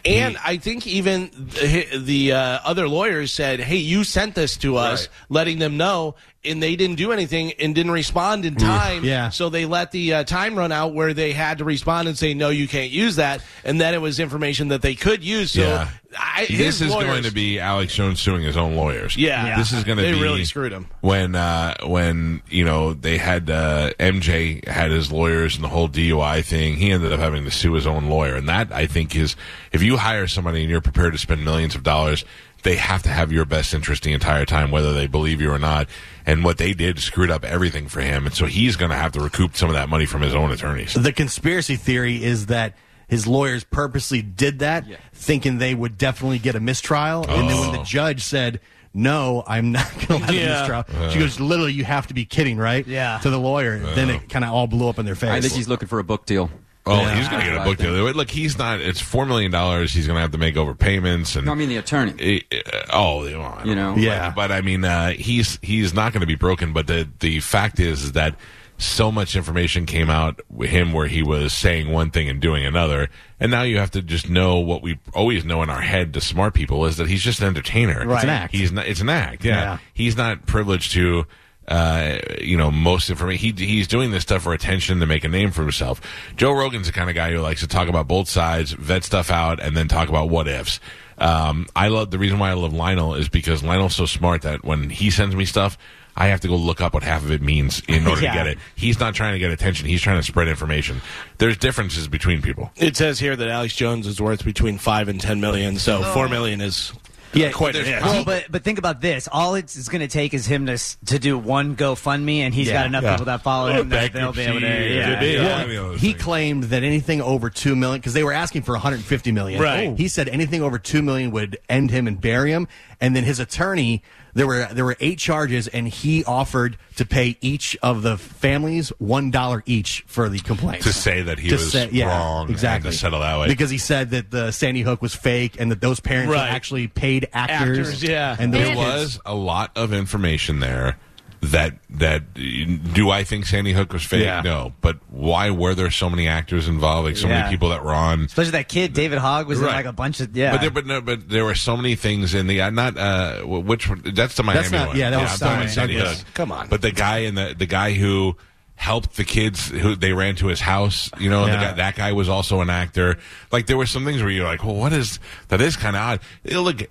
And 0.03 0.35
I 0.43 0.57
think 0.57 0.87
even 0.87 1.29
the, 1.35 1.85
the 2.03 2.31
uh, 2.31 2.59
other 2.63 2.87
lawyers 2.87 3.31
said, 3.31 3.59
"Hey, 3.59 3.75
you 3.75 4.03
sent 4.03 4.33
this 4.33 4.57
to 4.57 4.77
us, 4.77 5.01
Right. 5.01 5.09
letting 5.29 5.59
them 5.59 5.77
know," 5.77 6.15
and 6.43 6.61
they 6.61 6.75
didn't 6.75 6.95
do 6.95 7.11
anything 7.11 7.51
and 7.59 7.75
didn't 7.75 7.91
respond 7.91 8.45
in 8.45 8.55
time. 8.55 9.03
Yeah. 9.03 9.29
So 9.29 9.49
they 9.49 9.65
let 9.65 9.91
the 9.91 10.13
uh, 10.15 10.23
time 10.23 10.55
run 10.57 10.71
out 10.71 10.93
where 10.93 11.13
they 11.13 11.33
had 11.33 11.59
to 11.59 11.63
respond 11.65 12.07
and 12.07 12.17
say, 12.17 12.33
"No, 12.33 12.49
you 12.49 12.67
can't 12.67 12.91
use 12.91 13.17
that," 13.17 13.43
and 13.63 13.79
then 13.79 13.93
it 13.93 14.01
was 14.01 14.19
information 14.19 14.69
that 14.69 14.81
they 14.81 14.95
could 14.95 15.23
use. 15.23 15.51
So 15.51 15.61
Yeah. 15.61 15.89
I, 16.17 16.45
this 16.49 16.81
is 16.81 16.91
lawyers- 16.91 17.05
going 17.07 17.23
to 17.23 17.31
be 17.31 17.59
Alex 17.59 17.93
Jones 17.95 18.19
suing 18.19 18.43
his 18.43 18.57
own 18.57 18.75
lawyers. 18.75 19.15
Yeah. 19.15 19.45
Yeah. 19.45 19.57
this 19.57 19.71
is 19.71 19.83
going 19.85 19.97
to 19.97 20.03
be 20.03 20.21
really 20.21 20.43
screwed 20.43 20.71
him. 20.73 20.87
when 21.01 21.35
uh, 21.35 21.75
when 21.85 22.41
you 22.49 22.65
know 22.65 22.93
they 22.93 23.17
had 23.17 23.49
uh, 23.49 23.91
MJ 23.99 24.67
had 24.67 24.91
his 24.91 25.11
lawyers 25.11 25.55
and 25.55 25.63
the 25.63 25.69
whole 25.69 25.87
DUI 25.87 26.43
thing. 26.43 26.75
He 26.75 26.91
ended 26.91 27.13
up 27.13 27.19
having 27.19 27.45
to 27.45 27.51
sue 27.51 27.73
his 27.73 27.85
own 27.87 28.07
lawyer, 28.07 28.35
and 28.35 28.49
that 28.49 28.71
I 28.73 28.87
think 28.87 29.15
is 29.15 29.35
if 29.71 29.81
you 29.83 29.97
hire 29.97 30.27
somebody 30.27 30.61
and 30.61 30.69
you're 30.69 30.81
prepared 30.81 31.13
to 31.13 31.19
spend 31.19 31.45
millions 31.45 31.75
of 31.75 31.83
dollars. 31.83 32.25
They 32.63 32.75
have 32.75 33.03
to 33.03 33.09
have 33.09 33.31
your 33.31 33.45
best 33.45 33.73
interest 33.73 34.03
the 34.03 34.13
entire 34.13 34.45
time, 34.45 34.71
whether 34.71 34.93
they 34.93 35.07
believe 35.07 35.41
you 35.41 35.51
or 35.51 35.59
not. 35.59 35.87
And 36.25 36.43
what 36.43 36.57
they 36.57 36.73
did 36.73 36.99
screwed 36.99 37.31
up 37.31 37.43
everything 37.43 37.87
for 37.87 38.01
him, 38.01 38.25
and 38.27 38.35
so 38.35 38.45
he's 38.45 38.75
going 38.75 38.91
to 38.91 38.97
have 38.97 39.11
to 39.13 39.19
recoup 39.19 39.55
some 39.55 39.69
of 39.69 39.75
that 39.75 39.89
money 39.89 40.05
from 40.05 40.21
his 40.21 40.35
own 40.35 40.51
attorneys. 40.51 40.93
The 40.93 41.11
conspiracy 41.11 41.75
theory 41.75 42.23
is 42.23 42.45
that 42.47 42.75
his 43.07 43.25
lawyers 43.27 43.63
purposely 43.63 44.21
did 44.21 44.59
that, 44.59 44.85
thinking 45.13 45.57
they 45.57 45.73
would 45.75 45.97
definitely 45.97 46.39
get 46.39 46.55
a 46.55 46.59
mistrial. 46.59 47.25
And 47.27 47.49
then 47.49 47.59
when 47.59 47.71
the 47.73 47.79
Oh. 47.79 47.83
judge 47.83 48.21
said, 48.23 48.59
no, 48.93 49.43
I'm 49.47 49.71
not 49.71 49.89
going 50.07 50.19
to 50.21 50.25
have 50.27 50.35
Yeah. 50.35 50.41
a 50.41 50.59
mistrial, 50.83 51.09
she 51.11 51.17
uh. 51.17 51.21
goes, 51.21 51.39
literally, 51.39 51.73
you 51.73 51.83
have 51.83 52.07
to 52.07 52.13
be 52.13 52.23
kidding, 52.25 52.57
right? 52.57 52.85
Yeah. 52.87 53.17
To 53.23 53.29
the 53.29 53.39
lawyer. 53.39 53.79
Then 53.79 54.09
uh. 54.09 54.13
it 54.13 54.29
kind 54.29 54.45
of 54.45 54.51
all 54.51 54.67
blew 54.67 54.87
up 54.87 54.99
in 54.99 55.05
their 55.05 55.15
face. 55.15 55.29
I 55.31 55.41
think 55.41 55.53
he's 55.53 55.67
looking 55.67 55.87
for 55.87 55.99
a 55.99 56.03
book 56.03 56.25
deal. 56.25 56.49
Oh, 56.85 56.99
Yeah. 56.99 57.15
he's 57.15 57.27
going 57.27 57.41
to 57.43 57.47
get 57.51 57.55
a 57.61 57.63
book 57.63 57.77
think- 57.77 57.89
deal. 57.91 58.11
Look, 58.11 58.31
he's 58.31 58.57
not. 58.57 58.79
It's 58.81 58.99
four 58.99 59.25
million 59.25 59.51
dollars. 59.51 59.93
He's 59.93 60.07
going 60.07 60.15
to 60.17 60.21
have 60.21 60.31
to 60.31 60.37
make 60.39 60.57
over 60.57 60.73
payments, 60.73 61.35
and 61.35 61.45
No, 61.45 61.51
I 61.51 61.55
mean 61.55 61.69
the 61.69 61.77
attorney. 61.77 62.43
Uh, 62.51 62.59
oh, 62.91 63.21
well, 63.23 63.61
You 63.63 63.75
know? 63.75 63.95
Yeah. 63.95 64.29
But, 64.29 64.47
but 64.47 64.51
I 64.51 64.61
mean, 64.61 64.83
uh, 64.83 65.11
he's 65.11 65.59
he's 65.61 65.93
not 65.93 66.11
going 66.11 66.21
to 66.21 66.27
be 66.27 66.35
broken. 66.35 66.73
But 66.73 66.87
the 66.87 67.07
the 67.19 67.39
fact 67.39 67.79
is, 67.79 68.03
is 68.03 68.11
that 68.13 68.35
so 68.79 69.11
much 69.11 69.35
information 69.35 69.85
came 69.85 70.09
out 70.09 70.39
with 70.49 70.71
him 70.71 70.91
where 70.91 71.05
he 71.05 71.21
was 71.21 71.53
saying 71.53 71.91
one 71.91 72.09
thing 72.09 72.27
and 72.27 72.41
doing 72.41 72.65
another, 72.65 73.09
and 73.39 73.51
now 73.51 73.61
you 73.61 73.77
have 73.77 73.91
to 73.91 74.01
just 74.01 74.27
know 74.27 74.57
what 74.57 74.81
we 74.81 74.97
always 75.13 75.45
know 75.45 75.61
in 75.61 75.69
our 75.69 75.81
head 75.81 76.15
to 76.15 76.19
smart 76.21 76.55
people 76.55 76.87
is 76.87 76.97
that 76.97 77.07
he's 77.07 77.21
just 77.21 77.41
an 77.41 77.47
entertainer. 77.47 78.07
Right. 78.07 78.15
It's 78.15 78.23
an 78.23 78.29
act. 78.31 78.53
He's 78.55 78.71
not. 78.71 78.87
It's 78.87 79.01
an 79.01 79.09
act. 79.09 79.45
Yeah. 79.45 79.53
Yeah. 79.53 79.77
He's 79.93 80.17
not 80.17 80.47
privileged 80.47 80.93
to. 80.93 81.25
Uh, 81.71 82.19
you 82.41 82.57
know, 82.57 82.69
most 82.69 83.09
information. 83.09 83.55
He 83.55 83.65
he's 83.65 83.87
doing 83.87 84.11
this 84.11 84.23
stuff 84.23 84.43
for 84.43 84.53
attention 84.53 84.99
to 84.99 85.05
make 85.05 85.23
a 85.23 85.29
name 85.29 85.51
for 85.51 85.61
himself. 85.61 86.01
Joe 86.35 86.51
Rogan's 86.51 86.87
the 86.87 86.91
kind 86.93 87.09
of 87.09 87.15
guy 87.15 87.31
who 87.31 87.39
likes 87.39 87.61
to 87.61 87.67
talk 87.67 87.87
about 87.87 88.09
both 88.09 88.27
sides, 88.27 88.73
vet 88.73 89.05
stuff 89.05 89.31
out, 89.31 89.61
and 89.61 89.77
then 89.77 89.87
talk 89.87 90.09
about 90.09 90.27
what 90.29 90.49
ifs. 90.49 90.81
Um, 91.17 91.67
I 91.73 91.87
love 91.87 92.11
the 92.11 92.19
reason 92.19 92.39
why 92.39 92.49
I 92.49 92.53
love 92.55 92.73
Lionel 92.73 93.13
is 93.15 93.29
because 93.29 93.63
Lionel's 93.63 93.95
so 93.95 94.05
smart 94.05 94.41
that 94.41 94.65
when 94.65 94.89
he 94.89 95.09
sends 95.11 95.33
me 95.33 95.45
stuff, 95.45 95.77
I 96.17 96.27
have 96.27 96.41
to 96.41 96.49
go 96.49 96.57
look 96.57 96.81
up 96.81 96.93
what 96.93 97.03
half 97.03 97.23
of 97.23 97.31
it 97.31 97.41
means 97.41 97.81
in 97.87 98.05
order 98.05 98.21
Yeah. 98.23 98.31
to 98.33 98.37
get 98.37 98.47
it. 98.47 98.57
He's 98.75 98.99
not 98.99 99.15
trying 99.15 99.31
to 99.33 99.39
get 99.39 99.51
attention; 99.51 99.87
he's 99.87 100.01
trying 100.01 100.17
to 100.19 100.23
spread 100.23 100.49
information. 100.49 100.99
There's 101.37 101.55
differences 101.57 102.09
between 102.09 102.41
people. 102.41 102.69
It 102.75 102.97
says 102.97 103.17
here 103.19 103.37
that 103.37 103.47
Alex 103.47 103.73
Jones 103.75 104.07
is 104.07 104.19
worth 104.19 104.43
between 104.43 104.77
five 104.77 105.07
and 105.07 105.21
ten 105.21 105.39
million. 105.39 105.77
So 105.77 106.03
four 106.03 106.27
million 106.27 106.59
is 106.59 106.91
Yeah, 107.33 107.51
quite 107.51 107.75
a 107.75 107.79
there's 107.83 107.87
hit. 107.87 108.01
Well, 108.01 108.25
but 108.25 108.45
but 108.49 108.63
think 108.63 108.77
about 108.79 108.99
this. 109.01 109.27
All 109.31 109.55
it's, 109.55 109.77
it's 109.77 109.87
going 109.89 110.01
to 110.01 110.07
take 110.07 110.33
is 110.33 110.45
him 110.45 110.65
to 110.65 110.77
to 111.05 111.19
do 111.19 111.37
one 111.37 111.75
GoFundMe, 111.75 112.37
and 112.39 112.53
he's 112.53 112.67
Yeah. 112.67 112.73
got 112.73 112.85
enough 112.87 113.03
Yeah. 113.03 113.11
people 113.13 113.25
that 113.25 113.41
follow 113.41 113.71
him 113.71 113.89
that 113.89 114.11
they'll 114.13 114.33
be 114.33 114.41
able 114.41 114.59
to. 114.59 114.65
Bankruptcy, 114.65 114.95
Yeah, 114.95 115.21
yeah. 115.21 115.41
yeah. 115.41 115.57
Any 115.63 115.75
of 115.75 115.83
those 115.83 116.01
he 116.01 116.13
claimed 116.13 116.63
that 116.65 116.83
anything 116.83 117.21
over 117.21 117.49
two 117.49 117.75
million 117.75 117.99
because 118.01 118.13
they 118.13 118.23
were 118.23 118.33
asking 118.33 118.63
for 118.63 118.73
150 118.73 119.31
million. 119.31 119.61
Right. 119.61 119.97
He 119.97 120.07
said 120.07 120.27
anything 120.29 120.61
over 120.61 120.77
two 120.77 121.01
million 121.01 121.31
would 121.31 121.57
end 121.69 121.91
him 121.91 122.07
and 122.07 122.19
bury 122.19 122.51
him. 122.51 122.67
And 122.99 123.15
then 123.15 123.23
his 123.23 123.39
attorney, 123.39 124.03
there 124.33 124.47
were 124.47 124.67
there 124.71 124.85
were 124.85 124.95
eight 124.99 125.19
charges, 125.19 125.67
and 125.67 125.87
he 125.87 126.23
offered 126.25 126.77
to 126.97 127.05
pay 127.05 127.37
each 127.41 127.77
of 127.81 128.01
the 128.01 128.17
families 128.17 128.89
one 128.99 129.31
dollar 129.31 129.63
each 129.65 130.03
for 130.07 130.29
the 130.29 130.39
complaints. 130.39 130.85
To 130.85 130.93
say 130.93 131.21
that 131.23 131.39
he 131.39 131.49
To 131.49 131.55
was 131.55 131.71
say- 131.71 131.89
yeah, 131.91 132.07
wrong 132.07 132.41
and 132.43 132.51
exactly 132.51 132.91
to 132.91 132.97
settle 132.97 133.19
that 133.21 133.39
way. 133.39 133.47
because 133.47 133.69
he 133.69 133.77
said 133.77 134.11
that 134.11 134.31
the 134.31 134.51
Sandy 134.51 134.81
Hook 134.81 135.01
was 135.01 135.13
fake 135.15 135.55
and 135.59 135.71
that 135.71 135.81
those 135.81 135.99
parents 135.99 136.31
Right. 136.31 136.49
were 136.49 136.55
actually 136.55 136.87
paid 136.87 137.27
actors. 137.33 137.79
Actors, 137.89 138.03
yeah. 138.03 138.35
and 138.39 138.53
There 138.53 138.75
was 138.75 139.19
a 139.25 139.35
lot 139.35 139.71
of 139.75 139.93
information 139.93 140.59
there 140.59 140.97
that 141.41 141.73
that 141.89 142.33
do 142.35 143.09
I 143.09 143.23
think 143.23 143.45
Sandy 143.47 143.73
Hook 143.73 143.93
was 143.93 144.03
fake? 144.03 144.23
Yeah. 144.23 144.41
No, 144.41 144.73
but 144.81 144.99
why 145.09 145.49
were 145.49 145.73
there 145.73 145.89
so 145.89 146.09
many 146.09 146.27
actors 146.27 146.67
involved? 146.67 147.07
Like 147.07 147.17
so 147.17 147.27
Yeah. 147.27 147.39
many 147.41 147.49
people 147.51 147.69
that 147.69 147.83
were 147.83 147.93
on. 147.93 148.21
Especially 148.25 148.51
that 148.51 148.69
kid 148.69 148.93
David 148.93 149.17
Hogg 149.17 149.47
was 149.47 149.59
in 149.59 149.65
like 149.65 149.85
a 149.85 149.91
bunch 149.93 150.19
of 150.19 150.35
yeah. 150.37 150.51
But 150.51 150.61
there, 150.61 150.69
but 150.69 150.85
no, 150.85 151.01
but 151.01 151.27
there 151.29 151.43
were 151.43 151.55
so 151.55 151.75
many 151.75 151.95
things 151.95 152.35
in 152.35 152.45
the 152.47 152.61
uh, 152.61 152.69
not 152.69 152.95
uh 152.97 153.41
which 153.41 153.89
that's 154.05 154.35
the 154.35 154.43
Miami 154.43 154.69
not- 154.69 154.87
one. 154.89 154.97
yeah, 154.97 155.09
that 155.09 155.21
was 155.21 155.41
I'm 155.41 155.67
Stein. 155.67 155.69
Sandy 155.69 155.95
Hook. 155.99 156.17
Come 156.35 156.51
on. 156.51 156.67
But 156.69 156.81
the 156.83 156.91
guy 156.91 157.19
in 157.19 157.35
the 157.35 157.55
the 157.57 157.65
guy 157.65 157.93
who 157.93 158.37
helped 158.81 159.15
the 159.15 159.23
kids 159.23 159.67
who 159.69 159.95
they 159.95 160.11
ran 160.11 160.35
to 160.35 160.47
his 160.47 160.59
house, 160.59 161.11
you 161.19 161.29
know, 161.29 161.45
the 161.45 161.51
Yeah. 161.51 161.61
guy, 161.69 161.71
that 161.73 161.95
guy 161.95 162.13
was 162.13 162.27
also 162.27 162.61
an 162.61 162.69
actor. 162.71 163.19
Like 163.51 163.67
there 163.67 163.77
were 163.77 163.85
some 163.85 164.05
things 164.05 164.23
where 164.23 164.31
you're 164.31 164.47
like, 164.47 164.63
well, 164.63 164.73
what 164.75 164.91
is 164.91 165.19
that? 165.49 165.61
Is 165.61 165.75
kind 165.75 165.95
of 165.95 166.01
odd. 166.01 166.19
You 166.43 166.55
know, 166.55 166.63
look, 166.63 166.81
uh, 166.81 166.87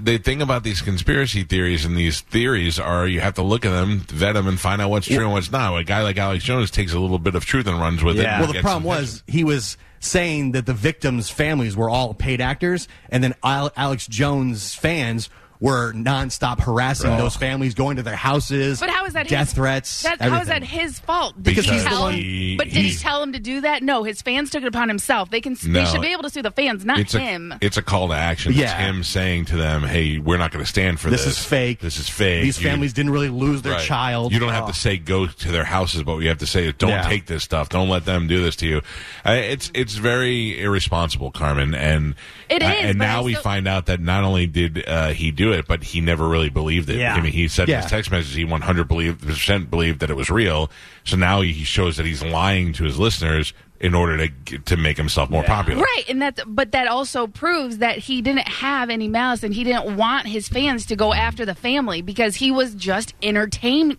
the 0.00 0.20
thing 0.20 0.42
about 0.42 0.64
these 0.64 0.82
conspiracy 0.82 1.44
theories 1.44 1.84
and 1.84 1.96
these 1.96 2.22
theories 2.22 2.80
are 2.80 3.06
you 3.06 3.20
have 3.20 3.34
to 3.34 3.42
look 3.42 3.64
at 3.64 3.70
them, 3.70 4.00
vet 4.08 4.34
them, 4.34 4.48
and 4.48 4.58
find 4.58 4.82
out 4.82 4.90
what's 4.90 5.06
true 5.06 5.22
and 5.22 5.32
what's 5.32 5.52
not. 5.52 5.78
A 5.78 5.84
guy 5.84 6.02
like 6.02 6.18
Alex 6.18 6.42
Jones 6.42 6.72
takes 6.72 6.92
a 6.92 6.98
little 6.98 7.20
bit 7.20 7.36
of 7.36 7.44
truth 7.44 7.68
and 7.68 7.78
runs 7.78 8.02
with 8.02 8.18
it. 8.18 8.22
Yeah. 8.22 8.38
and 8.38 8.44
Well, 8.44 8.52
the 8.52 8.60
problem 8.60 8.82
was 8.82 9.22
he 9.28 9.44
was 9.44 9.76
saying 10.00 10.52
that 10.52 10.66
the 10.66 10.74
victims' 10.74 11.30
families 11.30 11.76
were 11.76 11.88
all 11.88 12.14
paid 12.14 12.40
actors, 12.40 12.88
and 13.10 13.22
then 13.22 13.34
Alex 13.44 14.08
Jones 14.08 14.74
fans 14.74 15.30
were 15.60 15.92
nonstop 15.92 16.60
harassing 16.60 17.16
those 17.16 17.34
families, 17.36 17.74
going 17.74 17.96
to 17.96 18.02
their 18.02 18.14
houses. 18.16 18.78
But 18.80 18.90
how 18.90 19.06
is 19.06 19.14
that 19.14 19.28
death 19.28 19.48
his, 19.48 19.54
threats? 19.54 20.02
That, 20.02 20.20
how 20.20 20.40
is 20.40 20.48
that 20.48 20.62
his 20.62 20.98
fault? 21.00 21.34
Did 21.34 21.44
Because 21.44 21.64
he 21.64 21.72
he's 21.72 21.82
the 21.84 21.88
tell 21.90 22.00
one- 22.02 22.14
him? 22.14 22.20
he- 22.20 22.56
but 22.56 22.66
did 22.66 22.74
he 22.84 22.94
tell 22.94 23.22
him 23.22 23.32
to 23.32 23.38
do 23.40 23.60
that? 23.62 23.82
No, 23.82 24.04
his 24.04 24.22
fans 24.22 24.50
took 24.50 24.62
it 24.62 24.66
upon 24.68 24.88
himself. 24.88 25.30
They 25.30 25.40
can. 25.40 25.56
No. 25.66 25.80
They 25.84 25.90
should 25.90 26.00
be 26.00 26.08
able 26.12 26.22
to 26.22 26.30
sue 26.30 26.42
the 26.42 26.50
fans, 26.50 26.84
not 26.84 26.98
it's 27.00 27.14
a, 27.14 27.20
him. 27.20 27.54
It's 27.60 27.76
a 27.76 27.82
call 27.82 28.08
to 28.08 28.14
action. 28.14 28.52
It's 28.56 28.72
him 28.72 29.02
saying 29.02 29.46
to 29.46 29.56
them, 29.56 29.82
"Hey, 29.82 30.18
we're 30.18 30.38
not 30.38 30.52
going 30.52 30.64
to 30.64 30.68
stand 30.68 31.00
for 31.00 31.10
This 31.10 31.24
this. 31.24 31.38
is 31.38 31.44
fake. 31.44 31.80
This 31.80 31.98
is 31.98 32.08
fake. 32.08 32.42
These 32.42 32.60
You- 32.62 32.68
families 32.68 32.92
didn't 32.92 33.10
really 33.12 33.28
lose 33.28 33.62
their 33.62 33.72
Right. 33.74 33.84
child. 33.84 34.32
You 34.32 34.38
don't 34.38 34.52
have 34.52 34.66
to 34.68 34.74
say 34.74 34.96
go 34.96 35.26
to 35.26 35.52
their 35.52 35.64
houses, 35.64 36.02
but 36.04 36.14
what 36.14 36.22
you 36.22 36.28
have 36.28 36.38
to 36.38 36.46
say 36.46 36.70
don't 36.72 36.90
Yeah. 36.90 37.02
take 37.08 37.26
this 37.26 37.42
stuff. 37.42 37.68
Don't 37.68 37.88
let 37.88 38.04
them 38.04 38.26
do 38.28 38.42
this 38.42 38.56
to 38.56 38.66
you. 38.66 38.82
Uh, 39.26 39.32
it's 39.32 39.70
it's 39.74 39.94
very 39.94 40.60
irresponsible, 40.62 41.30
Carmen. 41.30 41.74
And 41.74 42.14
It 42.48 42.62
uh, 42.62 42.66
and 42.66 42.98
now 42.98 43.20
I 43.20 43.24
we 43.24 43.34
find 43.34 43.68
out 43.68 43.86
that 43.86 44.00
not 44.00 44.24
only 44.24 44.46
did 44.46 44.88
uh, 44.88 45.08
he 45.08 45.30
do 45.30 45.52
it, 45.52 45.66
but 45.66 45.82
he 45.82 46.00
never 46.00 46.26
really 46.26 46.48
believed 46.48 46.88
it. 46.88 46.96
Yeah. 46.96 47.14
I 47.14 47.20
mean, 47.20 47.32
he 47.32 47.48
said 47.48 47.68
in 47.68 47.76
his 47.76 47.86
text 47.86 48.10
message 48.10 48.34
he 48.34 48.44
100 48.44 48.88
percent 48.88 49.70
believed 49.70 50.00
that 50.00 50.10
it 50.10 50.16
was 50.16 50.30
real. 50.30 50.70
So 51.04 51.16
now 51.16 51.40
he 51.42 51.64
shows 51.64 51.96
that 51.96 52.06
he's 52.06 52.22
lying 52.22 52.72
to 52.74 52.84
his 52.84 52.98
listeners 52.98 53.52
in 53.80 53.94
order 53.94 54.26
to 54.28 54.58
to 54.58 54.76
make 54.76 54.96
himself 54.96 55.30
more 55.30 55.44
popular. 55.44 55.80
Right, 55.82 56.04
and 56.08 56.20
that's 56.20 56.42
but 56.44 56.72
that 56.72 56.88
also 56.88 57.26
proves 57.28 57.78
that 57.78 57.98
he 57.98 58.20
didn't 58.22 58.48
have 58.48 58.90
any 58.90 59.06
malice 59.08 59.42
and 59.44 59.54
he 59.54 59.62
didn't 59.64 59.96
want 59.96 60.26
his 60.26 60.48
fans 60.48 60.86
to 60.86 60.96
go 60.96 61.12
after 61.14 61.44
the 61.46 61.54
family 61.54 62.02
because 62.02 62.34
he 62.36 62.50
was 62.50 62.74
just 62.74 63.14
entertaining 63.22 63.98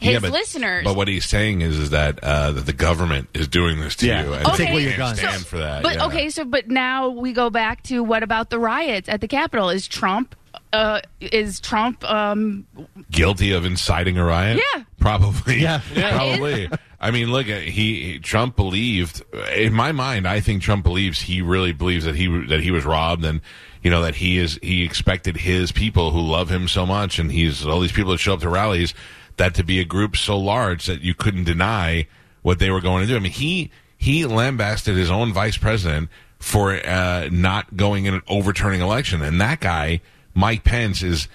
his 0.00 0.12
Yeah, 0.14 0.18
but, 0.20 0.32
listeners. 0.32 0.84
But 0.84 0.96
what 0.96 1.08
he's 1.08 1.26
saying 1.26 1.60
is, 1.60 1.78
is 1.78 1.90
that 1.90 2.18
uh, 2.22 2.52
that 2.52 2.66
the 2.66 2.72
government 2.72 3.28
is 3.34 3.48
doing 3.48 3.80
this 3.80 3.96
to 3.96 4.06
Yeah. 4.06 4.24
you, 4.24 4.32
and 4.34 4.46
Okay. 4.46 4.56
Take 4.64 4.70
away 4.70 4.82
you 4.82 4.88
can't 4.88 4.98
guns. 4.98 5.18
stand 5.18 5.46
for 5.46 5.58
that. 5.58 5.82
But 5.82 5.96
yeah. 5.96 6.06
okay, 6.06 6.30
so 6.30 6.44
but 6.44 6.68
now 6.68 7.08
we 7.10 7.32
go 7.32 7.50
back 7.50 7.82
to 7.84 8.02
what 8.02 8.22
about 8.22 8.50
the 8.50 8.58
riots 8.58 9.08
at 9.08 9.20
the 9.20 9.28
Capitol? 9.28 9.68
Is 9.70 9.86
Trump 9.86 10.34
uh, 10.72 11.00
is 11.20 11.60
Trump 11.60 12.02
um, 12.10 12.66
guilty 13.10 13.52
of 13.52 13.64
inciting 13.64 14.18
a 14.18 14.24
riot? 14.24 14.60
Yeah. 14.74 14.82
Probably. 15.04 15.60
Yeah. 15.60 15.80
probably. 15.94 16.70
I 16.98 17.10
mean, 17.10 17.30
look, 17.30 17.46
he, 17.46 18.12
he 18.12 18.18
Trump 18.18 18.56
believed. 18.56 19.22
In 19.54 19.74
my 19.74 19.92
mind, 19.92 20.26
I 20.26 20.40
think 20.40 20.62
Trump 20.62 20.82
believes 20.82 21.20
he 21.20 21.42
really 21.42 21.72
believes 21.72 22.06
that 22.06 22.16
he 22.16 22.26
that 22.46 22.60
he 22.60 22.70
was 22.70 22.84
robbed, 22.86 23.24
and 23.24 23.42
you 23.82 23.90
know 23.90 24.02
that 24.02 24.14
he 24.14 24.38
is 24.38 24.58
he 24.62 24.82
expected 24.82 25.36
his 25.36 25.70
people 25.72 26.10
who 26.10 26.20
love 26.20 26.50
him 26.50 26.68
so 26.68 26.86
much, 26.86 27.18
and 27.18 27.30
he's 27.30 27.66
all 27.66 27.80
these 27.80 27.92
people 27.92 28.12
that 28.12 28.18
show 28.18 28.32
up 28.32 28.40
to 28.40 28.48
rallies, 28.48 28.94
that 29.36 29.54
to 29.56 29.62
be 29.62 29.78
a 29.80 29.84
group 29.84 30.16
so 30.16 30.38
large 30.38 30.86
that 30.86 31.02
you 31.02 31.14
couldn't 31.14 31.44
deny 31.44 32.06
what 32.40 32.58
they 32.58 32.70
were 32.70 32.80
going 32.80 33.02
to 33.02 33.06
do. 33.06 33.16
I 33.16 33.20
mean, 33.20 33.32
he 33.32 33.70
he 33.98 34.24
lambasted 34.24 34.96
his 34.96 35.10
own 35.10 35.34
vice 35.34 35.58
president 35.58 36.08
for 36.38 36.74
uh, 36.74 37.28
not 37.30 37.76
going 37.76 38.06
in 38.06 38.14
and 38.14 38.22
overturning 38.26 38.80
election, 38.80 39.20
and 39.20 39.38
that 39.42 39.60
guy, 39.60 40.00
Mike 40.32 40.64
Pence, 40.64 41.02
is 41.02 41.28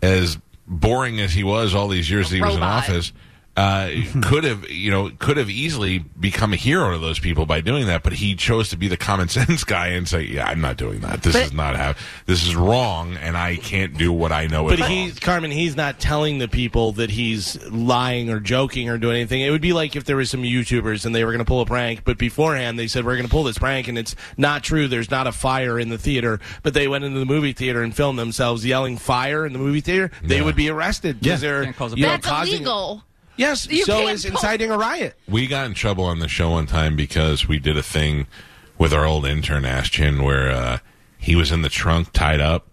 as 0.00 0.38
boring 0.70 1.20
as 1.20 1.32
he 1.32 1.44
was 1.44 1.74
all 1.74 1.88
these 1.88 2.10
years 2.10 2.30
that 2.30 2.36
he 2.36 2.42
was 2.42 2.54
in 2.56 2.62
office. 2.62 3.12
Uh, 3.60 3.90
could 4.22 4.44
have 4.44 4.70
you 4.70 4.90
know 4.90 5.10
could 5.18 5.36
have 5.36 5.50
easily 5.50 5.98
become 5.98 6.54
a 6.54 6.56
hero 6.56 6.92
to 6.92 6.98
those 6.98 7.18
people 7.18 7.44
by 7.44 7.60
doing 7.60 7.86
that, 7.86 8.02
but 8.02 8.14
he 8.14 8.34
chose 8.34 8.70
to 8.70 8.76
be 8.78 8.88
the 8.88 8.96
common 8.96 9.28
sense 9.38 9.64
guy 9.64 9.88
and 9.88 10.08
say, 10.08 10.22
"Yeah, 10.22 10.46
I'm 10.48 10.62
not 10.62 10.78
doing 10.78 11.00
that. 11.00 11.22
This 11.22 11.34
But- 11.34 11.42
is 11.42 11.52
not 11.52 11.76
how. 11.76 11.94
This 12.24 12.46
is 12.46 12.56
wrong, 12.56 13.16
and 13.16 13.36
I 13.36 13.56
can't 13.56 13.98
do 13.98 14.12
what 14.12 14.32
I 14.32 14.46
know 14.46 14.66
But 14.66 14.80
wrong." 14.80 14.88
he's 14.90 15.18
Carmen. 15.18 15.50
He's 15.50 15.76
not 15.76 16.00
telling 16.00 16.38
the 16.38 16.48
people 16.48 16.92
that 16.92 17.10
he's 17.10 17.62
lying 17.66 18.30
or 18.30 18.40
joking 18.40 18.88
or 18.88 18.96
doing 18.96 19.16
anything. 19.16 19.42
It 19.42 19.50
would 19.50 19.60
be 19.60 19.74
like 19.74 19.94
if 19.94 20.04
there 20.04 20.16
was 20.16 20.30
some 20.30 20.42
YouTubers 20.42 21.04
and 21.04 21.14
they 21.14 21.24
were 21.26 21.32
going 21.32 21.40
to 21.40 21.44
pull 21.44 21.60
a 21.60 21.66
prank, 21.66 22.04
but 22.04 22.16
beforehand 22.16 22.78
they 22.78 22.86
said 22.88 23.04
we're 23.04 23.16
going 23.16 23.26
to 23.28 23.30
pull 23.30 23.44
this 23.44 23.58
prank, 23.58 23.88
and 23.88 23.98
it's 23.98 24.16
not 24.38 24.62
true. 24.64 24.88
There's 24.88 25.10
not 25.10 25.26
a 25.26 25.32
fire 25.32 25.78
in 25.78 25.90
the 25.90 25.98
theater, 25.98 26.40
but 26.62 26.72
they 26.72 26.88
went 26.88 27.04
into 27.04 27.18
the 27.18 27.26
movie 27.26 27.52
theater 27.52 27.82
and 27.82 27.94
filmed 27.94 28.18
themselves 28.18 28.64
yelling 28.64 28.96
fire 28.96 29.44
in 29.44 29.52
the 29.52 29.58
movie 29.58 29.80
theater. 29.82 30.10
They 30.22 30.36
Yeah. 30.38 30.44
would 30.44 30.56
be 30.56 30.70
arrested 30.70 31.20
because 31.20 31.42
they're 31.42 31.64
Can't 31.64 31.76
cause 31.76 31.92
a 31.92 31.96
you 31.96 32.04
know, 32.04 32.08
that's 32.12 32.26
causing- 32.26 32.54
illegal? 32.54 33.04
Yes, 33.40 33.66
You 33.68 33.84
so 33.84 33.98
can't 34.00 34.10
is 34.12 34.22
pull- 34.24 34.32
inciting 34.32 34.70
a 34.70 34.76
riot. 34.78 35.16
We 35.28 35.46
got 35.46 35.66
in 35.66 35.74
trouble 35.74 36.04
on 36.04 36.18
the 36.18 36.28
show 36.28 36.50
one 36.50 36.66
time 36.66 36.94
because 36.94 37.48
we 37.48 37.58
did 37.58 37.76
a 37.76 37.82
thing 37.82 38.26
with 38.78 38.92
our 38.92 39.04
old 39.06 39.26
intern 39.26 39.64
Ashton 39.64 40.22
where 40.22 40.50
uh, 40.50 40.78
he 41.18 41.34
was 41.36 41.50
in 41.50 41.62
the 41.62 41.68
trunk 41.68 42.12
tied 42.12 42.40
up, 42.40 42.66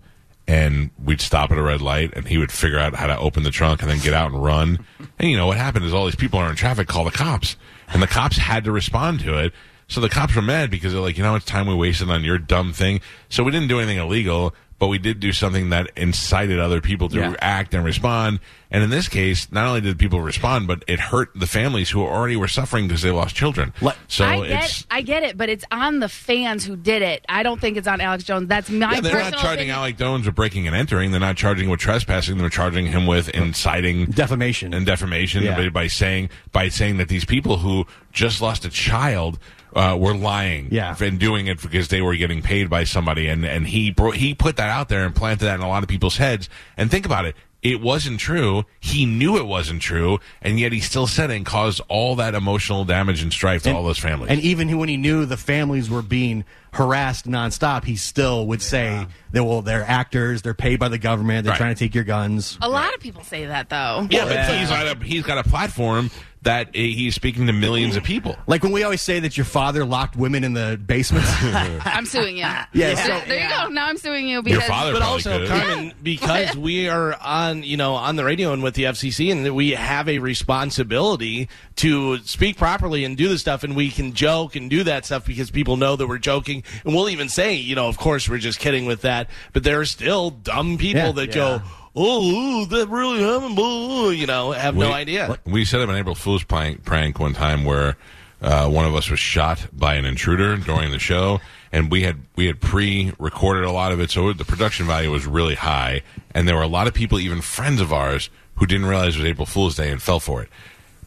and 0.47 0.91
we'd 1.03 1.19
stop 1.21 1.51
at 1.51 1.57
a 1.57 1.61
red 1.61 1.81
light, 1.81 2.13
and 2.15 2.27
he 2.27 2.37
would 2.37 2.51
figure 2.51 2.79
out 2.79 2.95
how 2.95 3.07
to 3.07 3.17
open 3.17 3.43
the 3.43 3.49
trunk 3.49 3.81
and 3.81 3.89
then 3.91 3.99
get 3.99 4.13
out 4.13 4.31
and 4.31 4.41
run. 4.43 4.85
And 5.19 5.29
you 5.29 5.35
know 5.37 5.47
what 5.47 5.57
happened 5.57 5.85
is 5.85 5.93
all 5.93 6.05
these 6.05 6.15
people 6.15 6.39
are 6.39 6.49
in 6.49 6.55
traffic 6.55 6.87
call 6.87 7.03
the 7.05 7.11
cops, 7.11 7.55
and 7.89 8.01
the 8.01 8.07
cops 8.07 8.37
had 8.37 8.63
to 8.65 8.71
respond 8.71 9.19
to 9.21 9.37
it. 9.37 9.53
So 9.89 10.01
the 10.01 10.09
cops 10.09 10.35
were 10.35 10.41
mad 10.41 10.69
because 10.69 10.91
they're 10.91 11.01
like, 11.01 11.15
you 11.17 11.23
know, 11.23 11.29
how 11.29 11.35
much 11.35 11.45
time 11.45 11.65
we 11.65 11.73
wasted 11.73 12.09
on 12.09 12.23
your 12.25 12.37
dumb 12.37 12.73
thing. 12.73 12.99
So 13.29 13.41
we 13.43 13.51
didn't 13.51 13.69
do 13.69 13.79
anything 13.79 13.97
illegal, 13.99 14.53
but 14.79 14.87
we 14.87 14.97
did 14.99 15.19
do 15.19 15.33
something 15.33 15.69
that 15.71 15.89
incited 15.95 16.59
other 16.59 16.81
people 16.81 17.09
to 17.09 17.17
Yeah. 17.19 17.35
act 17.39 17.73
and 17.73 17.83
respond. 17.83 18.39
And 18.69 18.83
in 18.83 18.89
this 18.89 19.07
case, 19.07 19.49
not 19.51 19.65
only 19.65 19.79
did 19.81 19.97
people 19.97 20.21
respond, 20.21 20.67
but 20.67 20.83
it 20.87 20.99
hurt 20.99 21.29
the 21.33 21.47
families 21.47 21.89
who 21.89 22.01
already 22.03 22.35
were 22.35 22.49
suffering 22.49 22.87
because 22.87 23.01
they 23.01 23.11
lost 23.11 23.33
children. 23.33 23.71
So 24.09 24.25
I 24.25 24.45
it's 24.45 24.81
get, 24.83 24.85
I 24.91 25.01
get 25.01 25.23
it, 25.23 25.37
but 25.37 25.47
it's 25.49 25.63
on 25.71 25.99
the 25.99 26.09
fans 26.09 26.65
who 26.65 26.75
did 26.75 27.01
it. 27.01 27.23
I 27.29 27.43
don't 27.43 27.61
think 27.61 27.77
it's 27.77 27.87
on 27.87 28.01
Alex 28.01 28.25
Jones. 28.25 28.49
That's 28.49 28.69
my 28.69 28.95
yeah, 28.95 28.99
they're 29.01 29.11
personal 29.13 29.31
not 29.31 29.39
charging 29.39 29.53
opinion. 29.69 29.75
Alex 29.77 29.97
Jones 29.99 30.25
with 30.25 30.35
breaking 30.35 30.67
and 30.67 30.75
entering. 30.75 31.11
They're 31.11 31.19
not 31.21 31.37
charging 31.37 31.65
him 31.65 31.71
with 31.71 31.79
trespassing. 31.79 32.37
They're 32.37 32.49
charging 32.49 32.87
him 32.87 33.07
with 33.07 33.29
inciting 33.29 34.05
Defamation. 34.07 34.73
and 34.73 34.85
defamation 34.85 35.43
Yeah. 35.43 35.55
by, 35.55 35.69
by 35.69 35.87
saying 35.87 36.29
by 36.51 36.67
saying 36.69 36.97
that 36.97 37.07
these 37.07 37.23
people 37.25 37.57
who 37.59 37.87
just 38.11 38.41
lost 38.41 38.65
a 38.65 38.69
child 38.69 39.39
uh, 39.75 39.95
were 39.99 40.15
lying 40.15 40.69
Yeah. 40.71 40.95
and 40.99 41.19
doing 41.19 41.47
it 41.47 41.61
because 41.61 41.87
they 41.89 42.01
were 42.01 42.15
getting 42.15 42.41
paid 42.41 42.69
by 42.69 42.83
somebody. 42.83 43.27
And 43.27 43.45
and 43.45 43.67
he 43.67 43.91
bro- 43.91 44.11
he 44.11 44.33
put 44.33 44.57
that 44.57 44.69
out 44.69 44.89
there 44.89 45.05
and 45.05 45.13
planted 45.15 45.45
that 45.45 45.55
in 45.55 45.61
a 45.61 45.67
lot 45.69 45.83
of 45.83 45.89
people's 45.89 46.17
heads. 46.17 46.49
And 46.77 46.89
think 46.91 47.05
about 47.05 47.25
it. 47.25 47.35
It 47.63 47.81
wasn't 47.81 48.19
true. 48.19 48.65
He 48.79 49.05
knew 49.07 49.35
it 49.35 49.45
wasn't 49.45 49.81
true. 49.81 50.19
And 50.43 50.59
yet 50.59 50.71
he 50.71 50.79
still 50.79 51.07
said 51.07 51.31
it 51.31 51.35
and 51.37 51.45
caused 51.45 51.81
all 51.89 52.15
that 52.17 52.35
emotional 52.35 52.85
damage 52.85 53.23
and 53.23 53.33
strife 53.33 53.63
to 53.63 53.73
all 53.73 53.83
those 53.83 53.97
families. 53.97 54.29
And 54.31 54.39
even 54.41 54.77
when 54.77 54.87
he 54.89 54.95
knew 54.95 55.25
the 55.25 55.37
families 55.37 55.89
were 55.89 56.03
being 56.03 56.45
harassed 56.73 57.25
nonstop, 57.27 57.83
he 57.83 57.95
still 57.95 58.45
would 58.47 58.61
say 58.61 59.07
that 59.31 59.43
well, 59.43 59.63
they're 59.63 59.83
actors, 59.83 60.43
they're 60.43 60.53
paid 60.53 60.79
by 60.79 60.87
the 60.89 60.99
government, 60.99 61.43
they're 61.45 61.51
Right. 61.51 61.57
trying 61.57 61.73
to 61.75 61.79
take 61.79 61.95
your 61.95 62.03
guns. 62.03 62.57
A 62.61 62.69
lot 62.69 62.93
of 62.93 62.99
people 62.99 63.23
say 63.23 63.47
that 63.47 63.69
though. 63.69 64.07
yeah 64.11 64.25
but 64.25 64.55
he's 64.59 64.69
got 64.69 64.85
a 64.97 65.03
he's 65.03 65.23
got 65.23 65.37
a 65.45 65.49
platform 65.49 66.11
that 66.47 66.73
he's 66.73 67.13
speaking 67.13 67.45
to 67.47 67.51
millions 67.53 67.97
of 67.97 68.03
people 68.03 68.37
Like 68.47 68.63
when 68.63 68.71
we 68.71 68.83
always 68.83 69.01
say 69.01 69.19
that 69.19 69.35
your 69.35 69.45
father 69.45 69.83
locked 69.83 70.15
women 70.15 70.45
in 70.45 70.53
the 70.53 70.79
basement. 70.83 71.25
I'm 71.85 72.05
suing 72.05 72.37
you. 72.37 72.45
Yeah, 72.73 72.95
So, 72.95 73.19
so- 73.19 73.25
there 73.27 73.43
you 73.43 73.49
go. 73.49 73.67
Now 73.69 73.87
I'm 73.87 73.97
suing 73.97 74.25
you 74.27 74.35
your 74.35 74.43
because 74.43 74.63
father 74.63 74.93
but 74.93 74.99
probably 74.99 75.13
also 75.13 75.39
could. 75.39 75.47
Carmen, 75.49 75.93
because 76.03 76.55
we 76.55 76.87
are 76.87 77.15
on 77.21 77.63
you 77.63 77.75
know 77.75 77.95
on 77.95 78.15
the 78.15 78.23
radio 78.23 78.53
and 78.53 78.63
with 78.63 78.75
the 78.75 78.83
FCC, 78.85 79.31
and 79.31 79.55
we 79.55 79.71
have 79.71 80.07
a 80.07 80.19
responsibility 80.19 81.49
to 81.77 82.17
speak 82.19 82.57
properly 82.57 83.03
and 83.03 83.17
do 83.17 83.27
the 83.27 83.37
stuff, 83.37 83.63
and 83.63 83.75
we 83.75 83.89
can 83.89 84.13
joke 84.13 84.55
and 84.55 84.69
do 84.69 84.83
that 84.83 85.05
stuff 85.05 85.25
because 85.25 85.51
people 85.51 85.75
know 85.77 85.95
that 85.95 86.07
we're 86.07 86.17
joking, 86.17 86.63
and 86.85 86.95
we'll 86.95 87.09
even 87.09 87.29
say, 87.29 87.53
you 87.55 87.75
know, 87.75 87.87
of 87.87 87.97
course 87.97 88.29
we're 88.29 88.37
just 88.37 88.59
kidding 88.59 88.85
with 88.85 89.01
that, 89.01 89.29
but 89.53 89.63
there 89.63 89.79
are 89.79 89.85
still 89.85 90.29
dumb 90.29 90.77
people 90.77 91.01
Yeah. 91.01 91.11
that 91.13 91.31
go. 91.33 91.61
Oh, 91.99 92.65
that 92.65 92.87
really 92.89 93.23
happened. 93.23 93.55
boo," 93.55 94.11
You 94.11 94.27
know, 94.27 94.51
have 94.51 94.75
no 94.75 94.91
idea. 94.91 95.39
We 95.45 95.65
set 95.65 95.81
up 95.81 95.89
an 95.89 95.95
April 95.95 96.15
Fool's 96.15 96.43
prank, 96.43 96.85
prank 96.85 97.19
one 97.19 97.33
time 97.33 97.65
where 97.65 97.97
uh, 98.41 98.69
one 98.69 98.85
of 98.85 98.95
us 98.95 99.09
was 99.09 99.19
shot 99.19 99.67
by 99.73 99.95
an 99.95 100.05
intruder 100.05 100.55
during 100.57 100.91
the 100.91 100.99
show, 100.99 101.41
and 101.71 101.89
we 101.89 102.03
had 102.03 102.19
we 102.35 102.45
had 102.45 102.61
pre-recorded 102.61 103.63
a 103.63 103.71
lot 103.71 103.91
of 103.91 103.99
it, 103.99 104.11
so 104.11 104.31
the 104.31 104.45
production 104.45 104.85
value 104.85 105.11
was 105.11 105.25
really 105.25 105.55
high, 105.55 106.03
and 106.35 106.47
there 106.47 106.55
were 106.55 106.61
a 106.61 106.67
lot 106.67 106.85
of 106.87 106.93
people, 106.93 107.19
even 107.19 107.41
friends 107.41 107.81
of 107.81 107.91
ours, 107.91 108.29
who 108.55 108.67
didn't 108.67 108.85
realize 108.85 109.15
it 109.15 109.19
was 109.19 109.27
April 109.27 109.47
Fool's 109.47 109.75
Day 109.75 109.91
and 109.91 110.01
fell 110.01 110.19
for 110.19 110.43
it. 110.43 110.49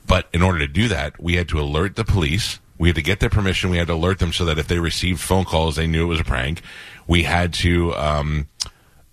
But 0.06 0.28
in 0.32 0.42
order 0.42 0.58
to 0.58 0.66
do 0.66 0.88
that, 0.88 1.22
we 1.22 1.36
had 1.36 1.48
to 1.50 1.60
alert 1.60 1.94
the 1.94 2.04
police. 2.04 2.58
We 2.78 2.88
had 2.88 2.96
to 2.96 3.02
get 3.02 3.20
their 3.20 3.30
permission. 3.30 3.70
We 3.70 3.76
had 3.76 3.86
to 3.86 3.94
alert 3.94 4.18
them 4.18 4.32
so 4.32 4.44
that 4.46 4.58
if 4.58 4.66
they 4.66 4.80
received 4.80 5.20
phone 5.20 5.44
calls, 5.44 5.76
they 5.76 5.86
knew 5.86 6.04
it 6.04 6.08
was 6.08 6.20
a 6.20 6.24
prank. 6.24 6.62
We 7.06 7.22
had 7.22 7.52
to 7.54 7.94
um, 7.94 8.48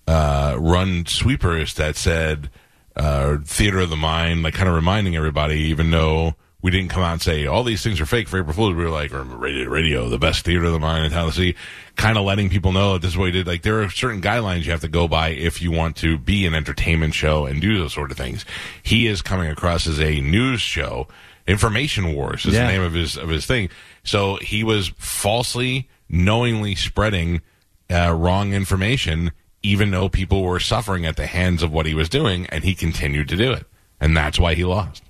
uh, 0.08 0.56
run 0.60 1.06
sweepers 1.06 1.74
that 1.76 1.96
said 1.96 2.50
uh, 2.96 3.38
theater 3.44 3.80
of 3.80 3.90
the 3.90 3.96
mind, 3.96 4.44
like 4.44 4.54
kind 4.54 4.70
of 4.70 4.76
reminding 4.76 5.16
everybody, 5.16 5.60
even 5.62 5.92
though 5.92 6.36
we 6.62 6.72
didn't 6.72 6.90
come 6.90 7.04
out 7.04 7.14
and 7.14 7.22
say 7.22 7.46
all 7.46 7.64
these 7.64 7.84
things 7.84 8.02
are 8.02 8.06
fake 8.08 8.28
for 8.28 8.40
April 8.40 8.54
Fools. 8.54 8.74
We 8.74 8.84
were 8.84 8.90
like, 8.90 9.12
radio, 9.14 9.70
radio, 9.70 10.10
the 10.10 10.18
best 10.18 10.44
theater 10.44 10.66
of 10.66 10.72
the 10.74 10.80
mind 10.80 11.06
in 11.06 11.12
Tennessee, 11.12 11.56
kind 11.96 12.18
of 12.18 12.26
letting 12.26 12.50
people 12.50 12.72
know 12.72 12.94
that 12.94 13.04
this 13.04 13.12
is 13.12 13.18
what 13.18 13.26
we 13.26 13.32
did. 13.32 13.46
Like 13.48 13.62
there 13.62 13.84
are 13.84 13.90
certain 13.90 14.22
guidelines 14.22 14.64
you 14.66 14.72
have 14.72 14.82
to 14.82 14.88
go 14.88 15.08
by 15.08 15.30
if 15.30 15.62
you 15.62 15.72
want 15.72 15.96
to 15.98 16.18
be 16.18 16.46
an 16.48 16.56
entertainment 16.56 17.14
show 17.14 17.46
and 17.46 17.62
do 17.62 17.78
those 17.78 17.94
sort 17.94 18.10
of 18.12 18.18
things. 18.18 18.44
He 18.82 19.06
is 19.08 19.22
coming 19.22 19.50
across 19.52 19.86
as 19.86 20.00
a 20.00 20.20
news 20.20 20.60
show. 20.62 21.08
Information 21.48 22.14
Wars 22.16 22.46
is 22.46 22.56
Yeah. 22.56 22.66
the 22.66 22.72
name 22.74 22.82
of 22.82 22.94
his 22.94 23.16
of 23.18 23.30
his 23.30 23.46
thing. 23.46 23.70
So 24.04 24.38
he 24.38 24.64
was 24.64 24.88
falsely, 24.98 25.88
knowingly 26.10 26.74
spreading 26.76 27.42
uh, 27.90 28.14
wrong 28.18 28.54
information, 28.54 29.32
even 29.68 29.92
though 29.92 30.08
people 30.10 30.44
were 30.44 30.60
suffering 30.60 31.06
at 31.06 31.18
the 31.18 31.28
hands 31.28 31.62
of 31.62 31.72
what 31.72 31.86
he 31.86 31.94
was 31.94 32.08
doing, 32.10 32.46
and 32.48 32.64
he 32.64 32.74
continued 32.74 33.28
to 33.30 33.36
do 33.36 33.52
it, 33.52 33.66
and 34.00 34.16
that's 34.16 34.40
why 34.40 34.54
he 34.54 34.64
lost. 34.64 35.04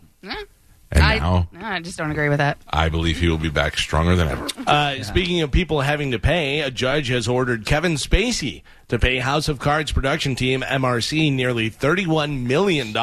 And 0.89 1.03
I, 1.03 1.17
now 1.19 1.47
I 1.61 1.79
just 1.81 1.97
don't 1.97 2.11
agree 2.11 2.29
with 2.29 2.37
that. 2.37 2.57
I 2.69 2.87
believe 2.87 3.19
he 3.19 3.27
will 3.27 3.37
be 3.37 3.49
back 3.49 3.77
stronger 3.77 4.15
than 4.15 4.29
ever. 4.29 4.47
Uh, 4.65 5.03
Speaking 5.03 5.41
of 5.41 5.51
people 5.51 5.81
having 5.81 6.11
to 6.11 6.19
pay, 6.19 6.61
a 6.61 6.71
judge 6.71 7.09
has 7.09 7.27
ordered 7.27 7.65
Kevin 7.65 7.95
Spacey 7.95 8.63
to 8.89 8.97
pay 8.97 9.19
House 9.19 9.49
of 9.49 9.59
Cards 9.59 9.91
production 9.91 10.33
team 10.33 10.61
MRC 10.61 11.33
nearly 11.33 11.69
$31 11.69 12.43
million 12.43 12.93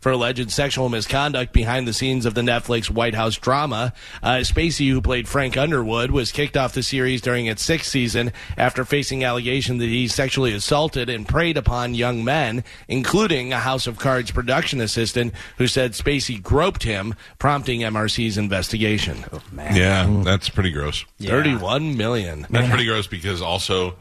for 0.00 0.10
alleged 0.10 0.50
sexual 0.50 0.88
misconduct 0.88 1.52
behind 1.52 1.86
the 1.86 1.92
scenes 1.92 2.24
of 2.24 2.32
the 2.32 2.40
Netflix 2.40 2.88
White 2.88 3.14
House 3.14 3.36
drama. 3.36 3.92
Uh, 4.22 4.36
Spacey, 4.36 4.88
who 4.90 5.02
played 5.02 5.28
Frank 5.28 5.58
Underwood, 5.58 6.12
was 6.12 6.32
kicked 6.32 6.56
off 6.56 6.72
the 6.72 6.82
series 6.82 7.20
during 7.20 7.44
its 7.44 7.62
sixth 7.62 7.90
season 7.90 8.32
after 8.56 8.86
facing 8.86 9.22
allegations 9.22 9.80
that 9.80 9.88
he 9.88 10.08
sexually 10.08 10.54
assaulted 10.54 11.10
and 11.10 11.28
preyed 11.28 11.58
upon 11.58 11.94
young 11.94 12.24
men, 12.24 12.64
including 12.88 13.52
a 13.52 13.58
House 13.58 13.86
of 13.86 13.98
Cards 13.98 14.30
production 14.30 14.80
assistant 14.80 15.34
who 15.58 15.66
said 15.66 15.92
Spacey 15.92 16.42
groped 16.42 16.84
him, 16.84 17.14
prompting 17.38 17.80
MRC's 17.80 18.38
investigation. 18.38 19.26
Yeah, 19.54 20.22
that's 20.24 20.48
pretty 20.48 20.70
gross. 20.70 21.04
Thirty-one 21.20 21.98
million. 21.98 22.46
That's 22.48 22.68
pretty 22.70 22.86
gross 22.86 23.06
because 23.06 23.42
also 23.42 23.94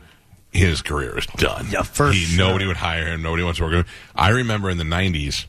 his 0.51 0.81
career 0.81 1.17
is 1.17 1.25
done. 1.25 1.67
Yeah, 1.69 1.83
for 1.83 2.11
he, 2.11 2.19
sure. 2.19 2.45
Nobody 2.45 2.65
would 2.65 2.77
hire 2.77 3.07
him. 3.07 3.21
Nobody 3.21 3.43
wants 3.43 3.57
to 3.57 3.63
work 3.63 3.73
with 3.73 3.85
him. 3.87 3.93
I 4.15 4.29
remember 4.29 4.69
in 4.69 4.77
the 4.77 4.83
'90s, 4.83 5.45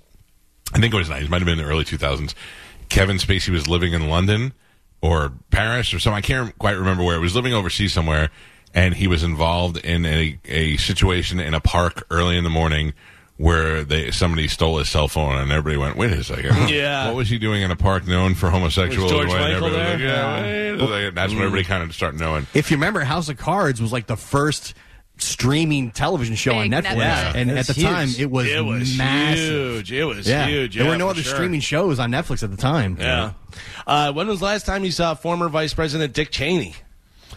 I 0.73 0.79
think 0.79 0.95
it 0.95 0.97
was 0.97 1.09
'90s, 1.09 1.29
might 1.29 1.41
have 1.41 1.47
been 1.47 1.59
in 1.59 1.65
the 1.65 1.71
early 1.71 1.85
2000s. 1.85 2.35
Kevin 2.89 3.17
Spacey 3.17 3.49
was 3.51 3.67
living 3.69 3.95
in 3.95 4.09
London, 4.09 4.53
or 5.01 5.33
Paris 5.51 5.93
or 5.93 5.99
something. 5.99 6.19
I 6.19 6.21
can't 6.21 6.57
quite 6.59 6.77
remember 6.77 7.03
where. 7.03 7.17
He 7.17 7.21
was 7.23 7.35
living 7.35 7.53
overseas 7.53 7.93
somewhere, 7.93 8.31
and 8.75 8.95
he 8.95 9.07
was 9.07 9.23
involved 9.23 9.77
in 9.79 10.07
a, 10.07 10.39
a 10.45 10.77
situation 10.77 11.41
in 11.41 11.55
a 11.55 11.61
park 11.61 12.07
early 12.11 12.37
in 12.39 12.45
the 12.45 12.51
morning 12.51 12.95
where 13.39 13.83
they 13.83 14.11
somebody 14.13 14.47
stole 14.47 14.79
his 14.79 14.89
cell 14.89 15.09
phone, 15.09 15.37
and 15.37 15.51
everybody 15.51 15.77
went, 15.77 15.97
"Wait 15.97 16.13
a 16.13 16.23
second, 16.23 16.55
Yeah. 16.69 17.07
what 17.07 17.17
was 17.17 17.29
he 17.29 17.39
doing 17.39 17.63
in 17.63 17.71
a 17.71 17.77
park 17.77 18.07
known 18.07 18.35
for 18.35 18.51
homosexuals?" 18.51 19.11
Was 19.11 19.11
George 19.13 19.29
Michael 19.29 19.67
everybody 19.67 19.77
like, 19.77 19.99
there? 19.99 19.99
yeah, 19.99 20.43
wait 20.43 20.83
a 20.83 20.87
second. 20.87 21.15
That's 21.17 21.33
when 21.33 21.43
everybody 21.43 21.65
kind 21.65 21.83
of 21.83 21.95
started 21.95 22.21
knowing. 22.21 22.47
If 22.55 22.71
you 22.71 22.77
remember, 22.77 23.01
House 23.01 23.29
of 23.29 23.39
Cards 23.39 23.81
was 23.83 23.91
like 23.93 24.07
the 24.07 24.17
first 24.17 24.75
streaming 25.19 25.91
television 25.91 26.35
show 26.35 26.55
on 26.55 26.71
Big 26.71 26.85
Netflix, 26.85 26.97
Netflix. 26.97 27.35
and 27.35 27.51
It 27.51 27.53
at 27.53 27.59
was 27.59 27.77
the 27.77 27.83
time 27.83 28.09
it 28.19 28.31
was, 28.31 28.47
It 28.49 28.65
was 28.65 28.97
massive. 28.99 29.45
huge. 29.87 29.93
It 29.93 30.05
was 30.05 30.29
Yeah. 30.29 30.47
huge. 30.47 30.77
there 30.77 30.87
were 30.87 30.97
no 30.97 31.09
other 31.09 31.23
sure. 31.23 31.35
streaming 31.35 31.61
shows 31.61 31.99
on 31.99 32.11
Netflix 32.11 32.43
at 32.43 32.51
the 32.51 32.57
time. 32.57 32.97
Yeah. 33.01 33.33
Uh, 33.87 34.13
when 34.13 34.27
was 34.27 34.41
the 34.41 34.45
last 34.47 34.67
time 34.67 34.85
you 34.85 34.91
saw 34.91 35.15
former 35.15 35.49
Vice 35.49 35.75
President 35.75 36.13
Dick 36.13 36.31
Cheney? 36.31 36.75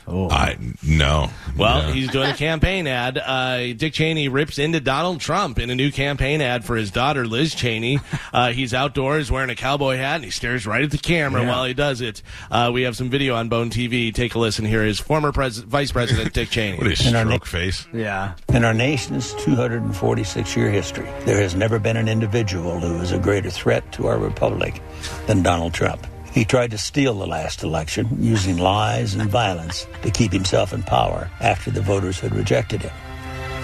I 0.07 0.57
no. 0.83 1.29
Well, 1.57 1.83
No. 1.87 1.93
he's 1.93 2.09
doing 2.09 2.29
a 2.29 2.33
campaign 2.35 2.87
ad. 2.87 3.17
Uh, 3.17 3.73
Dick 3.73 3.93
Cheney 3.93 4.27
rips 4.27 4.59
into 4.59 4.79
Donald 4.79 5.19
Trump 5.19 5.57
in 5.59 5.69
a 5.69 5.75
new 5.75 5.91
campaign 5.91 6.41
ad 6.41 6.63
for 6.65 6.75
his 6.75 6.91
daughter, 6.91 7.25
Liz 7.25 7.55
Cheney. 7.55 7.99
Uh, 8.33 8.51
he's 8.51 8.73
outdoors 8.73 9.31
wearing 9.31 9.49
a 9.49 9.55
cowboy 9.55 9.97
hat 9.97 10.15
and 10.15 10.25
he 10.25 10.29
stares 10.31 10.65
right 10.67 10.83
at 10.83 10.91
the 10.91 10.97
camera 10.97 11.43
while 11.45 11.65
he 11.65 11.73
does 11.73 12.01
it. 12.01 12.21
Uh, 12.51 12.71
we 12.73 12.83
have 12.83 12.95
some 12.95 13.09
video 13.09 13.35
on 13.35 13.49
Bone 13.49 13.69
TV. 13.69 14.13
Take 14.13 14.35
a 14.35 14.39
listen. 14.39 14.65
Here 14.65 14.83
is 14.83 14.99
former 14.99 15.31
pres- 15.31 15.57
Vice 15.59 15.91
President 15.91 16.33
Dick 16.33 16.49
Cheney. 16.51 16.77
what 16.77 16.87
is 16.87 17.05
In 17.05 17.15
our 17.15 17.25
stroke 17.25 17.45
face? 17.45 17.87
Yeah. 17.93 18.33
In 18.49 18.63
our 18.65 18.73
nation's 18.73 19.33
246 19.35 20.55
year 20.55 20.69
history, 20.69 21.07
there 21.25 21.39
has 21.41 21.55
never 21.55 21.79
been 21.79 21.97
an 21.97 22.07
individual 22.07 22.79
who 22.79 22.95
is 23.01 23.11
a 23.11 23.19
greater 23.19 23.49
threat 23.49 23.91
to 23.93 24.07
our 24.07 24.17
republic 24.17 24.81
than 25.27 25.41
Donald 25.41 25.73
Trump. 25.73 26.05
He 26.35 26.43
tried 26.43 26.71
to 26.71 26.77
steal 26.77 27.13
the 27.13 27.25
last 27.25 27.63
election 27.63 28.09
using 28.19 28.57
lies 28.57 29.15
and 29.15 29.29
violence 29.29 29.87
to 30.01 30.11
keep 30.11 30.33
himself 30.33 30.73
in 30.73 30.83
power 30.83 31.31
after 31.39 31.71
the 31.71 31.79
voters 31.79 32.19
had 32.19 32.35
rejected 32.35 32.81
him. 32.81 32.91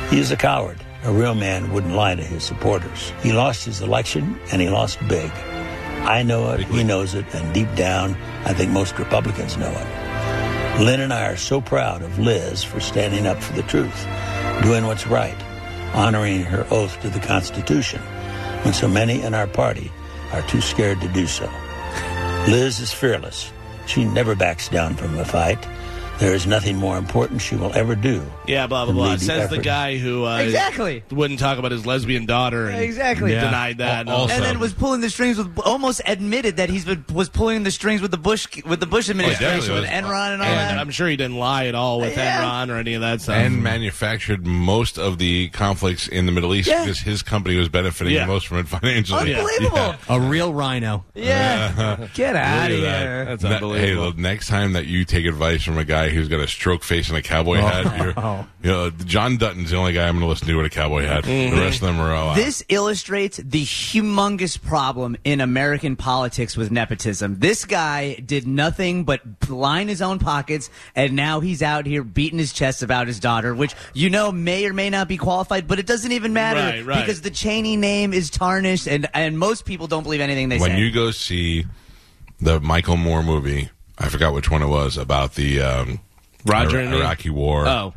He 0.09 0.21
is 0.21 0.31
a 0.31 0.37
coward. 0.37 0.79
A 1.03 1.11
real 1.11 1.35
man 1.35 1.73
wouldn't 1.73 1.95
lie 1.95 2.15
to 2.15 2.23
his 2.23 2.45
supporters. 2.45 3.11
He 3.21 3.33
lost 3.33 3.65
his 3.65 3.81
election 3.81 4.39
and 4.53 4.61
he 4.61 4.69
lost 4.69 5.05
big. 5.09 5.29
I 6.07 6.23
know 6.23 6.49
it, 6.51 6.61
he 6.61 6.81
knows 6.81 7.13
it, 7.13 7.25
and 7.35 7.53
deep 7.53 7.67
down, 7.75 8.15
I 8.45 8.53
think 8.53 8.71
most 8.71 8.97
Republicans 8.97 9.57
know 9.57 9.69
it. 9.69 10.81
Lynne 10.81 11.01
and 11.01 11.11
I 11.11 11.27
are 11.27 11.35
so 11.35 11.59
proud 11.59 12.01
of 12.01 12.19
Liz 12.19 12.63
for 12.63 12.79
standing 12.79 13.27
up 13.27 13.43
for 13.43 13.51
the 13.51 13.63
truth, 13.63 14.07
doing 14.63 14.85
what's 14.85 15.07
right, 15.07 15.37
honoring 15.93 16.43
her 16.43 16.65
oath 16.71 17.01
to 17.01 17.09
the 17.09 17.19
Constitution, 17.19 17.99
when 18.63 18.73
so 18.73 18.87
many 18.87 19.21
in 19.23 19.33
our 19.33 19.47
party 19.47 19.91
are 20.31 20.41
too 20.43 20.61
scared 20.61 21.01
to 21.01 21.09
do 21.09 21.27
so. 21.27 21.51
Liz 22.47 22.79
is 22.79 22.91
fearless. 22.91 23.51
She 23.85 24.03
never 24.03 24.35
backs 24.35 24.67
down 24.67 24.95
from 24.95 25.17
a 25.19 25.23
fight. 25.23 25.63
There 26.21 26.35
is 26.35 26.45
nothing 26.45 26.77
more 26.77 26.97
important 26.99 27.41
she 27.41 27.55
will 27.55 27.73
ever 27.73 27.95
do. 27.95 28.23
Yeah, 28.47 28.67
blah 28.67 28.85
blah 28.85 28.93
blah. 28.93 29.03
lead 29.09 29.19
the 29.21 29.25
Says 29.25 29.49
the 29.49 29.57
guy 29.57 29.97
who 29.97 30.23
uh, 30.25 30.37
Exactly. 30.37 31.03
wouldn't 31.09 31.39
talk 31.39 31.57
about 31.57 31.71
his 31.71 31.83
lesbian 31.87 32.27
daughter. 32.27 32.67
And 32.67 32.79
Exactly. 32.79 33.33
Yeah. 33.33 33.45
Denied 33.45 33.79
that. 33.79 34.07
Al- 34.07 34.15
also- 34.15 34.35
and 34.35 34.43
then 34.45 34.59
was 34.59 34.71
pulling 34.71 35.01
the 35.01 35.09
strings 35.09 35.39
with 35.39 35.57
almost 35.65 35.99
admitted 36.05 36.57
that 36.57 36.69
he's 36.69 36.85
been 36.85 37.03
was 37.11 37.27
pulling 37.27 37.63
the 37.63 37.71
strings 37.71 38.03
with 38.03 38.11
the 38.11 38.17
Bush 38.17 38.47
with 38.65 38.79
the 38.79 38.85
Bush 38.85 39.09
administration 39.09 39.73
with. 39.73 39.85
Enron 39.85 40.33
and 40.35 40.41
all 40.43 40.47
And 40.47 40.77
that. 40.77 40.77
I'm 40.77 40.91
sure 40.91 41.07
he 41.07 41.15
didn't 41.15 41.37
lie 41.37 41.65
at 41.65 41.73
all 41.73 41.99
with 41.99 42.15
Yeah. 42.15 42.43
Enron 42.43 42.69
or 42.69 42.75
any 42.77 42.93
of 42.93 43.01
that 43.01 43.21
stuff. 43.21 43.35
and 43.37 43.63
manufactured 43.63 44.45
most 44.45 44.99
of 44.99 45.17
the 45.17 45.49
conflicts 45.49 46.07
in 46.07 46.27
the 46.27 46.31
Middle 46.31 46.53
East 46.53 46.69
Yeah. 46.69 46.81
because 46.83 46.99
his 46.99 47.23
company 47.23 47.55
was 47.57 47.67
benefiting 47.67 48.13
Yeah. 48.13 48.27
the 48.27 48.31
most 48.31 48.45
from 48.45 48.59
it 48.59 48.67
financially. 48.67 49.33
Unbelievable. 49.35 49.95
A 50.07 50.19
real 50.19 50.53
rhino. 50.53 51.03
Yeah. 51.15 52.07
Get 52.13 52.35
out 52.35 52.69
of 52.69 52.77
Look 52.77 52.85
at 52.87 52.91
that. 52.91 53.01
here. 53.01 53.25
That's 53.25 53.43
unbelievable. 53.43 54.05
Hey, 54.05 54.11
the 54.15 54.21
next 54.21 54.47
time 54.49 54.73
that 54.73 54.85
you 54.85 55.03
take 55.03 55.25
advice 55.25 55.63
from 55.63 55.79
a 55.79 55.83
guy 55.83 56.09
who's 56.11 56.27
got 56.27 56.39
a 56.39 56.47
stroke 56.47 56.83
face 56.83 57.09
and 57.09 57.17
a 57.17 57.21
cowboy 57.21 57.57
oh. 57.57 57.61
hat, 57.61 57.97
you're, 58.01 58.13
oh. 58.17 58.47
you 58.61 58.71
know, 58.71 58.89
John 58.89 59.37
Dutton's 59.37 59.71
the 59.71 59.77
only 59.77 59.93
guy 59.93 60.07
I'm 60.07 60.15
going 60.15 60.21
to 60.21 60.27
listen 60.27 60.47
to 60.47 60.55
with 60.55 60.65
a 60.65 60.69
cowboy 60.69 61.03
hat. 61.03 61.23
The 61.23 61.29
mm-hmm. 61.29 61.59
rest 61.59 61.81
of 61.81 61.87
them 61.87 61.99
are 61.99 62.13
all 62.13 62.29
out. 62.29 62.35
This 62.35 62.63
illustrates 62.69 63.37
the 63.37 63.63
humongous 63.63 64.61
problem 64.61 65.17
in 65.23 65.41
American 65.41 65.95
politics 65.95 66.55
with 66.55 66.71
nepotism. 66.71 67.39
This 67.39 67.65
guy 67.65 68.15
did 68.15 68.47
nothing 68.47 69.03
but 69.03 69.21
line 69.49 69.87
his 69.87 70.01
own 70.01 70.19
pockets, 70.19 70.69
and 70.95 71.15
now 71.15 71.39
he's 71.39 71.61
out 71.61 71.85
here 71.85 72.03
beating 72.03 72.39
his 72.39 72.53
chest 72.53 72.83
about 72.83 73.07
his 73.07 73.19
daughter, 73.19 73.53
which 73.53 73.73
you 73.93 74.09
know 74.09 74.31
may 74.31 74.65
or 74.65 74.73
may 74.73 74.89
not 74.89 75.07
be 75.07 75.17
qualified, 75.17 75.67
but 75.67 75.79
it 75.79 75.85
doesn't 75.85 76.11
even 76.11 76.33
matter 76.33 76.59
Right, 76.59 76.85
right. 76.85 76.99
because 77.01 77.21
the 77.21 77.31
Cheney 77.31 77.77
name 77.77 78.13
is 78.13 78.29
tarnished, 78.29 78.87
and 78.87 79.07
and 79.13 79.37
most 79.37 79.65
people 79.65 79.87
don't 79.87 80.03
believe 80.03 80.21
anything 80.21 80.49
they 80.49 80.57
when 80.57 80.69
say. 80.69 80.75
When 80.75 80.83
you 80.83 80.91
go 80.91 81.11
see 81.11 81.65
the 82.39 82.59
Michael 82.59 82.97
Moore 82.97 83.23
movie, 83.23 83.69
I 84.01 84.09
forgot 84.09 84.33
which 84.33 84.49
one 84.51 84.61
it 84.61 84.67
was 84.67 84.97
about 84.97 85.35
the 85.35 85.61
um, 85.61 85.99
Roger 86.45 86.77
Ira- 86.77 86.85
and? 86.87 86.95
Iraqi 86.95 87.29
War. 87.29 87.67
Oh. 87.67 87.93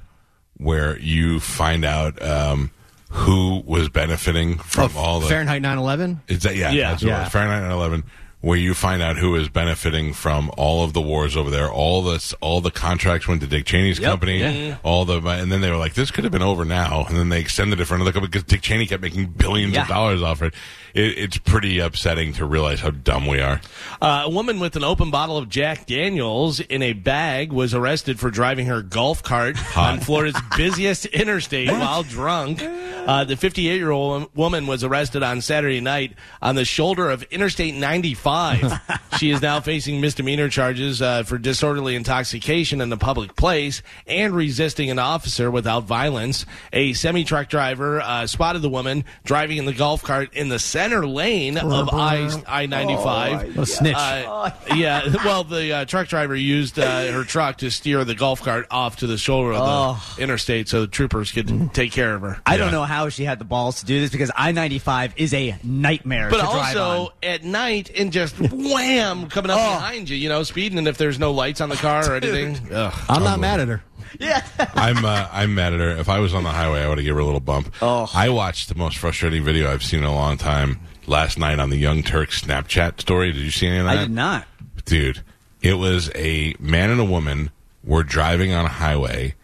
where 0.58 0.98
you 0.98 1.40
find 1.40 1.84
out 1.84 2.20
um, 2.22 2.70
who 3.10 3.62
was 3.66 3.88
benefiting 3.88 4.58
from 4.58 4.90
all 4.96 5.20
the 5.20 5.26
Fahrenheit 5.28 5.62
9/11. 5.62 6.18
Is 6.28 6.42
that 6.42 6.56
yeah? 6.56 6.70
Yeah. 6.70 6.90
that's 6.90 7.02
what 7.02 7.08
it 7.08 7.12
Yeah. 7.12 7.22
was. 7.24 7.32
Fahrenheit 7.32 7.62
9/11, 7.70 8.02
where 8.44 8.58
you 8.58 8.74
find 8.74 9.00
out 9.00 9.16
who 9.16 9.34
is 9.36 9.48
benefiting 9.48 10.12
from 10.12 10.50
all 10.58 10.84
of 10.84 10.92
the 10.92 11.00
wars 11.00 11.34
over 11.34 11.48
there. 11.48 11.70
All 11.70 12.02
the 12.02 12.34
all 12.42 12.60
the 12.60 12.70
contracts 12.70 13.26
went 13.26 13.40
to 13.40 13.46
Dick 13.46 13.64
Cheney's 13.64 13.98
company. 13.98 14.76
All 14.82 15.06
the 15.06 15.18
and 15.26 15.50
then 15.50 15.62
they 15.62 15.70
were 15.70 15.78
like, 15.78 15.94
this 15.94 16.10
could 16.10 16.24
have 16.24 16.32
been 16.32 16.42
over 16.42 16.64
now, 16.66 17.06
and 17.08 17.16
then 17.16 17.30
they 17.30 17.40
extended 17.40 17.80
it 17.80 17.86
for 17.86 17.94
another 17.94 18.12
couple 18.12 18.28
because 18.28 18.42
Dick 18.42 18.60
Cheney 18.60 18.86
kept 18.86 19.02
making 19.02 19.28
billions 19.28 19.72
Yeah. 19.72 19.82
of 19.82 19.88
dollars 19.88 20.20
off 20.22 20.42
it. 20.42 20.52
it. 20.92 21.16
It's 21.18 21.38
pretty 21.38 21.78
upsetting 21.78 22.34
to 22.34 22.44
realize 22.44 22.80
how 22.80 22.90
dumb 22.90 23.26
we 23.26 23.40
are. 23.40 23.62
Uh, 24.02 24.24
a 24.26 24.28
woman 24.30 24.60
with 24.60 24.76
an 24.76 24.84
open 24.84 25.10
bottle 25.10 25.38
of 25.38 25.48
Jack 25.48 25.86
Daniels 25.86 26.60
in 26.60 26.82
a 26.82 26.92
bag 26.92 27.50
was 27.50 27.72
arrested 27.72 28.20
for 28.20 28.30
driving 28.30 28.66
her 28.66 28.82
golf 28.82 29.22
cart 29.22 29.56
on 29.76 30.00
Florida's 30.00 30.40
busiest 30.56 31.06
interstate 31.06 31.70
while 31.70 32.02
drunk. 32.02 32.60
Uh, 32.62 33.24
the 33.24 33.36
58 33.36 33.76
year 33.76 33.90
old 33.90 34.28
woman 34.36 34.66
was 34.66 34.84
arrested 34.84 35.22
on 35.22 35.40
Saturday 35.40 35.80
night 35.80 36.12
on 36.42 36.54
the 36.56 36.64
shoulder 36.66 37.08
of 37.10 37.22
Interstate 37.24 37.74
95. 37.74 38.33
she 39.18 39.30
is 39.30 39.40
now 39.40 39.60
facing 39.60 40.00
misdemeanor 40.00 40.48
charges 40.48 41.00
uh, 41.00 41.22
for 41.22 41.38
disorderly 41.38 41.94
intoxication 41.94 42.80
in 42.80 42.92
a 42.92 42.96
public 42.96 43.36
place 43.36 43.82
and 44.06 44.34
resisting 44.34 44.90
an 44.90 44.98
officer 44.98 45.50
without 45.50 45.84
violence. 45.84 46.46
A 46.72 46.92
semi 46.92 47.24
truck 47.24 47.48
driver 47.48 48.00
uh, 48.00 48.26
spotted 48.26 48.62
the 48.62 48.68
woman 48.68 49.04
driving 49.24 49.58
in 49.58 49.64
the 49.64 49.72
golf 49.72 50.02
cart 50.02 50.34
in 50.34 50.48
the 50.48 50.58
center 50.58 51.06
lane 51.06 51.58
of 51.58 51.90
I 51.92 52.66
95. 52.66 53.56
What 53.56 53.62
a 53.62 53.66
snitch. 53.66 53.94
Uh, 53.96 54.50
yeah, 54.74 55.14
well, 55.24 55.44
the 55.44 55.72
uh, 55.72 55.84
truck 55.84 56.08
driver 56.08 56.34
used 56.34 56.78
uh, 56.78 57.12
her 57.12 57.24
truck 57.24 57.58
to 57.58 57.70
steer 57.70 58.04
the 58.04 58.14
golf 58.14 58.42
cart 58.42 58.66
off 58.70 58.96
to 58.96 59.06
the 59.06 59.18
shoulder 59.18 59.52
of 59.52 60.16
the 60.16 60.22
interstate 60.22 60.68
so 60.68 60.82
the 60.82 60.86
troopers 60.86 61.32
could 61.32 61.72
take 61.74 61.92
care 61.92 62.14
of 62.14 62.22
her. 62.22 62.40
I 62.46 62.56
don't 62.56 62.72
know 62.72 62.84
how 62.84 63.08
she 63.08 63.24
had 63.24 63.38
the 63.38 63.44
balls 63.44 63.80
to 63.80 63.86
do 63.86 64.00
this 64.00 64.10
because 64.10 64.30
I 64.34 64.52
ninety 64.52 64.78
five 64.78 65.14
is 65.16 65.34
a 65.34 65.56
nightmare 65.62 66.30
But 66.30 66.38
to 66.38 66.42
drive 66.42 66.76
also 66.76 67.12
at 67.22 67.44
night 67.44 67.90
in 67.90 68.10
just 68.10 68.23
wham 68.52 69.28
coming 69.28 69.50
up 69.50 69.58
behind 69.58 70.08
you, 70.08 70.16
you 70.16 70.28
know, 70.28 70.42
speeding, 70.42 70.78
and 70.78 70.88
if 70.88 70.98
there's 70.98 71.18
no 71.18 71.32
lights 71.32 71.60
on 71.60 71.68
the 71.68 71.76
car 71.76 72.10
or 72.10 72.14
anything. 72.14 72.72
Ugh. 72.72 72.94
I'm 73.08 73.22
not 73.22 73.40
mad 73.40 73.60
at 73.60 73.68
her. 73.68 73.82
Yeah, 74.20 74.46
I'm 74.74 75.04
uh, 75.04 75.28
I'm 75.32 75.54
mad 75.54 75.72
at 75.72 75.80
her. 75.80 75.90
If 75.90 76.08
I 76.08 76.20
was 76.20 76.34
on 76.34 76.44
the 76.44 76.50
highway, 76.50 76.82
I 76.82 76.88
would 76.88 76.98
have 76.98 77.04
given 77.04 77.16
her 77.16 77.22
a 77.22 77.24
little 77.24 77.40
bump. 77.40 77.74
Oh. 77.82 78.08
I 78.14 78.28
watched 78.28 78.68
the 78.68 78.74
most 78.76 78.98
frustrating 78.98 79.44
video 79.44 79.70
I've 79.70 79.82
seen 79.82 80.00
in 80.00 80.06
a 80.06 80.14
long 80.14 80.36
time 80.38 80.80
last 81.06 81.38
night 81.38 81.58
on 81.58 81.70
the 81.70 81.76
Young 81.76 82.02
Turks 82.02 82.42
Snapchat 82.42 83.00
story. 83.00 83.32
Did 83.32 83.42
you 83.42 83.50
see 83.50 83.66
any 83.66 83.78
of 83.78 83.86
that? 83.86 83.98
I 83.98 84.00
did 84.02 84.10
not. 84.10 84.46
dude. 84.84 85.22
It 85.62 85.74
was 85.74 86.10
a 86.14 86.54
man 86.60 86.90
and 86.90 87.00
a 87.00 87.04
woman 87.04 87.50
were 87.82 88.02
driving 88.02 88.52
on 88.52 88.66
a 88.66 88.68
highway, 88.68 89.34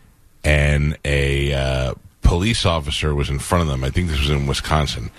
and 0.45 0.97
a 1.05 1.53
uh, 1.53 1.95
police 2.23 2.65
officer 2.67 3.15
was 3.15 3.29
in 3.31 3.39
front 3.39 3.63
of 3.63 3.69
them. 3.69 3.83
I 3.83 3.91
think 3.91 4.09
this 4.09 4.21
was 4.21 4.31
in 4.31 4.47
Wisconsin. 4.47 5.11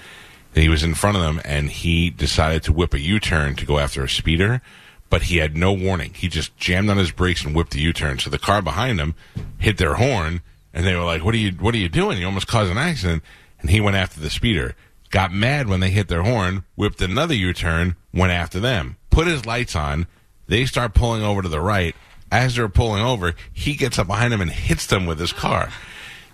He 0.53 0.69
was 0.69 0.83
in 0.83 0.95
front 0.95 1.17
of 1.17 1.23
them, 1.23 1.41
and 1.45 1.69
he 1.69 2.09
decided 2.09 2.63
to 2.63 2.73
whip 2.73 2.93
a 2.93 2.99
U-turn 2.99 3.55
to 3.55 3.65
go 3.65 3.79
after 3.79 4.03
a 4.03 4.09
speeder, 4.09 4.61
but 5.09 5.23
he 5.23 5.37
had 5.37 5.55
no 5.55 5.71
warning. 5.71 6.13
He 6.13 6.27
just 6.27 6.55
jammed 6.57 6.89
on 6.89 6.97
his 6.97 7.11
brakes 7.11 7.43
and 7.43 7.55
whipped 7.55 7.71
the 7.71 7.79
U-turn. 7.79 8.19
So 8.19 8.29
the 8.29 8.37
car 8.37 8.61
behind 8.61 8.99
him 8.99 9.15
hit 9.57 9.77
their 9.77 9.95
horn, 9.95 10.41
and 10.73 10.85
they 10.85 10.95
were 10.95 11.03
like, 11.03 11.23
"What 11.23 11.33
are 11.33 11.37
you? 11.37 11.51
What 11.51 11.73
are 11.73 11.79
you 11.79 11.89
doing? 11.89 12.17
You 12.17 12.25
almost 12.25 12.47
caused 12.47 12.71
an 12.71 12.77
accident." 12.77 13.23
And 13.59 13.69
he 13.69 13.81
went 13.81 13.95
after 13.95 14.19
the 14.19 14.29
speeder. 14.29 14.75
Got 15.09 15.33
mad 15.33 15.67
when 15.67 15.81
they 15.81 15.89
hit 15.89 16.07
their 16.07 16.23
horn, 16.23 16.63
whipped 16.75 17.01
another 17.01 17.33
U-turn, 17.33 17.95
went 18.13 18.31
after 18.31 18.59
them, 18.59 18.95
put 19.09 19.27
his 19.27 19.45
lights 19.45 19.75
on. 19.75 20.07
They 20.47 20.65
start 20.65 20.93
pulling 20.93 21.21
over 21.21 21.41
to 21.41 21.49
the 21.49 21.61
right. 21.61 21.95
As 22.31 22.55
they're 22.55 22.69
pulling 22.69 23.03
over, 23.03 23.33
he 23.51 23.75
gets 23.75 23.99
up 23.99 24.07
behind 24.07 24.31
them 24.31 24.41
and 24.41 24.49
hits 24.49 24.85
them 24.85 25.05
with 25.05 25.19
his 25.19 25.33
car. 25.33 25.69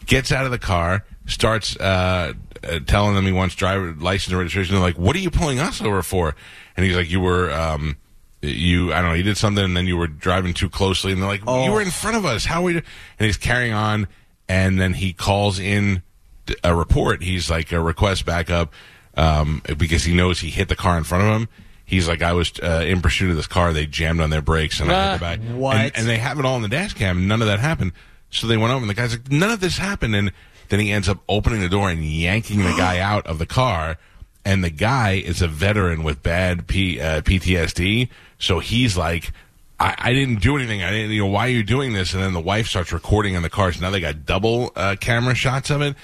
Gets 0.06 0.32
out 0.32 0.46
of 0.46 0.52
the 0.52 0.60
car, 0.60 1.04
starts 1.26 1.76
uh, 1.78 2.34
uh, 2.64 2.80
telling 2.86 3.16
them 3.16 3.26
he 3.26 3.32
wants 3.32 3.56
driver 3.56 3.94
license 3.94 4.32
and 4.32 4.40
registration. 4.40 4.76
They're 4.76 4.84
like, 4.84 4.98
"What 4.98 5.16
are 5.16 5.20
you 5.20 5.32
pulling 5.32 5.60
us 5.60 5.82
over 5.82 6.02
for?" 6.04 6.36
And 6.76 6.86
he's 6.86 6.96
like, 6.96 7.10
"You 7.10 7.20
were." 7.20 7.52
Um, 7.52 7.98
you, 8.44 8.94
I 8.94 9.02
don't 9.02 9.10
know, 9.10 9.16
you 9.16 9.24
did 9.24 9.36
something 9.36 9.66
and 9.66 9.76
then 9.76 9.88
you 9.88 9.98
were 9.98 10.06
driving 10.08 10.54
too 10.54 10.70
closely 10.70 11.12
and 11.12 11.20
they're 11.20 11.28
like, 11.28 11.42
you 11.42 11.72
were 11.72 11.82
in 11.82 11.90
front 11.90 12.18
of 12.18 12.24
us. 12.24 12.46
How 12.46 12.62
are 12.62 12.66
we? 12.66 12.76
And 12.78 12.84
he's 13.18 13.36
carrying 13.36 13.74
on 13.74 14.08
and 14.48 14.80
then 14.80 14.94
he 14.94 15.12
calls 15.12 15.58
in 15.60 16.04
a 16.64 16.76
report. 16.76 17.24
He's 17.24 17.50
like 17.50 17.72
a 17.72 17.82
request 17.82 18.26
backup 18.26 18.74
um, 19.16 19.62
because 19.78 20.04
he 20.04 20.14
knows 20.14 20.40
he 20.40 20.50
hit 20.50 20.70
the 20.70 20.76
car 20.76 20.98
in 20.98 21.04
front 21.04 21.24
of 21.24 21.42
him. 21.42 21.50
He's 21.86 22.08
like, 22.08 22.22
I 22.22 22.34
was 22.34 22.52
uh, 22.62 22.84
in 22.86 23.02
pursuit 23.02 23.30
of 23.30 23.38
this 23.38 23.48
car. 23.48 23.72
They 23.72 23.86
jammed 23.86 24.20
on 24.20 24.30
their 24.30 24.42
brakes, 24.42 24.82
and 24.82 24.92
I 24.92 25.12
hit 25.12 25.20
the 25.20 25.20
back. 25.22 25.40
What? 25.56 25.76
And, 25.78 25.92
and 25.96 26.08
they 26.08 26.18
have 26.18 26.38
it 26.38 26.46
all 26.46 26.58
in 26.58 26.62
the 26.62 26.68
dash 26.68 26.94
cam. 26.94 27.18
And 27.18 27.28
none 27.30 27.42
of 27.42 27.48
that 27.48 27.60
happened. 27.60 27.94
So 28.30 28.46
they 28.46 28.58
went 28.58 28.74
over, 28.74 28.82
and 28.82 28.90
the 28.90 28.94
guy's 28.94 29.14
like, 29.14 29.32
none 29.32 29.52
of 29.52 29.62
this 29.62 29.78
happened. 29.78 30.14
And 30.14 30.34
then 30.70 30.80
he 30.80 30.92
ends 30.92 31.08
up 31.10 31.20
opening 31.30 31.62
the 31.62 31.70
door 31.70 31.90
and 31.90 32.04
yanking 32.04 32.60
the 32.60 32.76
guy 32.78 33.00
out 33.00 33.26
of 33.28 33.40
the 33.40 33.46
car. 33.46 33.98
And 34.46 34.64
the 34.64 34.70
guy 34.70 35.14
is 35.14 35.42
a 35.42 35.48
veteran 35.48 36.04
with 36.04 36.24
bad 36.24 36.68
P, 36.68 37.02
uh, 37.02 37.22
PTSD. 37.22 38.08
So 38.40 38.60
he's 38.60 38.96
like, 38.98 39.32
I, 39.80 39.96
I 39.98 40.14
didn't 40.14 40.42
do 40.42 40.56
anything. 40.56 40.82
I 40.84 40.92
didn't, 40.92 41.12
you 41.12 41.22
know, 41.24 41.28
why 41.28 41.48
are 41.48 41.52
you 41.52 41.64
doing 41.64 41.94
this? 41.94 42.14
And 42.14 42.24
then 42.24 42.34
the 42.34 42.40
wife 42.40 42.68
starts 42.68 42.92
recording 42.94 43.34
in 43.34 43.42
the 43.44 43.50
car. 43.50 43.72
So 43.74 43.82
now 43.82 43.90
they 43.92 44.00
got 44.00 44.26
double 44.26 44.72
uh, 44.76 44.96
camera 45.00 45.36
shots 45.36 45.70
of 45.70 45.82
it. 45.82 45.96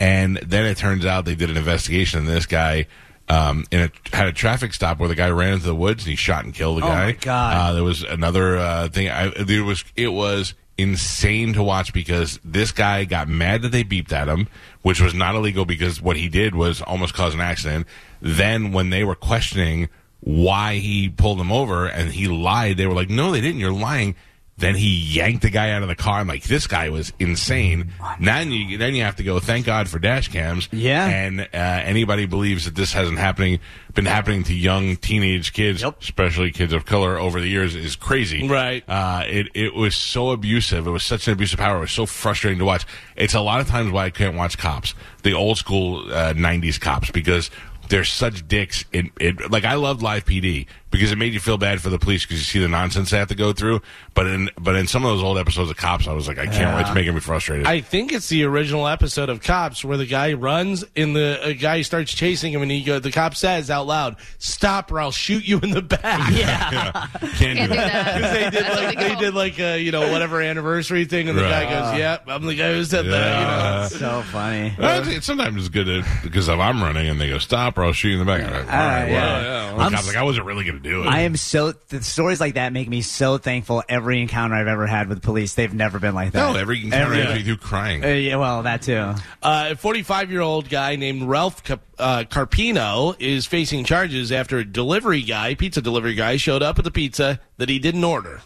And 0.00 0.36
then 0.36 0.64
it 0.64 0.76
turns 0.76 1.04
out 1.04 1.24
they 1.24 1.34
did 1.34 1.50
an 1.50 1.56
investigation, 1.56 2.20
and 2.20 2.28
this 2.28 2.46
guy 2.46 2.86
um, 3.28 3.64
in 3.72 3.80
a, 3.80 4.16
had 4.16 4.28
a 4.28 4.32
traffic 4.32 4.72
stop 4.72 5.00
where 5.00 5.08
the 5.08 5.16
guy 5.16 5.28
ran 5.28 5.54
into 5.54 5.66
the 5.66 5.74
woods 5.74 6.04
and 6.04 6.10
he 6.10 6.14
shot 6.16 6.44
and 6.44 6.54
killed 6.54 6.78
the 6.80 6.84
Oh, 6.84 6.88
guy. 6.88 7.04
my 7.06 7.12
God. 7.12 7.56
Uh, 7.56 7.72
there 7.72 7.82
was 7.84 8.04
another 8.04 8.58
uh, 8.58 8.88
thing. 8.90 9.08
I, 9.10 9.30
there 9.42 9.64
was 9.64 9.82
it 9.96 10.08
was 10.12 10.54
insane 10.78 11.52
to 11.54 11.62
watch 11.62 11.92
because 11.92 12.38
this 12.44 12.72
guy 12.72 13.04
got 13.04 13.28
mad 13.28 13.62
that 13.62 13.72
they 13.72 13.84
beeped 13.84 14.12
at 14.12 14.28
him, 14.28 14.48
which 14.82 15.00
was 15.00 15.12
not 15.12 15.34
illegal 15.34 15.64
because 15.64 16.00
what 16.00 16.16
he 16.16 16.28
did 16.28 16.54
was 16.54 16.80
almost 16.80 17.12
cause 17.12 17.34
an 17.34 17.40
accident. 17.40 17.86
Then 18.22 18.72
when 18.72 18.90
they 18.90 19.04
were 19.04 19.16
questioning 19.16 19.88
why 20.20 20.76
he 20.76 21.08
pulled 21.08 21.38
them 21.38 21.52
over 21.52 21.86
and 21.86 22.10
he 22.12 22.28
lied, 22.28 22.76
they 22.76 22.86
were 22.86 22.94
like, 22.94 23.10
"No, 23.10 23.32
they 23.32 23.40
didn't. 23.40 23.60
You're 23.60 23.72
lying." 23.72 24.14
Then 24.58 24.74
he 24.74 24.88
yanked 24.88 25.42
the 25.42 25.50
guy 25.50 25.70
out 25.70 25.82
of 25.82 25.88
the 25.88 25.94
car. 25.94 26.18
I'm 26.18 26.26
like, 26.26 26.42
this 26.42 26.66
guy 26.66 26.88
was 26.90 27.12
insane. 27.20 27.92
Now 28.18 28.40
you, 28.40 28.76
then 28.76 28.94
you 28.96 29.04
have 29.04 29.16
to 29.16 29.22
go. 29.22 29.38
Thank 29.38 29.66
God 29.66 29.88
for 29.88 30.00
dash 30.00 30.28
cams. 30.28 30.68
Yeah. 30.72 31.06
And 31.06 31.42
uh, 31.42 31.46
anybody 31.52 32.26
believes 32.26 32.64
that 32.64 32.74
this 32.74 32.92
hasn't 32.92 33.18
happening, 33.18 33.60
been 33.94 34.06
happening 34.06 34.42
to 34.44 34.54
young 34.54 34.96
teenage 34.96 35.52
kids, 35.52 35.84
especially 35.84 36.50
kids 36.50 36.72
of 36.72 36.84
color, 36.84 37.18
over 37.18 37.40
the 37.40 37.46
years 37.46 37.76
is 37.76 37.94
crazy. 37.94 38.48
Right. 38.48 38.82
Uh, 38.88 39.22
it 39.28 39.48
it 39.54 39.74
was 39.74 39.94
so 39.94 40.30
abusive. 40.30 40.88
It 40.88 40.90
was 40.90 41.04
such 41.04 41.28
an 41.28 41.34
abuse 41.34 41.52
of 41.52 41.60
power. 41.60 41.76
It 41.76 41.80
was 41.80 41.92
so 41.92 42.06
frustrating 42.06 42.58
to 42.58 42.64
watch. 42.64 42.84
It's 43.14 43.34
a 43.34 43.40
lot 43.40 43.60
of 43.60 43.68
times 43.68 43.92
why 43.92 44.06
I 44.06 44.10
can't 44.10 44.36
watch 44.36 44.58
cops, 44.58 44.94
the 45.22 45.34
old 45.34 45.58
school 45.58 46.00
uh, 46.12 46.34
'90s 46.34 46.80
cops, 46.80 47.12
because 47.12 47.50
they're 47.88 48.04
such 48.04 48.46
dicks. 48.46 48.84
It, 48.92 49.06
it 49.20 49.50
like 49.50 49.64
I 49.64 49.74
loved 49.74 50.02
Live 50.02 50.24
PD 50.24 50.66
because 50.98 51.12
it 51.12 51.18
made 51.18 51.32
you 51.32 51.40
feel 51.40 51.58
bad 51.58 51.80
for 51.80 51.88
the 51.90 51.98
police 51.98 52.24
because 52.24 52.38
you 52.38 52.44
see 52.44 52.58
the 52.58 52.68
nonsense 52.68 53.10
they 53.10 53.18
have 53.18 53.28
to 53.28 53.34
go 53.34 53.52
through. 53.52 53.80
But 54.14 54.26
in 54.26 54.50
but 54.58 54.74
in 54.76 54.86
some 54.86 55.04
of 55.04 55.10
those 55.12 55.22
old 55.22 55.38
episodes 55.38 55.70
of 55.70 55.76
Cops, 55.76 56.06
I 56.08 56.12
was 56.12 56.26
like, 56.28 56.38
I 56.38 56.46
can't. 56.46 56.74
Wait. 56.76 56.82
It's 56.86 56.94
making 56.94 57.14
me 57.14 57.20
frustrated. 57.20 57.66
I 57.66 57.80
think 57.80 58.12
it's 58.12 58.28
the 58.28 58.44
original 58.44 58.86
episode 58.88 59.28
of 59.28 59.42
Cops 59.42 59.84
where 59.84 59.96
the 59.96 60.06
guy 60.06 60.32
runs 60.32 60.84
and 60.96 61.14
the 61.14 61.38
a 61.42 61.54
guy 61.54 61.82
starts 61.82 62.12
chasing 62.12 62.52
him 62.52 62.62
and 62.62 62.70
he 62.70 62.82
go, 62.82 62.98
the 62.98 63.12
cop 63.12 63.34
says 63.36 63.70
out 63.70 63.86
loud, 63.86 64.16
"Stop 64.38 64.90
or 64.92 65.00
I'll 65.00 65.10
shoot 65.12 65.46
you 65.46 65.60
in 65.60 65.70
the 65.70 65.82
back." 65.82 66.30
Yeah. 66.38 66.90
Can't 66.90 67.32
Can't 67.38 67.58
do 67.58 67.66
do 67.68 67.80
that. 67.80 67.92
that. 67.92 68.20
'Cause 68.22 68.32
they 68.32 68.50
did 68.50 68.64
That's 68.64 68.76
like 68.76 68.98
they 68.98 69.14
did 69.16 69.34
like 69.34 69.58
a 69.58 69.78
you 69.80 69.92
know 69.92 70.10
whatever 70.12 70.40
anniversary 70.42 71.04
thing, 71.04 71.28
and 71.28 71.36
the 71.38 71.42
guy 71.42 71.64
goes, 71.64 71.98
"Yep, 71.98 72.24
I'm 72.28 72.44
the 72.46 72.54
guy 72.54 72.72
who 72.72 72.84
said 72.84 73.06
that." 73.06 73.08
You 73.08 73.44
know, 73.46 73.48
Yeah. 73.48 73.88
So 73.88 74.22
funny. 74.30 74.74
Well, 74.78 75.00
it's- 75.00 75.16
it's 75.16 75.26
sometimes 75.26 75.56
it's 75.56 75.68
good 75.68 75.86
to, 75.86 76.04
because 76.22 76.48
if 76.48 76.58
I'm 76.58 76.82
running 76.82 77.08
and 77.08 77.20
they 77.20 77.28
go 77.28 77.38
stop 77.38 77.78
or 77.78 77.84
I'll 77.84 77.92
shoot 77.92 78.08
you 78.10 78.20
in 78.20 78.26
the 78.26 78.32
back. 78.32 78.42
I'm 78.42 78.52
like, 78.52 78.62
all 78.72 78.78
right, 78.78 79.02
Uh, 79.04 79.06
well, 79.06 79.12
yeah. 79.12 79.42
yeah. 79.42 79.70
I'm 79.72 79.76
The 79.76 79.82
cop's 79.84 79.94
s- 79.94 80.06
like 80.08 80.16
I 80.16 80.22
wasn't 80.22 80.46
really 80.46 80.64
going 80.64 80.76
to 80.80 80.87
do 80.88 81.02
it. 81.04 81.06
I 81.06 81.20
am 81.20 81.36
so 81.36 81.72
the 81.72 82.02
stories 82.02 82.40
like 82.40 82.54
that 82.54 82.72
make 82.72 82.88
me 82.88 83.02
so 83.02 83.38
thankful. 83.38 83.82
Every 83.88 84.20
encounter 84.20 84.54
I've 84.56 84.66
ever 84.66 84.86
had 84.86 85.08
with 85.08 85.22
police, 85.22 85.54
they've 85.54 85.72
never 85.72 85.98
been 85.98 86.14
like 86.14 86.32
that. 86.32 86.52
no, 86.52 86.58
every 86.58 86.82
encounter 86.84 87.12
Every- 87.14 87.20
has 87.22 87.34
me 87.36 87.42
through 87.44 87.56
crying. 87.58 88.04
Uh, 88.04 88.08
yeah, 88.08 88.36
well, 88.36 88.62
that 88.62 88.82
too. 88.82 89.14
Uh, 89.42 89.68
a 89.70 89.76
45 89.76 90.30
year 90.30 90.40
old 90.40 90.68
guy 90.68 90.96
named 90.96 91.22
Ralph 91.24 91.62
Cap- 91.64 91.82
uh, 91.98 92.24
Carpino 92.28 93.14
is 93.20 93.46
facing 93.46 93.84
charges 93.84 94.30
after 94.32 94.58
a 94.58 94.64
delivery 94.64 95.22
guy, 95.22 95.54
pizza 95.54 95.80
delivery 95.82 96.14
guy, 96.14 96.36
showed 96.36 96.62
up 96.62 96.76
with 96.76 96.86
a 96.86 96.90
pizza 96.90 97.40
that 97.58 97.68
he 97.68 97.78
didn't 97.78 98.04
order. 98.04 98.40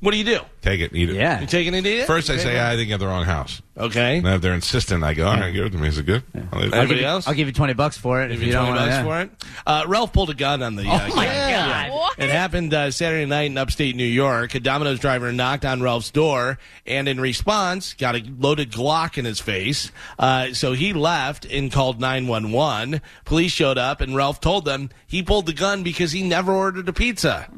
What 0.00 0.12
do 0.12 0.16
you 0.16 0.24
do? 0.24 0.38
Take 0.62 0.80
it, 0.80 0.94
eat 0.94 1.10
it. 1.10 1.16
Yeah. 1.16 1.40
You 1.40 1.46
taking 1.48 1.74
it, 1.74 1.78
and 1.78 1.86
eat 1.86 2.00
it? 2.00 2.06
First, 2.06 2.30
I 2.30 2.36
say 2.36 2.64
I 2.64 2.76
think 2.76 2.86
you 2.86 2.92
have 2.92 3.00
the 3.00 3.08
wrong 3.08 3.24
house. 3.24 3.60
Okay. 3.76 4.18
And 4.18 4.26
if 4.28 4.40
they're 4.40 4.54
insistent, 4.54 5.02
I 5.02 5.14
go, 5.14 5.26
all 5.26 5.34
right, 5.34 5.52
give 5.52 5.64
it 5.66 5.70
to 5.70 5.78
me. 5.78 5.88
Is 5.88 5.98
it 5.98 6.06
good? 6.06 6.22
I'll 6.52 6.60
eat 6.62 6.66
it. 6.68 6.74
I'll 6.74 6.80
Anybody 6.80 7.04
else? 7.04 7.26
I'll 7.26 7.34
give 7.34 7.48
you 7.48 7.52
twenty 7.52 7.72
bucks 7.74 7.96
for 7.96 8.22
it 8.22 8.28
Give 8.28 8.36
if 8.36 8.40
you 8.42 8.46
you 8.48 8.52
don't 8.52 8.66
20 8.68 8.78
want 8.78 8.90
bucks 8.90 8.96
yeah. 8.96 9.04
for 9.04 9.20
it. 9.20 9.50
Uh, 9.66 9.84
Ralph 9.88 10.12
pulled 10.12 10.30
a 10.30 10.34
gun 10.34 10.62
on 10.62 10.76
the. 10.76 10.82
Uh, 10.88 11.08
Oh, 11.10 11.16
my 11.16 11.24
guy. 11.26 11.88
God. 11.88 11.92
What? 11.92 12.18
It 12.18 12.30
happened 12.30 12.74
uh, 12.74 12.90
Saturday 12.92 13.26
night 13.26 13.50
in 13.50 13.58
upstate 13.58 13.96
New 13.96 14.04
York. 14.04 14.54
A 14.54 14.60
Domino's 14.60 15.00
driver 15.00 15.32
knocked 15.32 15.64
on 15.64 15.80
Ralph's 15.80 16.10
door 16.10 16.58
and, 16.86 17.08
in 17.08 17.20
response, 17.20 17.94
got 17.94 18.14
a 18.14 18.22
loaded 18.38 18.70
Glock 18.70 19.18
in 19.18 19.24
his 19.24 19.40
face. 19.40 19.90
Uh, 20.18 20.52
so 20.52 20.72
he 20.74 20.92
left 20.92 21.44
and 21.44 21.72
called 21.72 22.00
911. 22.00 23.00
Police 23.24 23.52
showed 23.52 23.78
up, 23.78 24.00
and 24.00 24.14
Ralph 24.14 24.40
told 24.40 24.64
them 24.64 24.90
he 25.06 25.22
pulled 25.22 25.46
the 25.46 25.52
gun 25.52 25.82
because 25.82 26.12
he 26.12 26.22
never 26.22 26.52
ordered 26.52 26.88
a 26.88 26.92
pizza. 26.92 27.48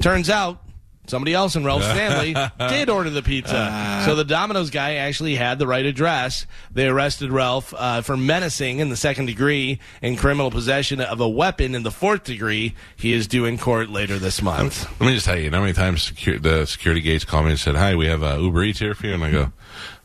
Turns 0.00 0.30
out. 0.30 0.60
Somebody 1.06 1.34
else 1.34 1.54
in 1.54 1.64
Ralph's 1.64 1.86
family 1.86 2.34
did 2.68 2.88
order 2.88 3.10
the 3.10 3.22
pizza. 3.22 4.02
So 4.06 4.14
the 4.14 4.24
Domino's 4.24 4.70
guy 4.70 4.94
actually 4.94 5.34
had 5.34 5.58
the 5.58 5.66
right 5.66 5.84
address. 5.84 6.46
They 6.72 6.86
arrested 6.88 7.30
Ralph 7.30 7.74
uh, 7.76 8.00
for 8.00 8.16
menacing 8.16 8.78
in 8.78 8.88
the 8.88 8.96
second 8.96 9.26
degree 9.26 9.80
and 10.00 10.16
criminal 10.18 10.50
possession 10.50 11.00
of 11.00 11.20
a 11.20 11.28
weapon 11.28 11.74
in 11.74 11.82
the 11.82 11.90
fourth 11.90 12.24
degree. 12.24 12.74
He 12.96 13.12
is 13.12 13.26
due 13.26 13.44
in 13.44 13.58
court 13.58 13.90
later 13.90 14.18
this 14.18 14.40
month. 14.40 14.88
Let 14.98 15.06
me 15.08 15.14
just 15.14 15.26
tell 15.26 15.36
you, 15.36 15.44
you 15.44 15.50
know 15.50 15.58
how 15.58 15.62
many 15.64 15.74
times 15.74 16.10
secu- 16.10 16.40
the 16.40 16.64
security 16.66 17.02
gates 17.02 17.24
call 17.26 17.42
me 17.42 17.50
and 17.50 17.60
said, 17.60 17.76
"Hi, 17.76 17.94
we 17.94 18.06
have 18.06 18.22
uh, 18.22 18.38
Uber 18.38 18.62
Eats 18.64 18.78
here 18.78 18.94
for 18.94 19.06
you," 19.06 19.14
and 19.14 19.24
I 19.24 19.30
go, 19.30 19.52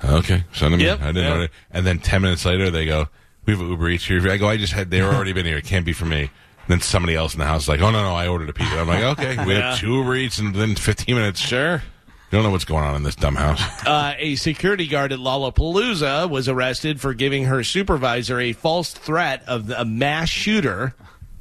"Okay, 0.04 0.44
send 0.54 0.74
them 0.74 0.82
Yep, 0.82 0.98
in." 1.00 1.04
I 1.04 1.08
didn't 1.08 1.24
yep. 1.24 1.32
order. 1.34 1.50
And 1.72 1.88
then 1.88 2.00
ten 2.00 2.22
minutes 2.22 2.44
later, 2.44 2.70
they 2.70 2.86
go, 2.86 3.08
"We 3.46 3.54
have 3.56 3.62
Uber 3.62 3.90
Eats 3.90 4.06
here." 4.06 4.20
for 4.20 4.28
you." 4.28 4.34
I 4.34 4.38
go, 4.38 4.50
"I 4.50 4.58
just 4.58 4.74
had. 4.74 4.92
They 4.92 5.02
were 5.02 5.08
already 5.14 5.32
been 5.34 5.46
here. 5.46 5.58
It 5.58 5.66
can't 5.66 5.86
be 5.86 5.94
for 5.94 6.06
me." 6.06 6.30
Then 6.70 6.80
somebody 6.80 7.16
else 7.16 7.34
in 7.34 7.40
the 7.40 7.46
house 7.46 7.64
is 7.64 7.68
like, 7.68 7.82
"Oh 7.82 7.92
no, 7.92 8.02
no, 8.02 8.16
I 8.16 8.28
ordered 8.30 8.48
a 8.50 8.54
pizza." 8.54 8.80
I'm 8.80 8.88
like, 8.88 9.04
"Okay, 9.04 9.44
we 9.46 9.54
Yeah. 9.58 9.72
have 9.72 9.80
two 9.80 9.96
Uber 9.96 10.16
Eats 10.16 10.38
and 10.38 10.56
then 10.56 10.76
15 10.76 11.14
minutes." 11.16 11.42
Sure. 11.42 11.84
You 12.32 12.38
don't 12.38 12.44
know 12.44 12.52
what's 12.52 12.64
going 12.66 12.84
on 12.84 12.96
in 12.96 13.04
this 13.04 13.16
dumb 13.16 13.36
house. 13.36 13.60
Uh, 13.88 14.14
a 14.20 14.36
security 14.36 14.88
guard 14.88 15.12
at 15.12 15.18
Lollapalooza 15.20 16.30
was 16.30 16.48
arrested 16.48 17.02
for 17.02 17.14
giving 17.16 17.46
her 17.46 17.64
supervisor 17.64 18.40
a 18.40 18.54
false 18.54 18.94
threat 18.94 19.44
of 19.48 19.70
a 19.72 19.84
mass 19.84 20.30
shooter 20.30 20.94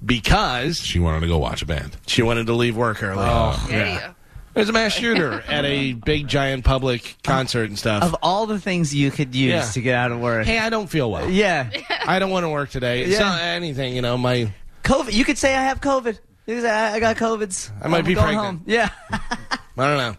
because 0.04 0.80
She 0.80 0.98
wanted 0.98 1.20
to 1.20 1.26
go 1.26 1.38
watch 1.38 1.60
a 1.62 1.66
band. 1.66 1.96
she 2.06 2.22
wanted 2.22 2.46
to 2.46 2.54
leave 2.54 2.76
work 2.76 3.02
early. 3.02 3.22
Yeah. 3.22 4.12
There's 4.54 4.68
a 4.68 4.72
mass 4.72 4.92
shooter 4.94 5.40
at 5.48 5.64
a 5.64 5.92
big, 5.92 6.26
giant 6.26 6.64
public 6.64 7.16
concert 7.22 7.68
and 7.68 7.78
stuff. 7.78 8.02
Of 8.02 8.16
all 8.22 8.46
the 8.46 8.58
things 8.58 8.94
you 8.94 9.10
could 9.10 9.34
use 9.34 9.50
Yeah. 9.52 9.62
to 9.72 9.80
get 9.82 9.94
out 9.94 10.10
of 10.10 10.20
work, 10.20 10.46
hey, 10.46 10.58
I 10.58 10.70
don't 10.70 10.86
feel 10.88 11.10
well. 11.10 11.28
yeah, 11.28 11.68
I 12.06 12.18
don't 12.18 12.30
want 12.30 12.44
to 12.44 12.48
work 12.48 12.70
today. 12.70 13.02
It's 13.02 13.12
Yeah. 13.12 13.20
not 13.28 13.42
anything, 13.42 13.94
you 13.94 14.02
know. 14.02 14.16
My 14.16 14.50
COVID. 14.88 15.12
You 15.12 15.24
could 15.24 15.38
say 15.38 15.54
I 15.54 15.62
have 15.64 15.80
COVID. 15.80 16.18
You 16.46 16.54
could 16.56 16.62
say 16.62 16.70
I 16.70 16.94
I 16.94 17.00
got 17.00 17.16
COVID's. 17.16 17.70
I 17.82 17.88
might 17.88 17.98
I'm 17.98 18.04
be 18.04 18.14
going 18.14 18.24
pregnant. 18.26 18.46
Home. 18.46 18.62
Yeah, 18.66 18.90
I 19.10 19.58
don't 19.76 19.98
know. 19.98 20.16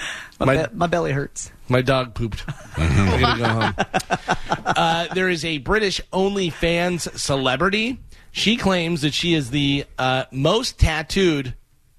my, 0.40 0.46
My- 0.46 0.66
be- 0.66 0.74
my 0.74 0.86
belly 0.86 1.12
hurts. 1.12 1.50
My 1.68 1.82
dog 1.82 2.14
pooped. 2.14 2.44
I 2.76 3.20
gotta 3.20 3.38
go 3.38 3.48
home. 3.48 4.66
Uh, 4.76 5.14
there 5.14 5.28
is 5.28 5.44
a 5.44 5.58
British 5.58 6.00
OnlyFans 6.12 7.18
celebrity. 7.18 7.98
She 8.30 8.56
claims 8.56 9.02
that 9.02 9.14
she 9.14 9.34
is 9.34 9.50
the 9.50 9.84
uh, 9.98 10.24
most 10.30 10.78
tattooed. 10.78 11.54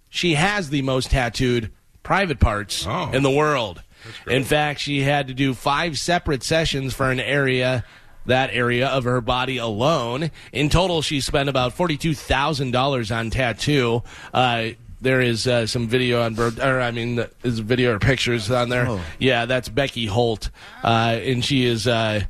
She 0.10 0.36
has 0.36 0.70
the 0.70 0.82
most 0.84 1.12
tattooed 1.12 1.72
private 2.04 2.40
parts 2.40 2.86
Oh. 2.88 3.10
in 3.12 3.24
the 3.24 3.32
world. 3.32 3.82
In 4.28 4.44
fact, 4.44 4.80
she 4.82 5.02
had 5.02 5.28
to 5.28 5.34
do 5.34 5.54
five 5.54 5.98
separate 5.98 6.44
sessions 6.44 6.94
for 6.94 7.10
an 7.10 7.20
area. 7.20 7.84
That 8.26 8.52
area 8.54 8.88
of 8.88 9.04
her 9.04 9.20
body 9.22 9.58
alone. 9.58 10.32
In 10.52 10.70
total, 10.70 11.02
she 11.02 11.20
spent 11.22 11.50
about 11.50 11.74
forty-two 11.74 12.14
thousand 12.14 12.72
dollars 12.72 13.12
on 13.12 13.30
tattoo. 13.30 14.04
Uh, 14.34 14.70
there 15.02 15.20
is 15.20 15.46
uh, 15.48 15.68
some 15.68 15.90
video 15.90 16.22
on, 16.22 16.34
Bro- 16.34 16.52
or 16.62 16.80
I 16.80 16.92
mean, 16.92 17.16
there's 17.42 17.60
video 17.60 17.96
or 17.96 18.00
pictures 18.00 18.50
on 18.50 18.70
there. 18.70 18.88
Oh. 18.88 19.02
Yeah, 19.20 19.46
that's 19.46 19.68
Becky 19.68 20.06
Holt, 20.06 20.50
uh, 20.84 21.20
and 21.22 21.44
she 21.44 21.66
is. 21.66 21.86
Uh, 21.88 22.22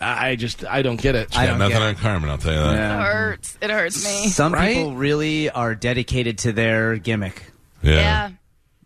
I 0.00 0.30
I 0.30 0.36
just 0.36 0.64
I 0.64 0.80
don't 0.80 0.98
get 0.98 1.14
it. 1.14 1.36
I 1.36 1.44
Yeah, 1.44 1.50
don't 1.50 1.58
nothing 1.58 1.76
on 1.82 1.94
Carmen, 1.96 2.30
I'll 2.30 2.38
tell 2.38 2.54
you 2.54 2.58
that. 2.58 2.72
Yeah. 2.74 2.98
It 3.00 3.12
hurts. 3.12 3.58
It 3.60 3.70
hurts 3.70 4.02
me. 4.02 4.28
Some 4.28 4.54
Right? 4.54 4.74
people 4.76 4.94
really 4.94 5.50
are 5.50 5.74
dedicated 5.74 6.38
to 6.38 6.52
their 6.52 6.96
gimmick. 6.96 7.42
Yeah. 7.82 8.30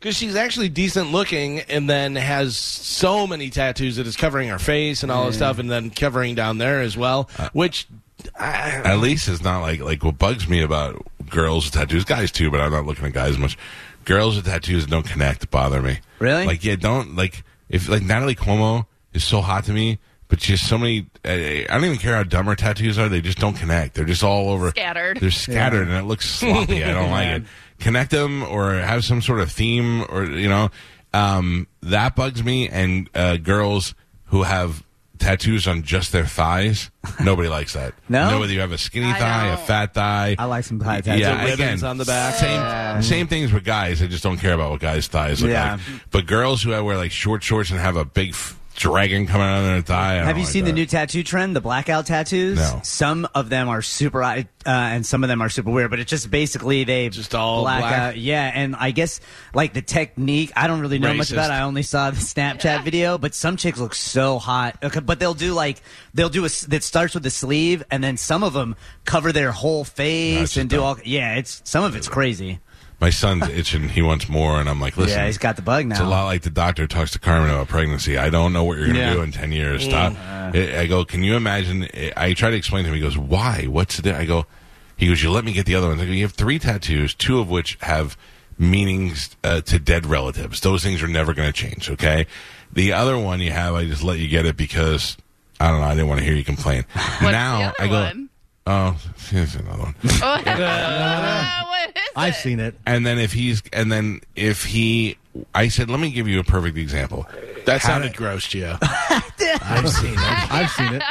Because 0.04 0.16
she's 0.18 0.36
actually 0.36 0.68
decent 0.68 1.12
looking, 1.12 1.60
and 1.60 1.88
then 1.88 2.14
has 2.14 2.58
so 2.58 3.26
many 3.26 3.48
tattoos 3.48 3.96
that 3.96 4.06
is 4.06 4.16
covering 4.16 4.50
her 4.50 4.58
face 4.58 5.02
and 5.02 5.10
all 5.10 5.24
this 5.24 5.36
stuff, 5.36 5.58
and 5.58 5.70
then 5.70 5.88
covering 5.88 6.34
down 6.34 6.58
there 6.58 6.82
as 6.82 6.94
well. 6.94 7.30
which 7.54 7.88
I, 8.38 8.82
At 8.84 8.98
least 8.98 9.28
it's 9.28 9.42
not 9.42 9.62
like 9.62 9.80
like 9.80 10.04
what 10.04 10.18
bugs 10.18 10.46
me 10.46 10.60
about 10.60 11.02
girls 11.30 11.64
with 11.64 11.72
tattoos, 11.72 12.04
guys 12.04 12.30
too, 12.30 12.50
but 12.50 12.60
I'm 12.60 12.70
not 12.70 12.84
looking 12.84 13.06
at 13.06 13.14
guys 13.14 13.38
much. 13.38 13.56
Girls 14.04 14.36
with 14.36 14.44
tattoos 14.44 14.84
don't 14.84 15.06
connect 15.06 15.50
bother 15.50 15.80
me. 15.80 16.00
Really? 16.18 16.44
Like 16.44 16.62
yeah, 16.64 16.76
don't 16.76 17.16
like 17.16 17.42
if 17.70 17.88
like 17.88 18.02
Natalie 18.02 18.34
Cuomo 18.34 18.84
is 19.14 19.24
so 19.24 19.40
hot 19.40 19.64
to 19.64 19.72
me, 19.72 19.98
but 20.28 20.42
she 20.42 20.52
has 20.52 20.60
so 20.60 20.76
many. 20.76 21.06
Uh, 21.24 21.30
I 21.30 21.64
don't 21.70 21.84
even 21.84 21.96
care 21.96 22.14
how 22.14 22.24
dumb 22.24 22.44
her 22.44 22.56
tattoos 22.56 22.98
are; 22.98 23.08
they 23.08 23.22
just 23.22 23.38
don't 23.38 23.54
connect. 23.56 23.94
They're 23.94 24.04
just 24.04 24.22
all 24.22 24.50
over 24.50 24.68
Scattered. 24.68 25.18
They're 25.18 25.30
scattered, 25.30 25.88
and 25.88 25.96
it 25.96 26.04
looks 26.04 26.28
sloppy. 26.28 26.84
I 26.84 26.92
don't 26.92 27.10
like 27.10 27.28
it. 27.28 27.42
Connect 27.80 28.10
them 28.10 28.42
or 28.42 28.74
have 28.74 29.04
some 29.04 29.20
sort 29.22 29.40
of 29.40 29.50
theme, 29.52 30.04
or 30.08 30.24
you 30.24 30.48
know, 30.48 30.70
um, 31.12 31.66
that 31.82 32.16
bugs 32.16 32.42
me. 32.42 32.68
And 32.68 33.10
uh, 33.14 33.36
girls 33.36 33.94
who 34.26 34.42
have 34.44 34.82
tattoos 35.18 35.66
on 35.68 35.82
just 35.82 36.12
their 36.12 36.26
thighs, 36.26 36.90
nobody 37.22 37.48
likes 37.48 37.74
that. 37.74 37.94
No? 38.08 38.24
You 38.26 38.30
know 38.32 38.40
whether 38.40 38.52
you 38.52 38.60
have 38.60 38.72
a 38.72 38.78
skinny 38.78 39.06
I 39.10 39.18
thigh, 39.18 39.46
a 39.48 39.56
don't. 39.56 39.66
fat 39.66 39.94
thigh. 39.94 40.36
I 40.38 40.44
like 40.46 40.64
some 40.64 40.80
thigh 40.80 41.00
tattoos. 41.02 41.20
Yeah, 41.20 41.44
ribbons 41.44 41.82
again, 41.82 41.84
on 41.90 41.98
the 41.98 42.04
back. 42.04 42.34
Same, 42.34 43.02
same 43.02 43.26
things 43.26 43.52
with 43.52 43.64
guys. 43.64 44.02
I 44.02 44.06
just 44.06 44.22
don't 44.22 44.38
care 44.38 44.54
about 44.54 44.70
what 44.70 44.80
guys' 44.80 45.06
thighs 45.06 45.40
look 45.42 45.50
Yeah. 45.50 45.72
like. 45.72 45.80
But 46.10 46.26
girls 46.26 46.62
who 46.62 46.70
wear 46.70 46.96
like 46.96 47.10
short 47.12 47.42
shorts 47.42 47.70
and 47.70 47.78
have 47.80 47.96
a 47.96 48.04
big 48.04 48.30
f- 48.30 48.58
dragon 48.74 49.26
coming 49.26 49.46
out 49.46 49.58
of 49.60 49.64
their 49.64 49.82
thigh. 49.82 50.14
Have 50.14 50.36
you 50.36 50.44
like 50.44 50.52
seen 50.52 50.64
the 50.64 50.72
new 50.72 50.86
tattoo 50.86 51.22
trend, 51.22 51.54
the 51.56 51.60
blackout 51.60 52.06
tattoos? 52.06 52.56
No. 52.58 52.80
Some 52.82 53.28
of 53.34 53.48
them 53.48 53.68
are 53.68 53.82
super, 53.82 54.22
uh, 54.22 54.42
and 54.66 55.04
some 55.06 55.22
of 55.24 55.28
them 55.28 55.40
are 55.42 55.48
super 55.48 55.70
weird. 55.70 55.90
But 55.90 56.00
it's 56.00 56.10
just 56.10 56.30
basically 56.30 56.84
they 56.84 57.08
Just 57.08 57.34
all 57.34 57.62
black 57.62 57.80
black? 57.80 57.92
out. 57.94 58.16
Yeah, 58.16 58.50
and 58.54 58.74
I 58.76 58.90
guess 58.90 59.20
like 59.54 59.72
the 59.74 59.82
technique, 59.82 60.52
I 60.56 60.66
don't 60.66 60.80
really 60.80 60.98
know 60.98 61.14
much 61.14 61.30
about. 61.32 61.50
it. 61.50 61.54
I 61.54 61.62
only 61.62 61.82
saw 61.82 62.10
the 62.10 62.16
Snapchat 62.16 62.84
video, 62.84 63.16
but 63.18 63.34
some 63.34 63.56
chicks 63.56 63.78
look 63.78 63.94
so 63.94 64.38
hot. 64.38 64.76
Okay, 64.82 65.00
but 65.00 65.18
they'll 65.20 65.34
do 65.34 65.52
like 65.54 65.80
they'll 66.12 66.28
do 66.28 66.42
a 66.42 66.46
s- 66.46 66.62
that 66.62 66.82
starts 66.82 67.14
with 67.14 67.22
the 67.22 67.30
sleeve, 67.30 67.82
and 67.90 68.02
then 68.02 68.16
some 68.16 68.42
of 68.42 68.52
them 68.52 68.76
cover 69.04 69.32
their 69.32 69.52
whole 69.52 69.84
face 69.84 70.38
That's 70.40 70.56
and 70.56 70.68
do 70.70 70.76
dumb. 70.76 70.84
all. 70.84 70.96
Yeah, 71.04 71.34
it's 71.36 71.62
some 71.64 71.84
of 71.84 71.94
it's 71.96 72.08
crazy. 72.08 72.58
My 73.04 73.10
son's 73.10 73.46
itching. 73.50 73.90
He 73.90 74.00
wants 74.00 74.30
more, 74.30 74.58
and 74.58 74.66
I'm 74.66 74.80
like, 74.80 74.96
listen. 74.96 75.18
yeah, 75.18 75.26
he's 75.26 75.36
got 75.36 75.56
the 75.56 75.62
bug 75.62 75.84
now. 75.84 75.96
It's 75.96 76.00
a 76.00 76.06
lot 76.06 76.24
like 76.24 76.40
the 76.40 76.48
doctor 76.48 76.86
talks 76.86 77.10
to 77.10 77.18
Carmen 77.18 77.50
about 77.50 77.68
pregnancy. 77.68 78.16
I 78.16 78.30
don't 78.30 78.54
know 78.54 78.64
what 78.64 78.78
you're 78.78 78.86
going 78.86 78.96
to 78.96 79.02
Yeah. 79.02 79.12
do 79.12 79.20
in 79.20 79.30
10 79.30 79.52
years. 79.52 79.84
Stop. 79.84 80.14
I 80.18 80.78
I 80.80 80.86
go, 80.86 81.04
can 81.04 81.22
you 81.22 81.36
imagine? 81.36 81.86
I 82.16 82.32
try 82.32 82.48
to 82.48 82.56
explain 82.56 82.84
to 82.84 82.88
him. 82.88 82.94
He 82.94 83.02
goes, 83.02 83.18
why? 83.18 83.64
What's 83.68 83.98
the 83.98 84.16
I 84.16 84.24
go, 84.24 84.46
he 84.96 85.06
goes, 85.08 85.22
you 85.22 85.30
let 85.30 85.44
me 85.44 85.52
get 85.52 85.66
the 85.66 85.74
other 85.74 85.88
ones. 85.88 86.00
I 86.00 86.06
go, 86.06 86.12
you 86.12 86.22
have 86.22 86.32
three 86.32 86.58
tattoos, 86.58 87.12
two 87.12 87.40
of 87.40 87.50
which 87.50 87.76
have 87.82 88.16
meanings 88.58 89.36
uh, 89.44 89.60
to 89.62 89.78
dead 89.78 90.06
relatives. 90.06 90.60
Those 90.62 90.82
things 90.82 91.02
are 91.02 91.06
never 91.08 91.34
going 91.34 91.48
to 91.48 91.52
change, 91.52 91.90
okay? 91.90 92.26
The 92.72 92.94
other 92.94 93.18
one 93.18 93.40
you 93.40 93.50
have, 93.50 93.74
I 93.74 93.84
just 93.84 94.02
let 94.02 94.18
you 94.18 94.28
get 94.28 94.46
it 94.46 94.56
because, 94.56 95.18
I 95.60 95.70
don't 95.70 95.80
know, 95.80 95.86
I 95.88 95.90
didn't 95.94 96.08
want 96.08 96.20
to 96.20 96.24
hear 96.24 96.34
you 96.34 96.44
complain. 96.44 96.84
What's 96.94 97.20
now, 97.22 97.58
the 97.58 97.64
other 97.66 97.74
I 97.80 97.86
go, 97.86 98.00
one? 98.04 98.30
Oh, 98.66 98.96
here's 99.28 99.54
another 99.54 99.82
one. 99.82 99.94
Uh, 100.22 101.64
what 101.68 101.90
is 101.96 102.02
I've 102.16 102.34
it? 102.34 102.36
seen 102.36 102.60
it. 102.60 102.74
And 102.86 103.04
then 103.06 103.18
if 103.18 103.32
he's, 103.32 103.62
and 103.72 103.90
then 103.90 104.20
if 104.36 104.64
he, 104.64 105.16
I 105.54 105.68
said, 105.68 105.90
let 105.90 106.00
me 106.00 106.10
give 106.10 106.28
you 106.28 106.40
a 106.40 106.44
perfect 106.44 106.76
example. 106.76 107.26
That 107.66 107.80
How 107.82 107.88
sounded 107.88 108.08
did- 108.08 108.16
gross, 108.16 108.46
Gio. 108.46 108.78
I've 108.82 109.88
seen 109.90 110.12
it. 110.14 110.52
I've 110.52 110.70
seen 110.70 110.94
it. 110.94 111.02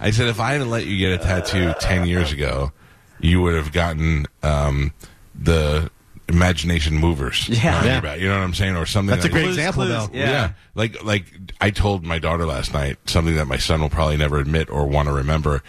I 0.00 0.10
said, 0.10 0.28
if 0.28 0.40
I 0.40 0.52
had 0.54 0.66
let 0.66 0.86
you 0.86 0.96
get 0.98 1.12
a 1.12 1.18
tattoo 1.22 1.74
10 1.80 2.06
years 2.06 2.32
ago, 2.32 2.72
you 3.20 3.42
would 3.42 3.54
have 3.54 3.70
gotten 3.72 4.26
um, 4.42 4.92
the 5.34 5.90
imagination 6.28 6.96
movers. 6.96 7.48
Yeah. 7.48 7.76
on 7.78 7.84
your 7.84 7.92
Yeah. 7.94 8.00
back, 8.00 8.20
You 8.20 8.28
know 8.28 8.38
what 8.38 8.44
I'm 8.44 8.54
saying? 8.54 8.76
Or 8.76 8.86
something 8.86 9.10
That's 9.10 9.24
a 9.24 9.28
like 9.28 9.32
great 9.32 9.42
Clues, 9.44 9.56
example, 9.58 9.84
clues, 9.84 10.08
though. 10.08 10.16
Yeah. 10.18 10.52
Like, 10.74 11.02
like 11.04 11.26
I 11.60 11.70
told 11.70 12.04
my 12.04 12.18
daughter 12.18 12.46
last 12.46 12.72
night 12.72 12.96
something 13.06 13.34
that 13.36 13.46
my 13.46 13.58
son 13.58 13.82
will 13.82 13.90
probably 13.90 14.16
never 14.16 14.38
admit 14.38 14.70
or 14.70 14.86
want 14.86 15.08
to 15.08 15.12
remember. 15.12 15.62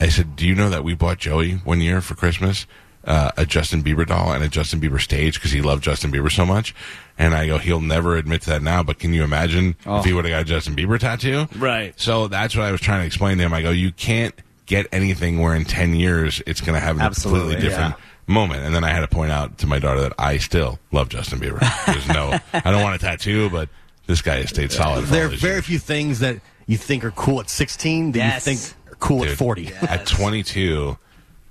I 0.00 0.08
said, 0.08 0.36
do 0.36 0.46
you 0.46 0.54
know 0.54 0.70
that 0.70 0.84
we 0.84 0.94
bought 0.94 1.18
Joey 1.18 1.52
one 1.64 1.80
year 1.80 2.00
for 2.00 2.14
Christmas? 2.14 2.66
Uh, 3.04 3.30
a 3.36 3.46
Justin 3.46 3.84
Bieber 3.84 4.04
doll 4.04 4.32
and 4.32 4.42
a 4.42 4.48
Justin 4.48 4.80
Bieber 4.80 5.00
stage 5.00 5.34
because 5.34 5.52
he 5.52 5.62
loved 5.62 5.84
Justin 5.84 6.10
Bieber 6.10 6.30
so 6.30 6.44
much. 6.44 6.74
And 7.16 7.34
I 7.34 7.46
go, 7.46 7.56
he'll 7.58 7.80
never 7.80 8.16
admit 8.16 8.42
to 8.42 8.50
that 8.50 8.62
now, 8.62 8.82
but 8.82 8.98
can 8.98 9.14
you 9.14 9.22
imagine 9.22 9.76
if 9.86 10.04
he 10.04 10.12
would 10.12 10.24
have 10.24 10.32
got 10.32 10.42
a 10.42 10.44
Justin 10.44 10.74
Bieber 10.74 10.98
tattoo? 10.98 11.46
Right. 11.56 11.98
So 12.00 12.26
that's 12.26 12.56
what 12.56 12.64
I 12.64 12.72
was 12.72 12.80
trying 12.80 13.02
to 13.02 13.06
explain 13.06 13.38
to 13.38 13.44
him. 13.44 13.54
I 13.54 13.62
go, 13.62 13.70
you 13.70 13.92
can't 13.92 14.34
get 14.66 14.86
anything 14.90 15.40
where 15.40 15.54
in 15.54 15.64
10 15.64 15.94
years 15.94 16.42
it's 16.48 16.60
going 16.60 16.74
to 16.74 16.80
have 16.80 16.98
a 16.98 17.02
Absolutely, 17.02 17.52
completely 17.54 17.68
different 17.68 17.94
moment. 18.26 18.64
And 18.64 18.74
then 18.74 18.82
I 18.82 18.90
had 18.90 19.00
to 19.02 19.08
point 19.08 19.30
out 19.30 19.58
to 19.58 19.68
my 19.68 19.78
daughter 19.78 20.00
that 20.00 20.14
I 20.18 20.38
still 20.38 20.80
love 20.90 21.08
Justin 21.08 21.38
Bieber. 21.38 21.60
There's 21.86 22.08
no, 22.08 22.36
I 22.52 22.72
don't 22.72 22.82
want 22.82 22.96
a 22.96 22.98
tattoo, 22.98 23.48
but 23.50 23.68
this 24.06 24.20
guy 24.20 24.38
has 24.38 24.48
stayed 24.48 24.72
solid. 24.72 25.04
For 25.04 25.12
There 25.12 25.26
are 25.26 25.28
these 25.28 25.40
very 25.40 25.54
years. 25.54 25.66
few 25.66 25.78
things 25.78 26.18
that 26.18 26.40
you 26.66 26.76
think 26.76 27.04
are 27.04 27.12
cool 27.12 27.38
at 27.38 27.48
16 27.48 28.10
that 28.12 28.18
Yes. 28.18 28.46
you 28.48 28.54
think 28.56 28.76
are 28.85 28.85
cool 29.00 29.20
Dude, 29.22 29.30
at 29.32 29.36
40. 29.38 29.72
At 29.82 30.06
22, 30.06 30.96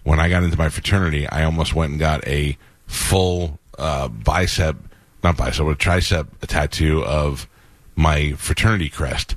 when 0.03 0.19
I 0.19 0.29
got 0.29 0.43
into 0.43 0.57
my 0.57 0.69
fraternity, 0.69 1.27
I 1.27 1.43
almost 1.43 1.73
went 1.75 1.91
and 1.91 1.99
got 1.99 2.25
a 2.27 2.57
full 2.87 3.59
uh, 3.77 4.07
bicep, 4.07 4.75
not 5.23 5.37
bicep, 5.37 5.65
but 5.65 5.71
a 5.71 5.75
tricep 5.75 6.27
tattoo 6.47 7.03
of 7.03 7.47
my 7.95 8.33
fraternity 8.33 8.89
crest. 8.89 9.35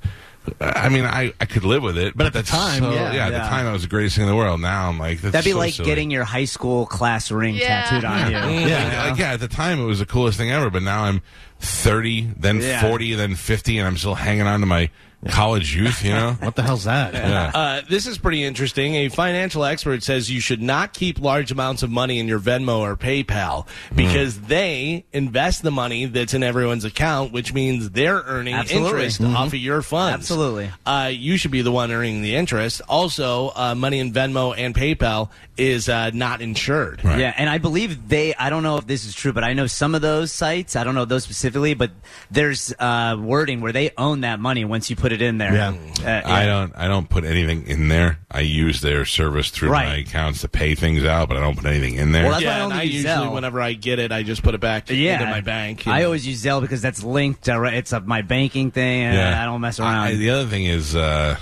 I 0.60 0.88
mean, 0.88 1.04
I, 1.04 1.34
I 1.40 1.44
could 1.44 1.64
live 1.64 1.82
with 1.82 1.98
it, 1.98 2.16
But 2.16 2.24
at 2.26 2.32
the 2.32 2.42
time, 2.42 2.82
so- 2.82 2.90
yeah. 2.92 3.26
at 3.26 3.30
the 3.32 3.38
time, 3.38 3.66
it 3.66 3.72
was 3.72 3.82
the 3.82 3.88
greatest 3.88 4.16
thing 4.16 4.24
in 4.24 4.30
the 4.30 4.36
world. 4.36 4.60
Now 4.62 4.88
I'm 4.88 4.98
like, 4.98 5.20
that's 5.20 5.32
That'd 5.32 5.44
be 5.44 5.52
so 5.52 5.58
like 5.58 5.74
silly. 5.74 5.86
getting 5.86 6.10
your 6.10 6.24
high 6.24 6.46
school 6.46 6.86
class 6.86 7.30
ring 7.30 7.54
Yeah. 7.54 7.82
tattooed 7.82 8.04
on 8.06 8.30
you. 8.30 8.66
Yeah, 8.66 9.08
like, 9.10 9.18
yeah. 9.18 9.32
At 9.34 9.40
the 9.40 9.48
time, 9.48 9.78
it 9.78 9.84
was 9.84 9.98
the 9.98 10.06
coolest 10.06 10.38
thing 10.38 10.50
ever. 10.50 10.70
But 10.70 10.82
now 10.84 11.02
I'm 11.04 11.20
30, 11.60 12.30
then 12.38 12.60
Yeah. 12.62 12.80
40, 12.80 13.14
then 13.14 13.34
50, 13.34 13.78
and 13.78 13.86
I'm 13.86 13.98
still 13.98 14.14
hanging 14.14 14.46
on 14.46 14.60
to 14.60 14.66
my 14.66 14.88
college 15.26 15.74
youth. 15.74 16.04
You 16.04 16.12
know? 16.12 16.36
What 16.48 16.56
the 16.56 16.62
hell's 16.62 16.84
that? 16.84 17.12
Yeah. 17.12 17.50
Uh, 17.54 17.82
this 17.88 18.06
is 18.06 18.16
pretty 18.16 18.42
interesting. 18.42 18.94
A 18.94 19.08
financial 19.08 19.64
expert 19.64 20.02
says 20.02 20.30
you 20.30 20.40
should 20.40 20.62
not 20.62 20.94
keep 20.94 21.20
large 21.20 21.50
amounts 21.50 21.82
of 21.82 21.90
money 21.90 22.18
in 22.18 22.28
your 22.28 22.38
Venmo 22.40 22.78
or 22.78 22.96
PayPal 22.96 23.66
because 23.94 24.40
they 24.42 25.04
invest 25.12 25.62
the 25.62 25.70
money 25.70 26.06
that's 26.06 26.32
in 26.32 26.42
everyone's 26.42 26.84
account, 26.84 27.32
which 27.32 27.52
means 27.52 27.90
they're 27.90 28.22
earning 28.24 28.54
Absolutely. 28.54 28.88
interest 28.88 29.20
off 29.22 29.48
of 29.48 29.54
your 29.54 29.82
funds. 29.82 30.14
Absolutely. 30.30 30.70
Uh, 30.86 31.10
you 31.12 31.36
should 31.36 31.50
be 31.50 31.60
the 31.62 31.72
one 31.72 31.90
earning 31.90 32.22
the 32.22 32.36
interest. 32.36 32.80
Also, 32.88 33.52
uh, 33.54 33.74
money 33.74 33.98
in 33.98 34.12
Venmo 34.12 34.54
and 34.56 34.74
PayPal 34.74 35.28
is 35.58 35.88
uh, 35.88 36.10
not 36.10 36.40
insured. 36.40 37.04
Right. 37.04 37.18
Yeah, 37.18 37.34
and 37.36 37.50
I 37.50 37.58
believe 37.58 38.08
they. 38.08 38.34
I 38.34 38.48
don't 38.48 38.62
know 38.62 38.76
if 38.76 38.86
this 38.86 39.04
is 39.04 39.14
true, 39.14 39.32
but 39.32 39.44
I 39.44 39.52
know 39.52 39.66
some 39.66 39.94
of 39.94 40.00
those 40.00 40.32
sites. 40.32 40.76
I 40.76 40.84
don't 40.84 40.94
know 40.94 41.04
those 41.04 41.24
specifically, 41.24 41.74
but 41.74 41.90
there's 42.30 42.72
uh, 42.78 43.16
wording 43.20 43.60
where 43.60 43.72
they 43.72 43.90
own 43.98 44.20
that 44.20 44.38
money 44.40 44.64
once 44.64 44.88
you 44.88 44.96
put 44.96 45.07
it 45.12 45.22
in 45.22 45.38
there. 45.38 45.52
Yeah. 45.54 45.74
Uh, 46.04 46.22
I 46.28 46.46
don't. 46.46 46.72
I 46.76 46.86
don't 46.88 47.08
put 47.08 47.24
anything 47.24 47.66
in 47.66 47.88
there. 47.88 48.18
I 48.30 48.40
use 48.40 48.80
their 48.80 49.04
service 49.04 49.50
through 49.50 49.70
Right. 49.70 49.88
my 49.88 49.96
accounts 49.96 50.42
to 50.42 50.48
pay 50.48 50.74
things 50.74 51.04
out, 51.04 51.28
but 51.28 51.36
I 51.36 51.40
don't 51.40 51.56
put 51.56 51.66
anything 51.66 51.94
in 51.96 52.12
there. 52.12 52.24
Well, 52.24 52.32
that's 52.32 52.44
why 52.44 52.50
I 52.50 52.54
yeah, 52.58 52.64
and 52.64 52.72
only 52.72 52.76
I 52.76 52.82
use 52.82 52.94
usually, 53.04 53.12
Zelle. 53.26 53.32
whenever 53.34 53.60
I 53.60 53.72
get 53.72 53.98
it, 53.98 54.12
I 54.12 54.22
just 54.22 54.42
put 54.42 54.54
it 54.54 54.60
back 54.60 54.90
Yeah, 54.90 55.14
into 55.20 55.26
my 55.26 55.40
bank. 55.40 55.86
I 55.86 56.00
know. 56.00 56.06
always 56.06 56.26
use 56.26 56.44
Zelle 56.44 56.60
because 56.60 56.80
that's 56.82 57.02
linked. 57.02 57.42
Direct, 57.44 57.76
it's 57.76 57.92
a, 57.92 58.00
my 58.00 58.22
banking 58.22 58.70
thing, 58.70 59.02
and 59.04 59.18
I 59.34 59.44
don't 59.44 59.60
mess 59.60 59.80
around. 59.80 59.94
I- 59.94 60.14
the 60.14 60.30
other 60.30 60.46
thing 60.46 60.64
is, 60.66 60.94
uh, 60.94 61.36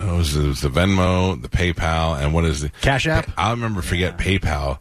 oh, 0.00 0.14
it 0.14 0.16
was, 0.18 0.36
it 0.36 0.46
was 0.46 0.60
the 0.62 0.68
Venmo, 0.70 1.40
the 1.40 1.48
PayPal, 1.48 2.18
and 2.22 2.32
what 2.32 2.44
is 2.44 2.60
the 2.62 2.70
Cash 2.80 3.06
App? 3.06 3.30
I'll 3.36 3.50
remember 3.52 3.82
forget 3.82 4.16
PayPal. 4.18 4.78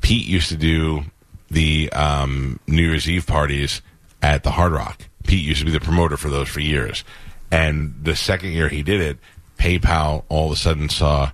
Pete 0.00 0.26
used 0.26 0.48
to 0.48 0.56
do 0.56 1.04
the 1.50 1.92
um, 1.92 2.58
New 2.66 2.82
Year's 2.82 3.08
Eve 3.08 3.26
parties 3.26 3.82
at 4.22 4.42
the 4.44 4.52
Hard 4.52 4.72
Rock. 4.72 5.02
Pete 5.24 5.44
used 5.44 5.60
to 5.60 5.64
be 5.66 5.70
the 5.70 5.78
promoter 5.80 6.16
for 6.16 6.28
those 6.28 6.48
for 6.48 6.58
years, 6.60 7.04
and 7.52 7.94
the 8.02 8.16
second 8.16 8.52
year 8.52 8.68
he 8.68 8.82
did 8.82 9.00
it, 9.00 9.18
PayPal 9.58 10.24
all 10.30 10.46
of 10.46 10.52
a 10.52 10.56
sudden 10.56 10.88
saw 10.88 11.30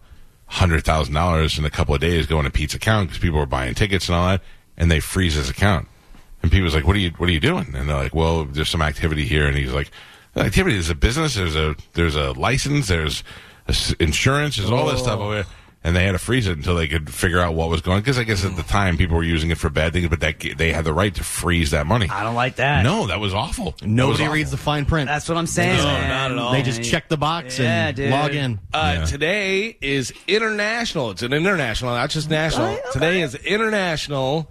hundred 0.46 0.84
thousand 0.84 1.14
dollars 1.14 1.58
in 1.58 1.64
a 1.64 1.70
couple 1.70 1.94
of 1.94 2.00
days 2.00 2.26
go 2.26 2.38
into 2.38 2.50
Pete's 2.50 2.74
account 2.74 3.08
because 3.08 3.22
people 3.22 3.38
were 3.38 3.46
buying 3.46 3.74
tickets 3.74 4.08
and 4.08 4.16
all 4.16 4.28
that, 4.28 4.42
and 4.76 4.90
they 4.90 4.98
freeze 4.98 5.34
his 5.34 5.48
account. 5.48 5.86
And 6.42 6.50
Pete 6.50 6.62
was 6.62 6.74
like, 6.74 6.86
"What 6.86 6.96
are 6.96 6.98
you 6.98 7.10
What 7.18 7.28
are 7.28 7.32
you 7.32 7.40
doing?" 7.40 7.72
And 7.72 7.88
they're 7.88 7.96
like, 7.96 8.14
"Well, 8.14 8.44
there's 8.44 8.68
some 8.68 8.82
activity 8.82 9.26
here." 9.26 9.46
And 9.46 9.56
he's 9.56 9.72
like, 9.72 9.92
"The 10.34 10.42
"Activity 10.42 10.76
is 10.76 10.90
a 10.90 10.96
business. 10.96 11.36
There's 11.36 11.54
a 11.54 11.76
there's 11.92 12.16
a 12.16 12.32
license. 12.32 12.88
There's 12.88 13.22
a 13.68 13.70
s- 13.70 13.94
insurance. 14.00 14.56
There's 14.56 14.70
all 14.70 14.86
this 14.86 15.00
stuff 15.00 15.20
oh. 15.20 15.24
over 15.24 15.34
here." 15.34 15.46
And 15.88 15.96
they 15.96 16.04
had 16.04 16.12
to 16.12 16.18
freeze 16.18 16.46
it 16.46 16.54
until 16.58 16.74
they 16.76 16.86
could 16.86 17.08
figure 17.12 17.40
out 17.40 17.54
what 17.54 17.70
was 17.70 17.80
going. 17.80 18.00
Because 18.00 18.18
I 18.18 18.24
guess 18.24 18.44
at 18.44 18.56
the 18.56 18.62
time 18.62 18.98
people 18.98 19.16
were 19.16 19.22
using 19.22 19.50
it 19.50 19.56
for 19.56 19.70
bad 19.70 19.94
things, 19.94 20.06
but 20.08 20.20
that 20.20 20.38
they 20.58 20.70
had 20.70 20.84
the 20.84 20.92
right 20.92 21.14
to 21.14 21.24
freeze 21.24 21.70
that 21.70 21.86
money. 21.86 22.08
I 22.10 22.22
don't 22.24 22.34
like 22.34 22.56
that. 22.56 22.82
No, 22.82 23.06
that 23.06 23.20
was 23.20 23.32
awful. 23.32 23.70
That 23.78 23.82
was 23.84 23.90
Nobody 23.90 24.24
awful. 24.24 24.32
ready 24.34 24.44
the 24.44 24.56
fine 24.58 24.84
print. 24.84 25.08
That's 25.08 25.28
what 25.30 25.38
I'm 25.38 25.46
saying. 25.46 25.78
No, 25.78 25.84
man. 25.84 26.08
not 26.10 26.30
at 26.32 26.38
all. 26.38 26.52
they 26.52 26.60
just 26.62 26.82
check 26.82 27.08
the 27.08 27.16
box 27.16 27.58
Yeah, 27.58 27.86
and 27.88 27.96
dude. 27.96 28.10
log 28.10 28.34
in. 28.34 28.60
Uh, 28.74 28.96
Yeah. 28.98 29.04
Today 29.06 29.78
is 29.80 30.12
international. 30.26 31.10
It's 31.12 31.22
an 31.22 31.32
international, 31.32 31.94
not 31.94 32.10
just 32.10 32.28
national. 32.28 32.78
Today 32.92 33.22
is 33.22 33.34
International 33.34 34.50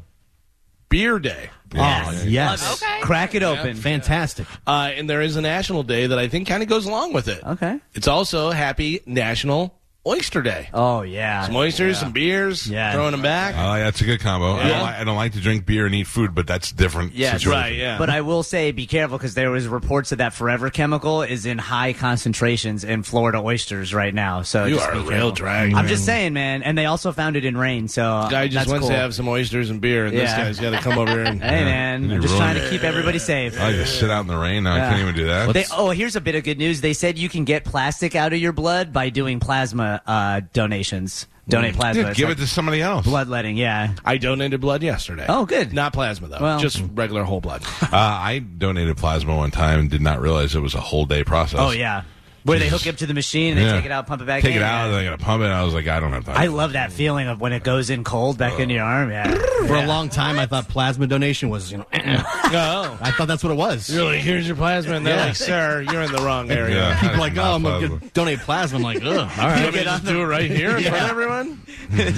Beer 0.89 1.19
Day. 1.19 1.49
Oh, 1.75 2.23
yes. 2.25 2.81
Okay. 2.81 3.01
Crack 3.01 3.35
it 3.35 3.43
open. 3.43 3.75
Fantastic. 3.75 4.47
Uh, 4.65 4.91
and 4.95 5.09
there 5.09 5.21
is 5.21 5.35
a 5.35 5.41
national 5.41 5.83
day 5.83 6.07
that 6.07 6.17
I 6.17 6.29
think 6.29 6.47
kind 6.47 6.63
of 6.63 6.69
goes 6.69 6.85
along 6.85 7.13
with 7.13 7.27
it. 7.27 7.43
Okay. 7.45 7.79
It's 7.93 8.07
also 8.07 8.51
Happy 8.51 9.01
National 9.05 9.77
Oyster 10.07 10.41
Day. 10.41 10.69
Oh 10.73 11.01
yeah. 11.01 11.45
Some 11.45 11.55
oysters, 11.55 11.99
some 11.99 12.11
beers, 12.13 12.67
Yeah. 12.67 12.93
throwing 12.93 13.11
them 13.11 13.21
back. 13.21 13.55
Oh, 13.57 13.63
like, 13.67 13.83
that's 13.83 13.99
a 14.01 14.05
good 14.05 14.19
combo. 14.21 14.53
I, 14.53 14.67
don't 14.69 14.81
like, 14.81 14.95
I 14.95 15.03
don't 15.03 15.15
like 15.17 15.33
to 15.33 15.39
drink 15.41 15.65
beer 15.65 15.85
and 15.85 15.93
eat 15.93 16.07
food, 16.07 16.33
but 16.33 16.47
that's 16.47 16.71
different. 16.71 17.13
Yeah, 17.13 17.33
situation. 17.33 17.51
right, 17.51 17.75
yeah. 17.75 17.97
But 17.97 18.09
I 18.09 18.21
will 18.21 18.43
say, 18.43 18.71
be 18.71 18.87
careful 18.87 19.17
because 19.17 19.33
there 19.33 19.51
was 19.51 19.67
reports 19.67 20.09
that 20.11 20.17
that 20.17 20.33
Forever 20.33 20.69
chemical 20.69 21.21
is 21.23 21.45
in 21.45 21.57
high 21.57 21.93
concentrations 21.93 22.83
in 22.83 23.03
Florida 23.03 23.39
oysters 23.39 23.93
right 23.93 24.13
now. 24.13 24.41
So 24.43 24.65
You 24.65 24.79
are 24.79 24.91
a 24.91 24.95
real 24.99 25.09
careful. 25.09 25.31
drag. 25.31 25.73
I'm 25.73 25.87
just 25.87 26.05
saying, 26.05 26.33
man. 26.33 26.63
And 26.63 26.77
they 26.77 26.85
also 26.85 27.11
found 27.11 27.35
it 27.35 27.43
in 27.45 27.57
rain. 27.57 27.87
So 27.87 28.27
Guy 28.29 28.47
just 28.47 28.55
that's 28.55 28.69
wants 28.69 28.83
cool. 28.83 28.89
to 28.89 28.95
have 28.95 29.13
some 29.13 29.27
oysters 29.27 29.69
and 29.69 29.81
beer, 29.81 30.05
and 30.05 30.15
this 30.17 30.31
guy's 30.31 30.59
got 30.59 30.71
to 30.71 30.77
come 30.79 30.97
over 30.97 31.11
here 31.11 31.23
and. 31.23 31.41
Hey, 31.47 31.63
man. 31.63 32.11
I'm 32.11 32.21
just 32.21 32.33
ruined 32.33 32.37
trying 32.53 32.63
to 32.63 32.69
keep 32.69 32.83
everybody 32.83 33.19
safe. 33.19 33.59
I 33.59 33.71
just 33.71 33.99
sit 33.99 34.09
out 34.09 34.21
in 34.21 34.27
the 34.27 34.37
rain. 34.37 34.63
Now 34.63 34.75
I 34.75 34.79
can't 34.79 35.01
even 35.01 35.15
do 35.15 35.27
that. 35.27 35.53
They, 35.53 35.65
oh, 35.75 35.89
here's 35.91 36.15
a 36.15 36.21
bit 36.21 36.35
of 36.35 36.43
good 36.43 36.57
news. 36.57 36.81
They 36.81 36.93
said 36.93 37.17
you 37.17 37.29
can 37.29 37.45
get 37.45 37.63
plastic 37.63 38.15
out 38.15 38.33
of 38.33 38.39
your 38.39 38.51
blood 38.53 38.91
by 38.91 39.09
doing 39.09 39.39
plasma 39.39 39.96
uh, 40.05 40.41
donations. 40.53 41.27
Donate 41.49 41.75
plasma. 41.75 42.01
Dude, 42.01 42.09
It's 42.09 42.17
give 42.19 42.27
like 42.27 42.37
it 42.39 42.41
to 42.41 42.47
somebody 42.47 42.81
else. 42.81 43.05
bloodletting. 43.05 43.55
Yeah. 43.55 43.93
I 44.03 44.17
donated 44.17 44.59
blood 44.59 44.83
yesterday. 44.83 45.25
Oh, 45.29 45.45
good. 45.45 45.71
Not 45.71 45.93
plasma, 45.93 46.27
though. 46.27 46.39
Well- 46.41 46.59
just 46.59 46.83
regular 46.93 47.23
whole 47.23 47.39
blood. 47.39 47.63
Uh, 47.81 47.87
I 47.93 48.39
donated 48.39 48.97
plasma 48.97 49.33
one 49.33 49.51
time 49.51 49.79
and 49.79 49.89
did 49.89 50.01
not 50.01 50.19
realize 50.19 50.55
it 50.55 50.59
was 50.59 50.75
a 50.75 50.81
whole 50.81 51.05
day 51.05 51.23
process. 51.23 51.61
Oh 51.61 51.71
yeah. 51.71 52.03
Where 52.47 52.59
they 52.59 52.67
hook 52.69 52.85
it 52.85 52.89
up 52.89 52.95
to 52.97 53.05
the 53.05 53.13
machine 53.13 53.51
and 53.53 53.61
Yeah. 53.61 53.71
they 53.73 53.77
take 53.77 53.85
it 53.85 53.91
out, 53.91 54.07
pump 54.07 54.21
it 54.21 54.25
back 54.25 54.41
Take 54.41 54.55
in. 54.55 54.61
it 54.61 54.63
out, 54.63 54.69
yeah. 54.77 54.85
and 54.85 54.93
they 54.95 55.03
gotta 55.05 55.17
pump 55.23 55.43
it. 55.43 55.47
I 55.47 55.63
was 55.63 55.73
like, 55.73 55.87
I 55.87 55.99
don't 55.99 56.13
have 56.13 56.25
time. 56.25 56.37
I 56.37 56.47
love 56.47 56.73
that 56.73 56.91
feeling 56.91 57.27
of 57.27 57.39
when 57.41 57.53
it 57.53 57.63
goes 57.63 57.89
in 57.89 58.03
cold 58.03 58.37
back 58.37 58.59
into 58.59 58.73
your 58.75 58.83
arm. 58.85 59.11
Yeah. 59.11 59.29
For 59.67 59.75
a 59.75 59.85
long 59.85 60.09
time, 60.09 60.39
I 60.39 60.45
thought 60.45 60.67
plasma 60.69 61.07
donation 61.07 61.49
was, 61.49 61.71
you 61.71 61.79
know, 61.79 61.85
Oh. 61.93 62.97
I 63.01 63.11
thought 63.11 63.27
that's 63.27 63.43
what 63.43 63.51
it 63.51 63.57
was. 63.57 63.89
You're 63.89 64.05
like, 64.05 64.19
here's 64.21 64.47
your 64.47 64.55
plasma, 64.55 64.93
and 64.95 65.05
they're 65.05 65.17
Yeah. 65.17 65.25
like, 65.25 65.35
sir, 65.35 65.81
you're 65.91 66.01
in 66.01 66.11
the 66.11 66.21
wrong 66.21 66.49
area. 66.49 66.75
Yeah. 66.75 66.93
People 67.01 67.17
That's 67.17 67.19
like, 67.19 67.37
oh, 67.37 67.55
I'm 67.55 67.61
plasma. 67.61 67.87
going 67.87 67.99
to 67.99 68.07
donate 68.09 68.39
plasma. 68.39 68.77
I'm 68.77 68.83
like, 68.83 69.03
ugh, 69.03 69.05
all 69.07 69.17
You 69.17 69.25
right. 69.41 69.63
want 69.63 69.73
me 69.73 69.79
to 69.79 69.85
just 69.85 70.05
the- 70.05 70.11
do 70.13 70.21
it 70.21 70.25
right 70.25 70.49
here 70.49 70.77
in 70.77 70.83
front 70.83 71.03
of 71.03 71.09
everyone? 71.09 71.61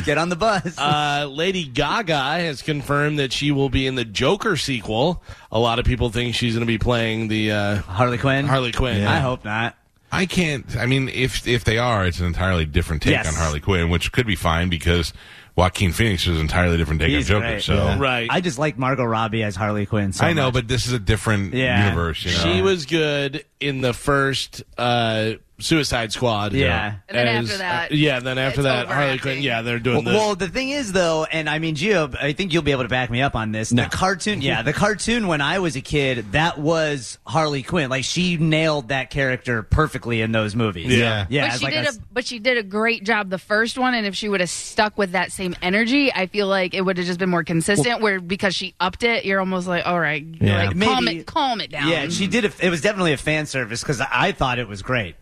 Get 0.06 0.18
on 0.18 0.30
the 0.30 0.36
bus. 0.36 0.78
Uh, 0.78 1.28
Lady 1.30 1.64
Gaga 1.66 2.16
has 2.40 2.62
confirmed 2.62 3.20
that 3.20 3.34
she 3.34 3.52
will 3.52 3.70
be 3.70 3.88
in 3.88 3.96
the 3.96 4.06
Joker 4.06 4.58
sequel. 4.58 5.24
A 5.52 5.60
lot 5.60 5.80
of 5.80 5.86
people 5.86 6.10
think 6.12 6.36
she's 6.36 6.54
going 6.54 6.62
to 6.62 6.68
be 6.68 6.78
playing 6.78 7.28
the 7.28 7.52
uh, 7.52 7.76
Harley 7.78 8.18
Quinn. 8.20 8.46
Harley 8.46 8.72
Quinn. 8.72 9.06
I 9.06 9.20
hope 9.20 9.44
not. 9.46 9.76
I 10.12 10.26
can't. 10.26 10.76
I 10.78 10.86
mean, 10.86 11.10
if 11.10 11.47
if 11.47 11.64
they 11.64 11.78
are, 11.78 12.05
it's 12.05 12.20
an 12.20 12.26
entirely 12.26 12.66
different 12.66 13.01
take 13.03 13.12
Yes. 13.12 13.28
on 13.28 13.34
Harley 13.36 13.60
Quinn, 13.60 13.89
which 13.89 14.12
could 14.12 14.26
be 14.26 14.36
fine 14.36 14.70
because 14.70 15.14
Joaquin 15.55 15.91
Phoenix 15.91 16.24
is 16.26 16.36
an 16.36 16.41
entirely 16.41 16.78
different 16.78 17.01
take 17.01 17.10
He's 17.10 17.30
on 17.30 17.41
Joker. 17.41 17.47
great. 17.53 17.64
So 17.64 17.76
Yeah. 17.76 17.99
Right. 17.99 18.28
I 18.30 18.41
just 18.41 18.57
like 18.57 18.78
Margot 18.78 19.03
Robbie 19.03 19.43
as 19.43 19.55
Harley 19.55 19.86
Quinn. 19.86 20.14
So 20.14 20.26
I 20.26 20.34
know, 20.34 20.45
much. 20.45 20.53
but 20.53 20.68
this 20.68 20.88
is 20.88 20.93
a 20.93 20.99
different 20.99 21.53
Yeah. 21.53 21.84
universe. 21.89 22.24
You 22.26 22.32
know, 22.32 22.38
She 22.55 22.62
was 22.62 22.86
good 22.86 23.43
in 23.60 23.82
the 23.82 23.93
first 23.93 24.64
uh, 24.78 25.34
Suicide 25.60 26.12
Squad. 26.12 26.53
Yeah. 26.53 26.95
And 27.07 27.18
then 27.18 27.28
As- 27.28 27.45
after 27.49 27.57
that, 27.60 27.91
uh, 27.91 27.95
yeah. 27.95 28.20
Then 28.20 28.38
after 28.38 28.62
that, 28.64 28.88
Harley. 28.88 29.18
Quinn. 29.20 29.41
Yeah, 29.41 29.62
they're 29.62 29.80
doing 29.80 30.03
Well, 30.05 30.14
the. 30.14 30.18
well, 30.20 30.36
the 30.36 30.47
thing 30.47 30.70
is, 30.70 30.91
though, 30.91 31.26
and 31.26 31.49
I 31.49 31.60
mean, 31.60 31.76
Gio, 31.76 32.16
I 32.22 32.34
think 32.34 32.53
you'll 32.53 32.64
be 32.64 32.72
able 32.72 32.84
to 32.84 32.89
back 32.89 33.10
me 33.10 33.22
up 33.22 33.36
on 33.36 33.51
this. 33.51 33.72
No. 33.72 33.84
The 33.84 33.89
cartoon, 33.89 34.41
yeah, 34.41 34.62
the 34.62 34.74
cartoon 34.74 35.28
when 35.28 35.41
I 35.41 35.60
was 35.60 35.76
a 35.76 35.82
kid, 35.82 36.32
that 36.34 36.57
was 36.57 37.18
Harley 37.26 37.64
Quinn. 37.64 37.89
Like 37.89 38.03
she 38.03 38.38
nailed 38.38 38.89
that 38.89 39.10
character 39.10 39.64
perfectly 39.64 40.22
in 40.22 40.32
those 40.32 40.55
movies. 40.55 40.95
Yeah. 40.95 41.26
yeah. 41.30 41.49
but 41.49 41.57
she 41.60 41.66
like 41.66 41.74
did 41.74 41.86
a 41.86 41.89
a, 41.89 41.93
but 42.12 42.26
she 42.26 42.39
did 42.39 42.57
a 42.57 42.64
great 42.64 43.03
job 43.03 43.30
the 43.30 43.38
first 43.38 43.78
one, 43.78 43.93
and 43.93 44.05
if 44.05 44.16
she 44.16 44.30
would 44.30 44.39
have 44.39 44.49
stuck 44.49 44.97
with 44.97 45.12
that 45.12 45.32
same 45.32 45.55
energy, 45.62 46.12
I 46.14 46.28
feel 46.28 46.47
like 46.47 46.74
it 46.74 46.82
would 46.82 46.97
have 46.97 47.05
just 47.05 47.20
been 47.20 47.30
more 47.30 47.43
consistent. 47.43 48.01
where 48.01 48.20
because 48.20 48.55
she 48.55 48.74
upped 48.80 49.03
it, 49.03 49.26
you're 49.26 49.39
almost 49.39 49.68
like, 49.68 49.86
all 49.86 49.99
right, 49.99 50.24
Yeah. 50.39 50.66
like 50.70 50.80
calm 50.80 51.07
it, 51.07 51.26
calm 51.26 51.62
it 51.62 51.72
down. 51.72 51.88
Yeah, 51.89 52.07
she 52.10 52.28
did. 52.28 52.45
A, 52.45 52.51
it 52.62 52.70
was 52.70 52.82
definitely 52.82 53.14
a 53.14 53.18
fan 53.18 53.45
service 53.45 53.82
because 53.82 54.01
I 54.01 54.32
thought 54.32 54.60
it 54.60 54.68
was 54.68 54.82
great. 54.82 55.16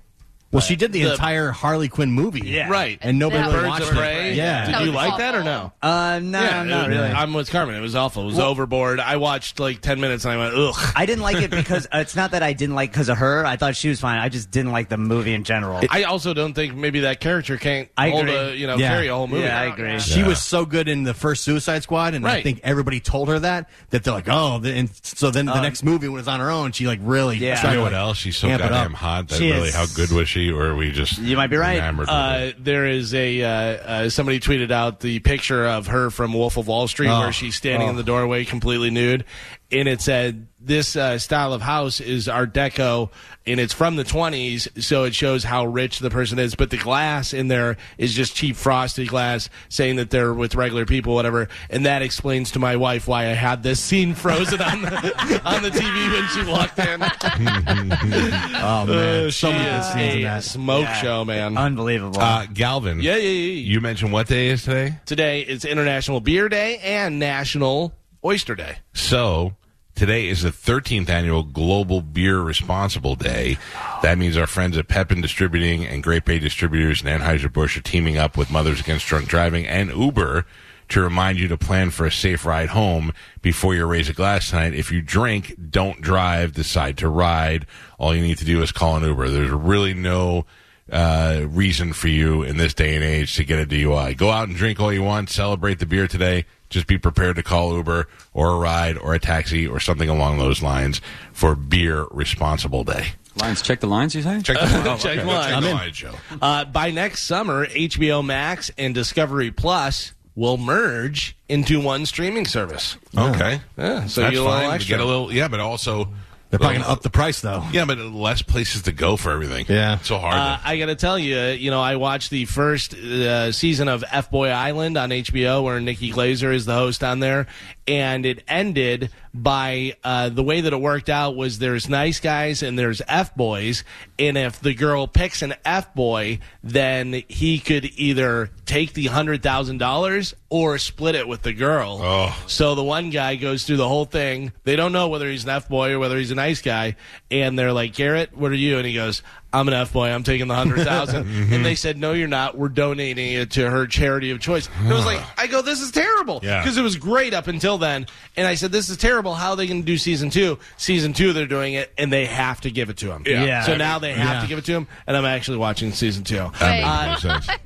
Well, 0.52 0.62
she 0.62 0.78
did 0.78 0.94
the, 0.94 1.04
The- 1.04 1.12
entire 1.12 1.52
Harley 1.52 1.90
Quinn 1.90 2.12
movie. 2.12 2.40
Yeah. 2.46 2.70
right. 2.70 2.98
And 3.02 3.20
nobody 3.20 3.42
That 3.44 3.48
really 3.50 3.64
was 3.64 3.68
watched 3.68 3.86
Birds 3.88 3.98
of 3.98 4.04
it. 4.06 4.36
Yeah. 4.36 4.66
Did 4.66 4.80
you 4.86 4.92
was 4.94 4.96
like 4.96 5.18
that 5.18 5.36
or 5.36 5.44
no? 5.44 5.74
awful. 5.82 5.90
Uh, 5.90 6.20
no, 6.20 6.42
yeah, 6.42 6.64
not 6.64 6.86
it- 6.86 6.96
really. 6.96 7.08
I'm 7.10 7.34
with 7.34 7.52
Carmen. 7.52 7.76
It 7.76 7.82
was 7.82 7.96
awful. 7.96 8.24
It 8.24 8.28
was 8.28 8.40
overboard. 8.40 9.02
I 9.02 9.18
watched 9.18 9.60
like 9.60 9.82
ten 9.82 10.00
minutes 10.00 10.24
and 10.24 10.34
I 10.34 10.38
went, 10.38 10.56
ugh. 10.56 10.94
I 10.96 11.06
didn't 11.06 11.22
like 11.24 11.38
it 11.42 11.52
because 11.52 11.86
uh, 11.88 11.98
it's 12.00 12.16
not 12.16 12.32
that 12.32 12.44
I 12.44 12.54
didn't 12.54 12.76
like 12.76 12.92
because 12.92 13.10
of 13.10 13.18
her. 13.18 13.46
I 13.46 13.58
thought 13.58 13.76
she 13.76 13.90
was 13.90 14.00
fine. 14.00 14.20
I 14.20 14.30
just 14.30 14.50
didn't 14.50 14.72
like 14.72 14.88
the 14.88 14.98
movie 14.98 15.34
in 15.34 15.44
general. 15.44 15.82
I 15.90 16.04
also 16.04 16.34
don't 16.34 16.54
think 16.54 16.74
maybe 16.76 17.02
that 17.02 17.20
character 17.20 17.58
can't 17.58 17.90
I 17.98 18.10
hold 18.12 18.22
agree. 18.24 18.36
a 18.36 18.54
you 18.54 18.68
know 18.68 18.78
Yeah. 18.78 18.90
carry 18.90 19.08
a 19.08 19.16
whole 19.16 19.28
movie. 19.28 19.44
yeah, 19.44 19.60
I 19.60 19.66
agree. 19.66 20.00
She 20.00 20.24
was 20.24 20.42
so 20.42 20.66
good 20.66 20.88
in 20.88 21.04
the 21.04 21.14
first 21.14 21.44
Suicide 21.44 21.84
Squad, 21.84 22.14
and 22.14 22.26
I 22.26 22.42
think 22.42 22.62
everybody 22.64 23.02
told 23.02 23.28
her 23.28 23.40
that 23.40 23.70
that 23.90 24.06
they're 24.06 24.14
like, 24.14 24.30
oh, 24.30 24.62
and 24.64 24.90
so 25.04 25.30
then 25.30 25.46
the 25.48 25.54
Um, 25.56 25.62
next 25.64 25.84
movie 25.84 26.08
when 26.08 26.20
it's 26.20 26.28
on 26.30 26.40
her 26.40 26.50
own, 26.50 26.72
she 26.72 26.88
like 26.88 27.00
really 27.04 27.36
Yeah. 27.38 27.70
You 27.70 27.78
know 27.78 27.84
what 27.84 27.94
else? 27.94 28.18
She's 28.18 28.38
so 28.38 28.48
amp 28.48 28.62
goddamn 28.62 28.94
hot 28.94 29.28
that 29.28 29.36
She 29.40 29.52
really, 29.52 29.68
is. 29.70 29.76
how 29.76 29.86
good 29.88 30.12
was 30.12 30.30
she? 30.30 30.37
Or 30.38 30.68
are 30.68 30.76
we 30.76 30.92
just 30.92 31.18
You 31.20 31.36
might 31.36 31.48
be 31.48 31.58
right. 31.58 31.80
Uh, 32.08 32.52
there 32.60 32.86
is 32.86 33.14
a 33.14 33.42
uh, 33.44 33.50
uh, 33.50 34.10
somebody 34.10 34.40
tweeted 34.40 34.72
out 34.72 35.00
the 35.00 35.20
picture 35.20 35.66
of 35.66 35.88
her 35.88 36.10
from 36.10 36.34
Wolf 36.34 36.58
of 36.58 36.68
Wall 36.68 36.88
Street 36.88 37.10
Oh. 37.10 37.20
where 37.22 37.32
she's 37.34 37.56
standing 37.56 37.88
in 37.90 37.96
Oh. 37.96 37.98
the 37.98 38.04
doorway 38.04 38.46
completely 38.46 38.90
nude, 38.92 39.26
and 39.72 39.88
it 39.88 40.02
said 40.02 40.48
this 40.60 40.96
uh, 40.96 41.18
style 41.20 41.54
of 41.54 41.62
house 41.62 42.00
is 42.02 42.28
Art 42.28 42.54
Deco 42.54 43.10
and 43.46 43.60
it's 43.60 43.74
from 43.74 43.96
the 43.96 44.04
20s, 44.04 44.84
so 44.84 45.06
it 45.06 45.16
shows 45.16 45.44
how 45.46 45.66
rich 45.66 46.00
the 46.00 46.10
person 46.10 46.38
is. 46.40 46.56
But 46.56 46.70
the 46.70 46.78
glass 46.78 47.32
in 47.34 47.48
there 47.48 47.78
is 47.98 48.14
just 48.14 48.36
cheap 48.36 48.56
frosted 48.58 49.08
glass, 49.08 49.50
saying 49.70 49.96
that 49.98 50.10
they're 50.10 50.34
with 50.34 50.56
regular 50.56 50.86
people, 50.86 51.14
whatever. 51.14 51.48
And 51.70 51.86
that 51.86 52.02
explains 52.02 52.52
to 52.52 52.60
my 52.60 52.76
wife 52.76 53.08
why 53.08 53.24
I 53.30 53.34
had 53.34 53.64
this 53.64 53.80
scene 53.80 54.16
frozen 54.16 54.62
on 54.62 54.82
the 54.82 55.42
on 55.46 55.62
the 55.64 55.70
TV 55.70 56.12
when 56.12 56.28
she 56.30 56.52
walked 56.52 56.80
in. 56.80 57.02
Oh 58.60 58.86
man, 58.86 59.26
Uh, 59.28 59.32
so 59.32 59.50
she 59.52 59.58
many 59.58 59.78
is 59.80 59.86
scenes 59.88 60.14
in 60.16 60.20
a 60.20 60.24
that. 60.24 60.44
smoke 60.44 60.84
Yeah. 60.84 61.02
show, 61.02 61.26
man. 61.26 61.58
Unbelievable. 61.58 62.20
Uh, 62.20 62.46
Galvin. 62.54 63.00
yeah, 63.02 63.16
yeah, 63.16 63.30
yeah. 63.30 63.52
You 63.62 63.80
mentioned 63.82 64.12
what 64.12 64.28
day 64.28 64.48
is 64.50 64.64
today? 64.64 64.96
Today 65.06 65.42
is 65.42 65.64
International 65.66 66.20
Beer 66.20 66.50
Day 66.50 66.78
and 66.80 67.20
National 67.20 67.94
Oyster 68.28 68.56
Day. 68.56 68.80
So 68.94 69.56
today 69.96 70.28
is 70.28 70.42
the 70.42 70.50
13th 70.50 71.08
annual 71.08 71.44
Global 71.44 72.02
Beer 72.02 72.42
Responsible 72.42 73.16
Day. 73.16 73.58
That 74.02 74.18
means 74.18 74.36
our 74.36 74.46
friends 74.46 74.78
at 74.78 74.90
Pepin 74.90 75.22
Distributing 75.22 75.86
and 75.86 76.04
Great 76.04 76.26
Bay 76.26 76.38
Distributors 76.38 77.02
and 77.02 77.10
Anheuser-Busch 77.10 77.78
are 77.78 77.82
teaming 77.82 78.18
up 78.18 78.36
with 78.36 78.52
Mothers 78.52 78.82
Against 78.82 79.08
Drunk 79.08 79.30
Driving 79.30 79.66
and 79.66 79.92
Uber 79.92 80.46
to 80.90 81.02
remind 81.02 81.40
you 81.40 81.48
to 81.48 81.58
plan 81.58 81.90
for 81.90 82.06
a 82.06 82.12
safe 82.12 82.46
ride 82.46 82.68
home 82.68 83.14
before 83.42 83.74
you 83.74 83.86
raise 83.86 84.10
a 84.10 84.14
glass 84.14 84.50
tonight. 84.50 84.74
If 84.74 84.92
you 84.92 85.02
drink, 85.02 85.56
don't 85.70 86.02
drive, 86.02 86.52
decide 86.52 86.98
to 86.98 87.08
ride. 87.08 87.66
All 87.98 88.14
you 88.14 88.22
need 88.22 88.40
to 88.40 88.46
do 88.46 88.62
is 88.62 88.74
call 88.74 88.98
an 88.98 89.04
Uber. 89.04 89.30
There's 89.30 89.52
really 89.52 89.94
no 89.94 90.46
uh, 90.92 91.46
reason 91.48 91.94
for 91.94 92.10
you 92.10 92.44
in 92.44 92.58
this 92.58 92.74
day 92.74 92.94
and 92.94 93.06
age 93.06 93.38
to 93.38 93.46
get 93.46 93.60
a 93.60 93.66
DUI. 93.66 94.18
Go 94.18 94.32
out 94.32 94.50
and 94.50 94.58
drink 94.58 94.82
all 94.82 94.92
you 94.92 95.04
want, 95.04 95.30
celebrate 95.30 95.80
the 95.80 95.86
beer 95.86 96.10
today. 96.10 96.46
Just 96.70 96.88
be 96.88 96.98
prepared 96.98 97.36
to 97.38 97.44
call 97.44 97.74
Uber 97.76 98.08
or 98.34 98.52
a 98.52 98.58
ride 98.58 98.98
or 98.98 99.14
a 99.14 99.20
taxi 99.20 99.66
or 99.68 99.80
something 99.80 100.10
along 100.10 100.38
those 100.38 100.62
lines 100.62 101.00
for 101.32 101.56
Beer 101.56 102.06
Responsible 102.12 102.84
Day. 102.84 103.08
Lines, 103.40 103.62
check 103.62 103.80
the 103.80 103.88
lines, 103.88 104.16
you 104.16 104.22
say? 104.24 104.42
Check 104.42 104.58
the 104.60 104.66
line. 104.86 104.98
Check 104.98 105.18
Okay, 105.20 105.24
line. 105.24 105.44
Check 105.46 105.54
I'm 105.56 105.64
the 105.64 105.70
in. 105.70 105.76
line, 105.76 105.94
Joe. 105.94 106.14
Uh, 106.42 106.66
by 106.66 106.92
next 106.92 107.24
summer, 107.24 107.68
HBO 107.68 108.26
Max 108.26 108.70
and 108.78 108.94
Discovery 108.96 109.52
Plus 109.52 110.14
will 110.36 110.58
merge 110.58 111.36
into 111.48 111.80
one 111.80 112.06
streaming 112.06 112.46
service. 112.46 112.98
Okay. 113.18 113.62
Yeah, 113.78 114.06
so 114.08 114.22
That's 114.22 114.34
you 114.36 114.40
get 114.40 114.40
a 114.40 114.44
little 114.44 114.70
fine. 114.70 114.80
Get 114.82 115.00
a 115.00 115.06
little, 115.06 115.32
yeah, 115.34 115.48
but 115.48 115.60
also 115.60 116.10
They're 116.50 116.60
probably 116.60 116.78
gonna 116.78 116.90
up 116.90 117.02
the 117.02 117.10
price 117.10 117.42
though. 117.42 117.64
Yeah, 117.74 117.86
but 117.86 117.98
less 117.98 118.42
places 118.42 118.84
to 118.84 118.94
go 118.94 119.18
for 119.18 119.32
everything. 119.32 119.66
Yeah. 119.68 119.98
It's 119.98 120.08
so 120.08 120.18
hard. 120.18 120.36
Uh, 120.36 120.60
I 120.64 120.78
got 120.78 120.86
to 120.86 120.96
tell 120.96 121.20
you, 121.20 121.38
you 121.38 121.72
know, 121.72 121.82
I 121.82 121.98
watched 121.98 122.30
the 122.30 122.46
first 122.46 122.94
uh, 122.94 123.52
season 123.52 123.90
of 123.90 124.04
F 124.10 124.32
Boy 124.32 124.50
Island 124.50 124.98
on 124.98 125.10
HBO, 125.10 125.64
where 125.64 125.82
Nikki 125.82 126.12
Glazer 126.12 126.54
is 126.54 126.66
the 126.66 126.74
host 126.74 127.04
on 127.04 127.20
there, 127.20 127.48
and 127.86 128.26
it 128.26 128.44
ended 128.48 129.10
by 129.34 129.96
uh, 130.04 130.30
the 130.30 130.42
way 130.42 130.62
that 130.62 130.74
it 130.74 130.82
worked 130.82 131.10
out 131.10 131.36
was 131.36 131.60
there's 131.60 131.88
nice 131.88 132.20
guys 132.20 132.64
and 132.64 132.78
there's 132.78 133.02
F 133.08 133.36
boys, 133.36 133.84
and 134.18 134.38
if 134.38 134.60
the 134.60 134.74
girl 134.74 135.06
picks 135.06 135.42
an 135.42 135.54
F 135.64 135.94
boy, 135.94 136.40
then 136.64 137.24
he 137.28 137.60
could 137.60 137.86
either 137.98 138.50
take 138.66 138.94
the 138.94 139.06
hundred 139.08 139.44
thousand 139.44 139.78
dollars 139.78 140.34
or 140.50 140.78
split 140.78 141.14
it 141.14 141.28
with 141.28 141.44
the 141.44 141.54
girl. 141.54 142.00
Oh. 142.02 142.44
So 142.48 142.74
the 142.74 142.84
one 142.84 143.10
guy 143.10 143.36
goes 143.36 143.64
through 143.64 143.78
the 143.78 143.88
whole 143.88 144.06
thing. 144.06 144.54
They 144.64 144.76
don't 144.76 144.92
know 144.92 145.10
whether 145.10 145.30
he's 145.30 145.44
an 145.44 145.50
F 145.52 145.70
boy 145.70 145.92
or 145.92 146.00
whether 146.00 146.18
he's 146.18 146.32
a 146.32 146.36
nice 146.38 146.62
guy. 146.62 146.96
And 147.30 147.60
they're 147.60 147.74
like, 147.74 147.94
Garrett, 147.94 148.36
what 148.38 148.52
are 148.52 148.56
you? 148.56 148.78
And 148.78 148.88
he 148.88 148.94
goes, 148.94 149.22
I'm 149.52 149.68
an 149.68 149.74
F 149.74 149.92
boy. 149.94 150.10
I'm 150.10 150.24
taking 150.24 150.48
the 150.48 150.56
hundred 150.56 150.86
thousand. 150.86 151.28
and 151.54 151.66
they 151.66 151.76
said, 151.76 151.98
No, 151.98 152.14
you're 152.14 152.28
not. 152.28 152.58
We're 152.58 152.70
donating 152.70 153.34
it 153.34 153.52
to 153.52 153.70
her 153.70 153.88
charity 153.88 154.32
of 154.32 154.40
choice. 154.40 154.70
And 154.80 154.92
it 154.92 154.94
was 154.94 155.06
like, 155.06 155.22
I 155.38 155.48
go, 155.48 155.62
this 155.62 155.82
is 155.82 155.92
terrible. 155.92 156.40
Yeah. 156.44 156.62
Because 156.62 156.78
it 156.78 156.82
was 156.82 156.96
great 156.96 157.34
up 157.34 157.48
until 157.48 157.78
then. 157.78 158.06
And 158.36 158.46
I 158.48 158.56
said, 158.56 158.72
This 158.72 158.90
is 158.90 158.98
terrible. 158.98 159.34
How 159.34 159.52
are 159.52 159.56
they 159.56 159.68
going 159.68 159.82
to 159.82 159.86
do 159.86 159.98
season 159.98 160.30
two? 160.30 160.60
Season 160.78 161.14
two, 161.14 161.34
they're 161.34 161.46
doing 161.48 161.74
it, 161.74 161.92
and 161.98 162.12
they 162.14 162.26
have 162.26 162.62
to 162.62 162.72
give 162.72 162.90
it 162.90 162.98
to 162.98 163.12
him. 163.12 163.24
Yeah. 163.26 163.44
Yeah. 163.46 163.62
So 163.64 163.76
now 163.78 164.00
they 164.00 164.14
have 164.14 164.36
Yeah. 164.36 164.42
to 164.42 164.48
give 164.48 164.60
it 164.60 164.66
to 164.66 164.74
him, 164.74 164.88
and 165.08 165.16
I'm 165.18 165.26
actually 165.26 165.58
watching 165.58 165.92
season 165.92 166.24
two. 166.24 166.50
that 166.60 167.10
makes 167.10 167.22
sense. 167.22 167.48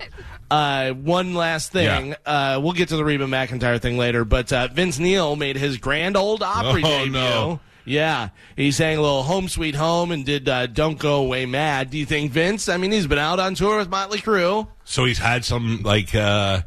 Uh, 0.49 0.91
one 0.91 1.34
last 1.34 1.72
thing. 1.72 2.09
Yeah. 2.09 2.15
Uh, 2.26 2.59
we'll 2.61 2.74
get 2.74 2.89
to 2.89 2.97
the 2.97 3.05
Reba 3.05 3.26
McEntire 3.26 3.82
thing 3.82 3.97
later, 3.97 4.26
but 4.26 4.51
uh, 4.51 4.67
Vince 4.67 4.99
Neil 4.99 5.38
made 5.38 5.55
his 5.55 5.78
Grand 5.78 6.17
Ole 6.17 6.43
Opry 6.43 6.82
Oh, 6.84 6.89
debut. 7.05 7.11
no. 7.13 7.61
Yeah, 7.86 8.29
he 8.55 8.71
sang 8.71 8.97
a 8.97 9.01
little 9.01 9.23
"Home 9.23 9.47
Sweet 9.47 9.75
Home" 9.75 10.11
and 10.11 10.25
did 10.25 10.47
uh, 10.47 10.67
"Don't 10.67 10.99
Go 10.99 11.15
Away 11.23 11.45
Mad." 11.45 11.89
Do 11.89 11.97
you 11.97 12.05
think 12.05 12.32
Vince? 12.32 12.69
I 12.69 12.77
mean, 12.77 12.91
he's 12.91 13.07
been 13.07 13.17
out 13.17 13.39
on 13.39 13.55
tour 13.55 13.77
with 13.77 13.89
Motley 13.89 14.19
Crue. 14.19 14.67
So 14.84 15.05
he's 15.05 15.19
had 15.19 15.45
some 15.45 15.82
like 15.84 16.13
uh 16.15 16.61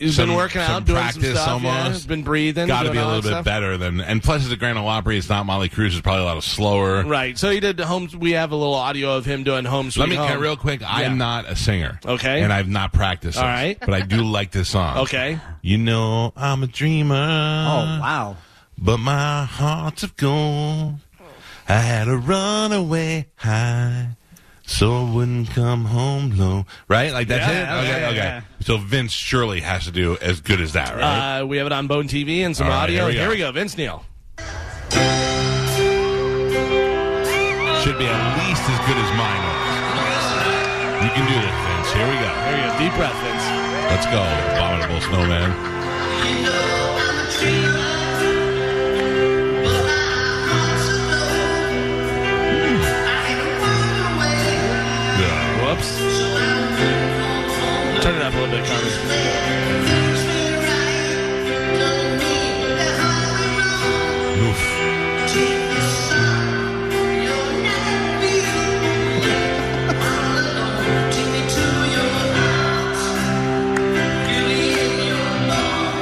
He's 0.00 0.16
some, 0.16 0.28
been 0.28 0.36
working 0.36 0.62
some 0.62 0.70
out, 0.70 0.84
doing 0.86 0.98
practice 0.98 1.24
some 1.24 1.34
stuff. 1.34 1.48
almost. 1.48 1.74
Yeah, 1.74 1.92
he's 1.92 2.06
been 2.06 2.22
breathing. 2.22 2.68
Got 2.68 2.84
to 2.84 2.90
be 2.90 2.96
a 2.96 3.04
little 3.04 3.20
bit 3.20 3.28
stuff. 3.28 3.44
better 3.44 3.76
than, 3.76 4.00
and 4.00 4.22
plus 4.22 4.42
it's 4.42 4.50
a 4.52 4.56
Grand 4.56 4.78
Ole 4.78 4.88
Opry. 4.88 5.18
It's 5.18 5.28
not 5.28 5.44
Motley 5.44 5.68
Crue. 5.68 5.88
It's 5.88 6.00
probably 6.00 6.22
a 6.22 6.24
lot 6.24 6.42
slower. 6.42 7.04
Right. 7.04 7.36
So 7.36 7.50
he 7.50 7.60
did 7.60 7.76
the 7.76 7.84
home. 7.84 8.08
We 8.18 8.30
have 8.32 8.50
a 8.52 8.56
little 8.56 8.72
audio 8.74 9.14
of 9.18 9.26
him 9.26 9.44
doing 9.44 9.66
"Home 9.66 9.90
Sweet 9.90 10.00
Let 10.00 10.08
me 10.08 10.16
Home." 10.16 10.28
get 10.28 10.40
real 10.40 10.56
quick. 10.56 10.80
Yeah. 10.80 10.88
I'm 10.90 11.18
not 11.18 11.46
a 11.50 11.54
singer. 11.54 12.00
Okay. 12.02 12.40
And 12.40 12.50
I've 12.50 12.68
not 12.68 12.94
practiced. 12.94 13.36
All 13.36 13.44
this, 13.44 13.50
right. 13.50 13.78
But 13.78 13.92
I 13.92 14.00
do 14.00 14.22
like 14.24 14.50
this 14.52 14.70
song. 14.70 14.96
Okay. 15.10 15.38
You 15.60 15.76
know 15.76 16.32
I'm 16.34 16.62
a 16.62 16.66
dreamer. 16.66 17.14
oh 17.14 17.98
wow. 18.00 18.36
But 18.82 18.96
my 18.98 19.44
heart's 19.44 20.02
of 20.02 20.16
gold. 20.16 20.94
I 21.68 21.74
had 21.80 22.08
a 22.08 22.16
runaway 22.16 23.26
high, 23.36 24.16
so 24.66 25.04
I 25.06 25.10
wouldn't 25.12 25.50
come 25.50 25.84
home 25.84 26.30
low. 26.36 26.64
Right? 26.88 27.12
Like 27.12 27.28
that's 27.28 27.46
Yeah, 27.46 27.50
it? 27.50 27.62
yeah, 27.62 27.78
Okay, 27.92 28.00
yeah, 28.00 28.08
okay. 28.08 28.16
yeah. 28.16 28.40
So 28.60 28.78
Vince 28.78 29.12
surely 29.12 29.60
has 29.60 29.84
to 29.84 29.90
do 29.92 30.16
as 30.20 30.40
good 30.40 30.60
as 30.60 30.72
that, 30.72 30.96
right? 30.96 31.40
Uh, 31.40 31.46
we 31.46 31.58
have 31.58 31.66
it 31.66 31.72
on 31.72 31.86
Bone 31.86 32.08
TV 32.08 32.40
and 32.40 32.56
some 32.56 32.66
All 32.66 32.72
right, 32.72 32.84
audio. 32.84 33.08
here 33.10 33.28
we 33.28 33.36
go. 33.36 33.52
Vince 33.52 33.76
Neil. 33.76 34.02
Should 37.84 37.98
be 37.98 38.06
at 38.08 38.20
least 38.40 38.64
as 38.64 38.78
good 38.88 38.96
as 38.98 39.10
mine 39.16 39.42
was. 39.44 39.60
You 41.04 41.10
can 41.14 41.24
do 41.28 41.36
this, 41.38 41.56
Vince. 41.68 41.92
Here 41.92 42.08
we 42.08 42.16
go. 42.16 42.28
There 42.28 42.56
you 42.56 42.66
go. 42.72 42.78
Deep 42.80 42.94
breath, 42.96 43.16
Vince. 43.22 43.44
Let's 43.92 44.06
go, 44.06 44.20
abominable 44.56 45.00
snowman. 45.02 45.50
Yeah. 47.42 47.99
Whoops. 55.80 55.98
Turn 58.02 58.14
it 58.16 58.22
up 58.22 58.34
a 58.34 58.36
little 58.36 58.54
bit, 58.54 58.64
Carmen. 58.66 58.92
Oof. 64.44 64.60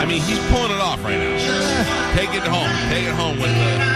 I 0.01 0.05
mean, 0.09 0.22
he's 0.22 0.39
pulling 0.51 0.72
it 0.72 0.81
off 0.81 1.05
right 1.05 1.18
now. 1.18 2.16
Take 2.16 2.35
it 2.35 2.43
home. 2.43 2.68
Take 2.91 3.07
it 3.07 3.14
home 3.14 3.39
with 3.39 3.55
the 3.55 3.88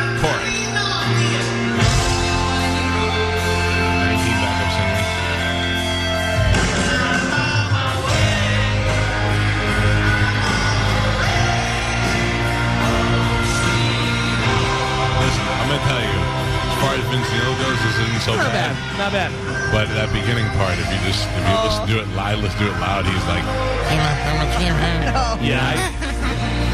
far 16.93 17.01
as 17.01 17.09
Vince 17.09 17.31
Neil 17.33 17.57
goes, 17.57 17.79
this 17.81 17.97
isn't 18.05 18.21
so 18.21 18.37
Not 18.37 18.53
bad. 18.53 18.77
bad. 18.77 18.99
Not 18.99 19.13
bad. 19.13 19.73
But 19.73 19.89
that 19.97 20.13
beginning 20.13 20.45
part, 20.61 20.77
if 20.77 20.85
you 20.93 21.01
just 21.09 21.25
if 21.25 21.41
you 21.49 21.57
listen 21.65 21.89
to 21.89 21.95
oh. 21.97 22.03
it 22.05 22.09
live, 22.17 22.39
listen 22.41 22.59
to 22.61 22.69
it 22.69 22.79
loud, 22.81 23.05
he's 23.07 23.25
like, 23.25 23.45
Yeah, 25.43 25.73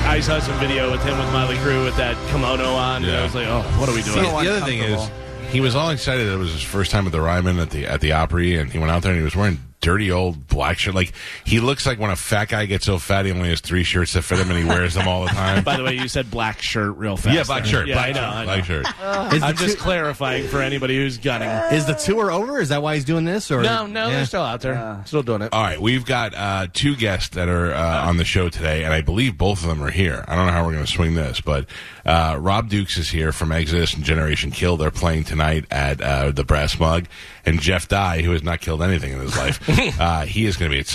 I, 0.06 0.16
I 0.16 0.20
saw 0.20 0.40
some 0.40 0.58
video 0.58 0.90
with 0.90 1.02
him 1.04 1.16
with 1.18 1.30
Motley 1.32 1.56
Crue 1.56 1.84
with 1.84 1.96
that 1.96 2.16
kimono 2.30 2.74
on. 2.74 3.04
And 3.04 3.12
Yeah. 3.12 3.20
I 3.20 3.22
was 3.22 3.34
like, 3.34 3.46
oh, 3.46 3.62
what 3.78 3.88
are 3.88 3.94
we 3.94 4.02
See, 4.02 4.12
doing? 4.14 4.44
the 4.44 4.56
other 4.56 4.66
thing 4.66 4.80
is, 4.80 5.08
he 5.50 5.60
was 5.60 5.76
all 5.76 5.90
excited 5.90 6.26
that 6.26 6.34
it 6.34 6.38
was 6.38 6.52
his 6.52 6.62
first 6.62 6.90
time 6.90 7.06
at 7.06 7.12
the 7.12 7.20
Ryman 7.20 7.58
at 7.60 7.70
the 7.70 7.86
at 7.86 8.00
the 8.00 8.12
Opry, 8.12 8.56
and 8.56 8.70
he 8.72 8.78
went 8.78 8.90
out 8.90 9.02
there 9.02 9.12
and 9.12 9.20
he 9.20 9.24
was 9.24 9.36
wearing 9.36 9.58
dirty 9.80 10.10
old 10.10 10.48
black 10.48 10.78
shirt. 10.78 10.94
Like 10.94 11.12
he 11.44 11.60
looks 11.60 11.86
like 11.86 11.98
when 11.98 12.10
a 12.10 12.16
fat 12.16 12.48
guy 12.48 12.66
gets 12.66 12.86
so 12.86 12.98
fat 12.98 13.24
he 13.26 13.32
only 13.32 13.48
has 13.50 13.60
three 13.60 13.84
shirts 13.84 14.12
that 14.14 14.22
fit 14.22 14.38
him, 14.38 14.50
and 14.50 14.58
he 14.58 14.64
wears 14.64 14.94
them 14.94 15.06
all 15.08 15.22
the 15.22 15.28
time. 15.30 15.62
By 15.68 15.76
the 15.76 15.84
way, 15.84 15.94
you 15.94 16.08
said 16.08 16.30
black 16.30 16.60
shirt 16.60 16.96
real 16.96 17.16
fast. 17.16 17.34
yeah, 17.36 17.44
black 17.44 17.64
shirt, 17.64 17.86
Yeah, 17.88 17.94
black 17.94 18.08
I 18.08 18.12
know. 18.12 18.20
shirt, 18.20 18.26
I 18.26 18.40
know. 18.40 18.46
black 18.46 18.64
shirt. 18.64 19.34
Is 19.34 19.42
I'm 19.42 19.56
just 19.56 19.76
tou- 19.78 19.82
clarifying 19.84 20.48
for 20.48 20.60
anybody 20.62 20.96
who's 20.96 21.18
gunning. 21.18 21.48
is 21.76 21.86
the 21.86 21.94
tour 21.94 22.30
over? 22.30 22.60
Is 22.60 22.70
that 22.70 22.82
why 22.82 22.94
he's 22.94 23.04
doing 23.04 23.24
this? 23.24 23.50
Or 23.50 23.62
No, 23.62 23.86
no, 23.86 24.06
Yeah. 24.08 24.16
they're 24.16 24.26
still 24.26 24.42
out 24.42 24.60
there, 24.60 25.02
still 25.06 25.22
doing 25.22 25.42
it. 25.42 25.52
All 25.52 25.62
right, 25.62 25.80
we've 25.80 26.04
got 26.04 26.34
uh, 26.34 26.66
two 26.72 26.96
guests 26.96 27.30
that 27.36 27.48
are 27.48 27.72
uh, 27.72 28.06
on 28.08 28.16
the 28.16 28.24
show 28.24 28.48
today, 28.48 28.84
and 28.84 28.92
I 28.92 29.00
believe 29.02 29.38
both 29.38 29.62
of 29.62 29.68
them 29.68 29.82
are 29.82 29.90
here. 29.90 30.24
I 30.26 30.34
don't 30.36 30.46
know 30.46 30.52
how 30.52 30.64
we're 30.66 30.72
going 30.72 30.84
to 30.84 30.90
swing 30.90 31.14
this, 31.14 31.40
but 31.40 31.66
uh, 32.04 32.36
Rob 32.40 32.68
Dukes 32.68 32.96
is 32.98 33.08
here 33.10 33.32
from 33.32 33.52
Exodus 33.52 33.94
and 33.94 34.04
Generation 34.04 34.50
Kill. 34.50 34.76
They're 34.76 34.90
playing 34.90 35.24
tonight 35.24 35.66
at 35.70 36.00
uh, 36.00 36.30
the 36.32 36.44
Brass 36.44 36.78
Mug, 36.78 37.04
and 37.48 37.60
Jeff 37.60 37.88
Dye, 37.88 38.22
who 38.22 38.32
has 38.32 38.42
not 38.42 38.60
killed 38.60 38.82
anything 38.82 39.12
in 39.12 39.20
his 39.20 39.36
life, 39.36 39.60
uh, 40.00 40.22
he 40.22 40.44
is 40.44 40.56
going 40.56 40.70
to 40.70 40.74
be 40.74 40.80
at 40.80 40.86